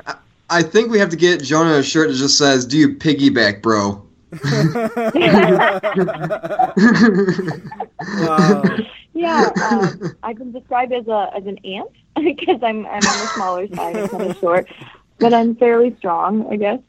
[0.50, 3.62] I think we have to get Jonah a shirt that just says, "Do you piggyback,
[3.62, 4.06] bro?"
[8.28, 8.64] Wow.
[9.14, 13.32] Yeah, um, I've been described as a as an ant because I'm I'm on the
[13.36, 14.68] smaller side and kind of short,
[15.20, 16.80] but I'm fairly strong, I guess.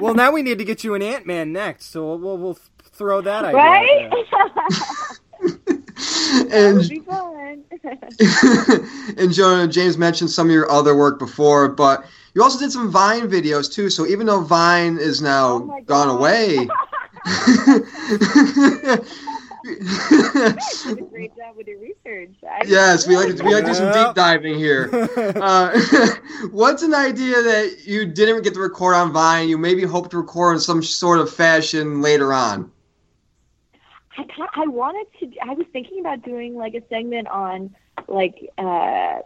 [0.00, 2.58] well, now we need to get you an Ant Man next, so we'll, we'll, we'll
[2.82, 3.60] throw that idea.
[3.60, 5.19] out right?
[6.30, 6.44] There.
[6.44, 7.64] that and would be fun.
[9.18, 12.04] and Jonah, James mentioned some of your other work before, but
[12.34, 13.90] you also did some Vine videos too.
[13.90, 16.16] So even though Vine is now Oh gone God.
[16.16, 16.68] away,
[19.64, 19.74] you
[20.94, 22.34] did a great job with your research.
[22.48, 24.88] I yes, we like to, we like to do some deep diving here.
[25.16, 25.78] Uh,
[26.50, 29.48] what's an idea that you didn't get to record on Vine?
[29.48, 32.70] You maybe hope to record in some sort of fashion later on.
[34.16, 34.24] I
[34.54, 35.38] I wanted to.
[35.40, 37.74] I was thinking about doing like a segment on
[38.08, 39.20] like uh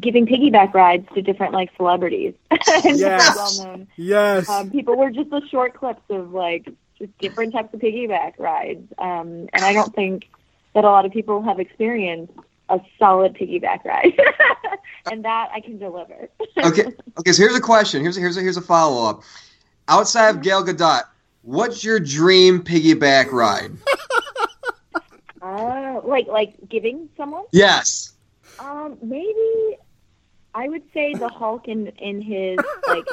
[0.00, 3.36] giving piggyback rides to different like celebrities and Yes.
[3.36, 4.48] well known yes.
[4.48, 6.66] um, people were just the short clips of like
[7.02, 8.92] just different types of piggyback rides.
[8.98, 10.28] Um, and I don't think
[10.74, 12.32] that a lot of people have experienced
[12.68, 14.18] a solid piggyback ride,
[15.10, 16.28] and that I can deliver.
[16.56, 16.84] Okay,
[17.18, 17.32] okay.
[17.32, 18.02] So here's a question.
[18.02, 19.22] Here's a, here's a, here's a follow up.
[19.88, 21.02] Outside of Gal Gadot,
[21.42, 23.72] what's your dream piggyback ride?
[25.42, 27.42] Uh, like like giving someone.
[27.50, 28.12] Yes.
[28.60, 29.76] Um, maybe
[30.54, 33.04] I would say the Hulk in in his like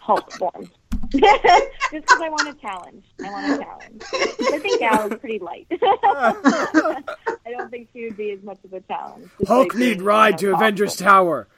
[0.00, 0.70] Hulk form.
[1.12, 3.04] Just because I want a challenge.
[3.22, 4.02] I want a challenge.
[4.12, 5.66] I think Gal is pretty light.
[5.72, 7.02] I
[7.50, 9.28] don't think she would be as much of a challenge.
[9.38, 10.96] Just Hulk like need ride to Avengers.
[10.96, 11.48] Tower.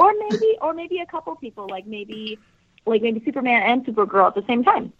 [0.00, 2.38] Yes, or maybe, or maybe a couple people, like maybe,
[2.86, 4.92] like maybe Superman and Supergirl at the same time.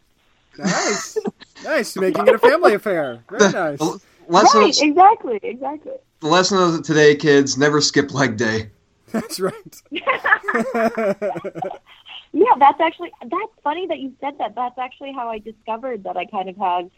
[0.59, 1.17] Nice,
[1.65, 3.23] nice, making it a family affair.
[3.31, 3.81] Very nice.
[4.29, 4.83] Lesson, Right?
[4.83, 5.41] Exactly.
[5.43, 5.93] Exactly.
[6.21, 8.71] the lesson of today, kids, never skip leg day.
[9.13, 9.83] That's right.
[12.33, 14.55] Yeah, that's actually that's funny that you said that.
[14.55, 16.91] That's actually how I discovered that I kind of had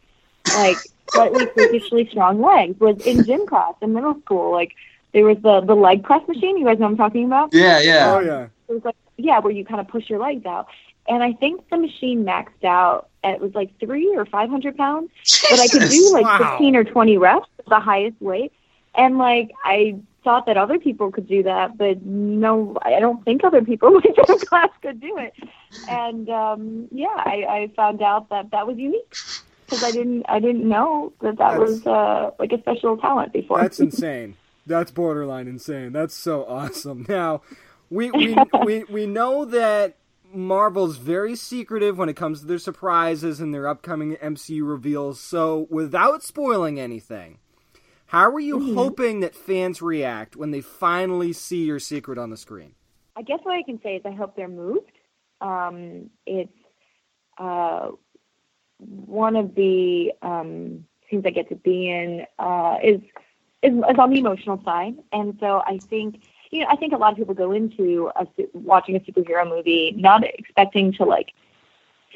[0.54, 0.76] like
[1.10, 4.52] slightly freakishly strong legs was in gym class in middle school.
[4.52, 4.74] Like
[5.12, 6.56] there was the the leg press machine.
[6.58, 7.50] You guys know what I'm talking about?
[7.52, 8.12] Yeah, yeah.
[8.14, 8.48] Oh yeah.
[8.68, 10.66] It was like yeah, where you kind of push your legs out.
[11.08, 14.76] And I think the machine maxed out at it was like three or five hundred
[14.76, 15.10] pounds.
[15.50, 16.38] But I could do like Wow.
[16.50, 18.52] fifteen or twenty reps, the highest weight.
[18.94, 23.42] And like I thought that other people could do that, but no, I don't think
[23.42, 25.34] other people in my class could do it.
[25.88, 29.16] And um, yeah, I, I found out that that was unique
[29.66, 33.32] because I didn't I didn't know that that That's- was uh, like a special talent
[33.32, 33.60] before.
[33.60, 34.36] That's insane.
[34.66, 35.92] That's borderline insane.
[35.92, 37.06] That's so awesome.
[37.08, 37.42] Now,
[37.90, 39.96] we we we, we know that
[40.32, 45.20] Marvel's very secretive when it comes to their surprises and their upcoming MCU reveals.
[45.20, 47.38] So, without spoiling anything,
[48.06, 52.36] how are you hoping that fans react when they finally see your secret on the
[52.36, 52.74] screen?
[53.16, 54.92] I guess what I can say is I hope they're moved.
[55.40, 56.52] Um, it's
[57.38, 57.88] uh,
[58.78, 63.00] one of the um, scenes I get to be in uh, is,
[63.62, 66.96] is is on the emotional side, and so I think you know I think a
[66.96, 71.32] lot of people go into a, watching a superhero movie not expecting to like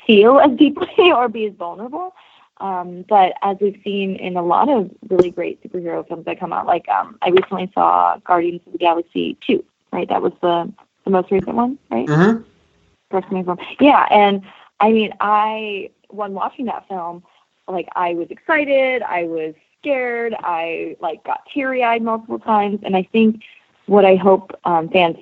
[0.07, 2.15] feel as deeply or be as vulnerable.
[2.59, 6.55] Um, but as we've seen in a lot of really great superhero films that come
[6.55, 9.63] out, like um, I recently saw Guardians of the Galaxy 2,
[9.93, 10.09] right?
[10.09, 10.73] That was the,
[11.05, 12.07] the most recent one, right?
[12.07, 12.43] Mm-hmm.
[13.11, 13.59] Film.
[13.79, 14.43] Yeah, and
[14.81, 17.23] I mean, I when watching that film,
[17.69, 19.55] like I was excited, I was
[19.87, 23.43] scared, I like got teary eyed multiple times, and I think
[23.87, 25.17] what I hope um, fans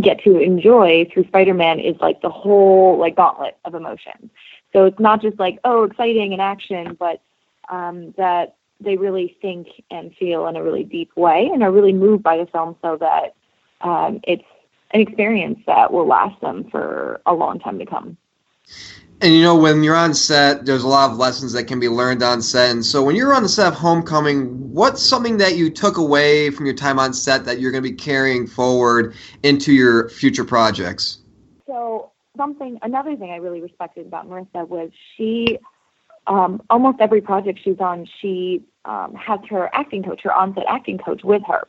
[0.00, 4.30] get to enjoy through Spider Man is like the whole like gauntlet of emotions.
[4.72, 7.20] So it's not just like oh exciting and action, but
[7.68, 11.92] um, that they really think and feel in a really deep way and are really
[11.92, 13.34] moved by the film, so that
[13.82, 14.44] um, it's
[14.92, 18.16] an experience that will last them for a long time to come.
[19.20, 21.88] And you know, when you're on set, there's a lot of lessons that can be
[21.88, 22.70] learned on set.
[22.70, 26.50] And so, when you're on the set of Homecoming, what's something that you took away
[26.50, 30.44] from your time on set that you're going to be carrying forward into your future
[30.44, 31.18] projects?
[31.66, 35.58] So something, another thing I really respected about Marisa was she,
[36.28, 40.96] um, almost every project she's on, she um, has her acting coach, her on-set acting
[40.96, 41.66] coach with her.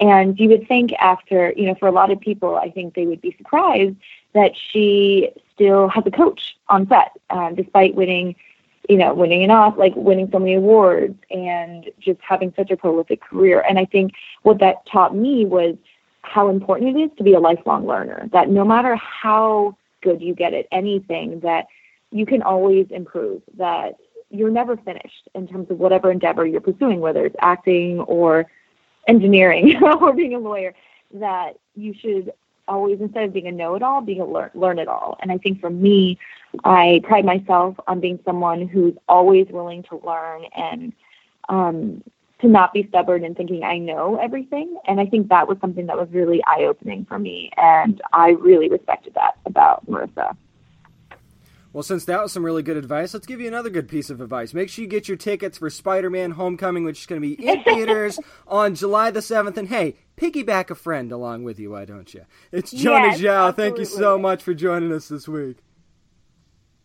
[0.00, 3.06] And you would think after, you know, for a lot of people, I think they
[3.06, 3.96] would be surprised
[4.32, 8.36] that she still has a coach on set, uh, despite winning,
[8.88, 12.76] you know, winning an off, like winning so many awards and just having such a
[12.76, 13.64] prolific career.
[13.68, 14.12] And I think
[14.42, 15.76] what that taught me was
[16.22, 18.28] how important it is to be a lifelong learner.
[18.32, 21.66] That no matter how good you get at anything, that
[22.12, 23.42] you can always improve.
[23.56, 23.96] That
[24.30, 28.46] you're never finished in terms of whatever endeavor you're pursuing, whether it's acting or
[29.08, 30.74] engineering or being a lawyer.
[31.14, 32.32] That you should
[32.68, 35.16] always, instead of being a know-it-all, being a learn learn it all.
[35.20, 36.18] And I think for me,
[36.64, 40.92] I pride myself on being someone who's always willing to learn and
[41.48, 42.02] um,
[42.40, 44.78] to not be stubborn and thinking I know everything.
[44.86, 47.50] And I think that was something that was really eye opening for me.
[47.56, 50.36] And I really respected that about Marisa.
[51.72, 54.20] Well, since that was some really good advice, let's give you another good piece of
[54.20, 54.54] advice.
[54.54, 57.46] Make sure you get your tickets for Spider Man Homecoming, which is going to be
[57.46, 59.56] in theaters on July the 7th.
[59.56, 62.24] And hey, piggyback a friend along with you, why don't you?
[62.52, 63.56] It's Johnny Yes, Xiao.
[63.56, 65.58] Thank you so much for joining us this week.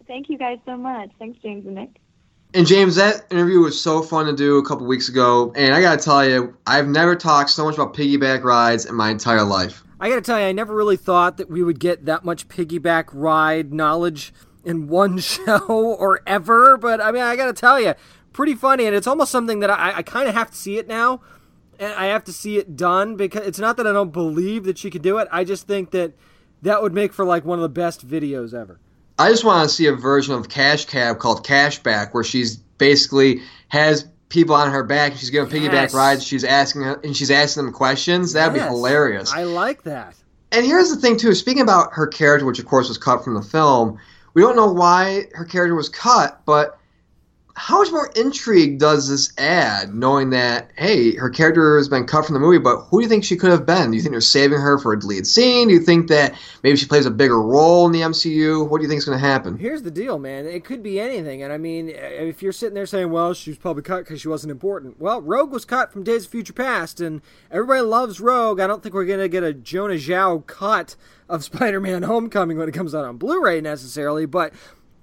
[0.08, 1.10] Thank you guys so much.
[1.18, 2.00] Thanks, James and Nick.
[2.54, 5.52] And James, that interview was so fun to do a couple weeks ago.
[5.56, 8.94] And I got to tell you, I've never talked so much about piggyback rides in
[8.94, 9.84] my entire life.
[10.00, 12.48] I got to tell you, I never really thought that we would get that much
[12.48, 14.34] piggyback ride knowledge
[14.64, 16.78] in one show or ever.
[16.78, 17.96] But I mean, I got to tell you,
[18.34, 20.88] pretty funny, and it's almost something that I, I kind of have to see it
[20.88, 21.22] now,
[21.80, 24.78] and I have to see it done because it's not that I don't believe that
[24.78, 25.28] she could do it.
[25.32, 26.14] I just think that
[26.62, 28.80] that would make for like one of the best videos ever.
[29.20, 33.42] I just want to see a version of Cash Cab called Cashback, where she's basically
[33.68, 35.16] has people on her back.
[35.16, 35.94] She's giving piggyback Yes.
[35.94, 36.24] rides.
[36.26, 38.34] She's asking and she's asking them questions.
[38.34, 38.66] That'd Yes.
[38.68, 39.32] be hilarious.
[39.34, 40.16] I like that.
[40.52, 41.34] And here's the thing too.
[41.36, 43.98] Speaking about her character, which of course was cut from the film,
[44.34, 46.78] we don't know why her character was cut, but
[47.56, 52.26] how much more intrigue does this add, knowing that hey, her character has been cut
[52.26, 53.92] from the movie, but who do you think she could have been?
[53.92, 55.68] Do you think they're saving her for a deleted scene?
[55.68, 58.68] Do you think that maybe she plays a bigger role in the MCU?
[58.68, 59.58] What do you think is going to happen?
[59.58, 60.48] Here's the deal, man.
[60.48, 63.60] It could be anything, and I mean, if you're sitting there saying, "Well, she was
[63.60, 67.00] probably cut because she wasn't important," well, Rogue was cut from Days of Future Past,
[67.00, 67.22] and
[67.52, 68.60] everybody loves Rogue.
[68.60, 70.96] I don't think we're gonna get a Jona Xiao cut
[71.30, 74.54] of Spider-Man: Homecoming when it comes out on Blu-ray necessarily, but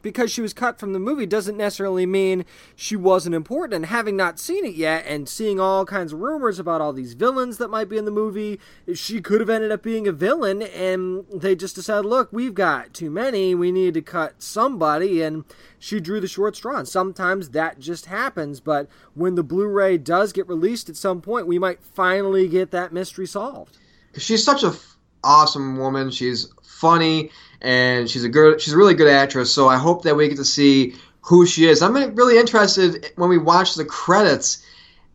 [0.02, 2.44] because she was cut from the movie doesn't necessarily mean
[2.74, 3.74] she wasn't important.
[3.74, 7.14] And having not seen it yet and seeing all kinds of rumors about all these
[7.14, 8.60] villains that might be in the movie,
[8.94, 10.62] she could have ended up being a villain.
[10.62, 13.54] And they just decided, look, we've got too many.
[13.54, 15.22] We need to cut somebody.
[15.22, 15.44] And
[15.78, 16.78] she drew the short straw.
[16.78, 18.60] And sometimes that just happens.
[18.60, 22.70] But when the Blu ray does get released at some point, we might finally get
[22.70, 23.76] that mystery solved.
[24.16, 24.74] She's such a
[25.22, 26.10] awesome woman.
[26.10, 27.30] She's funny
[27.60, 29.52] and she's a good she's a really good actress.
[29.52, 31.82] So I hope that we get to see who she is.
[31.82, 34.64] I'm really interested when we watch the credits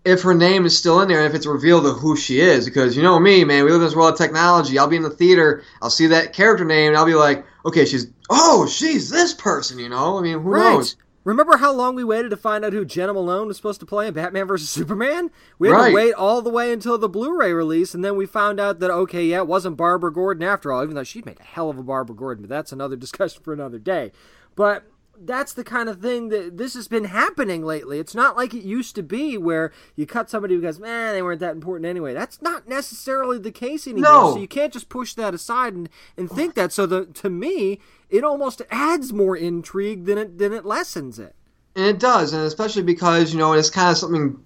[0.04, 2.66] if her name is still in there and if it's revealed of who she is.
[2.66, 4.78] Because you know me, man, we live in this world of technology.
[4.78, 7.86] I'll be in the theater, I'll see that character name, and I'll be like, okay,
[7.86, 9.80] she's oh, she's this person.
[9.80, 10.74] You know, I mean, who right.
[10.74, 10.96] knows?
[11.26, 14.08] Remember how long we waited to find out who Jena Malone was supposed to play
[14.08, 15.32] in Batman vs Superman?
[15.58, 15.90] We had right.
[15.90, 18.92] to wait all the way until the Blu-ray release, and then we found out that
[18.92, 20.84] okay, yeah, it wasn't Barbara Gordon after all.
[20.84, 23.54] Even though she'd make a hell of a Barbara Gordon, but that's another discussion for
[23.54, 24.12] another day.
[24.56, 24.84] But
[25.20, 28.00] that's the kind of thing that this has been happening lately.
[28.00, 31.22] It's not like it used to be where you cut somebody who goes, man, they
[31.22, 32.14] weren't that important anyway.
[32.14, 34.12] That's not necessarily the case anymore.
[34.12, 34.34] No.
[34.34, 36.72] So you can't just push that aside and, and think that.
[36.72, 37.80] So the, to me,
[38.10, 41.36] it almost adds more intrigue than it than it lessens it.
[41.76, 44.40] And it does, and especially because you know it's kind of something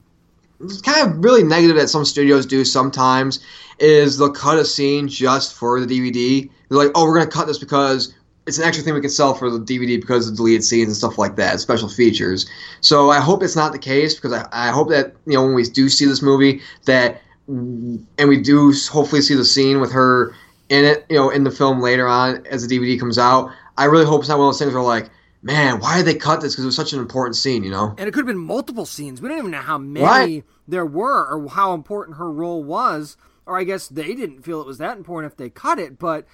[0.62, 3.40] it's kind of really negative that some studios do sometimes
[3.80, 6.50] is they'll cut a scene just for the DVD.
[6.68, 8.14] They're like, oh, we're gonna cut this because
[8.48, 10.95] it's an extra thing we can sell for the DVD because of deleted scenes and
[10.95, 12.49] stuff like that, special features.
[12.82, 15.53] So I hope it's not the case because I, I hope that you know when
[15.53, 20.34] we do see this movie that and we do hopefully see the scene with her
[20.70, 23.52] in it, you know, in the film later on as the DVD comes out.
[23.78, 25.10] I really hope it's not one of those things where like,
[25.41, 26.53] man, why did they cut this?
[26.53, 27.95] Because it was such an important scene, you know.
[27.98, 29.22] And it could have been multiple scenes.
[29.22, 30.44] We don't even know how many right.
[30.68, 33.18] there were or how important her role was.
[33.45, 35.98] Or I guess they didn't feel it was that important if they cut it.
[35.98, 36.28] But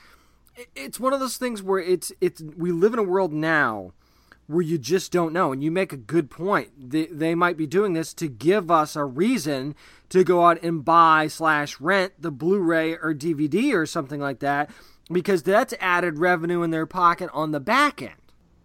[0.75, 3.93] it's one of those things where it's it's we live in a world now
[4.47, 5.51] where you just don't know.
[5.51, 6.69] And you make a good point.
[6.77, 9.75] They, they might be doing this to give us a reason
[10.09, 14.69] to go out and buy slash rent the Blu-ray or DVD or something like that,
[15.11, 18.13] because that's added revenue in their pocket on the back end.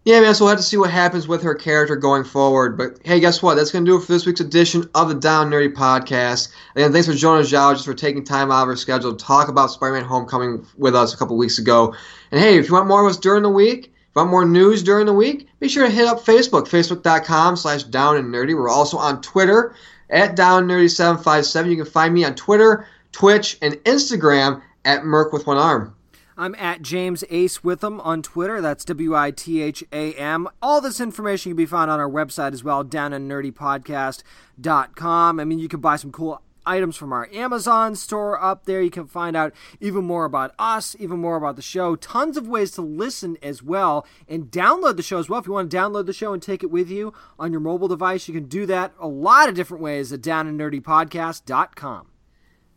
[0.03, 2.75] Yeah, man, so we'll have to see what happens with her character going forward.
[2.75, 3.53] But hey, guess what?
[3.53, 6.51] That's going to do it for this week's edition of the Down Nerdy Podcast.
[6.75, 9.47] Again, thanks for Jona Xiao just for taking time out of her schedule to talk
[9.47, 11.93] about Spider Man Homecoming with us a couple weeks ago.
[12.31, 14.43] And hey, if you want more of us during the week, if you want more
[14.43, 18.55] news during the week, be sure to hit up Facebook, facebook.com slash down and nerdy.
[18.55, 19.75] We're also on Twitter
[20.09, 21.69] at down nerdy757.
[21.69, 25.93] You can find me on Twitter, Twitch, and Instagram at Merc with one arm.
[26.37, 28.61] I'm at James Ace Witham on Twitter.
[28.61, 30.47] That's W I T H A M.
[30.61, 35.39] All this information can be found on our website as well, down at nerdypodcast.com.
[35.39, 38.81] I mean, you can buy some cool items from our Amazon store up there.
[38.81, 41.95] You can find out even more about us, even more about the show.
[41.95, 45.39] Tons of ways to listen as well and download the show as well.
[45.39, 47.87] If you want to download the show and take it with you on your mobile
[47.87, 52.10] device, you can do that a lot of different ways at downandnerdypodcast.com.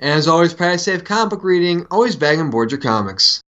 [0.01, 1.87] And as always, practice safe comic book reading.
[1.91, 3.41] Always bag and board your comics.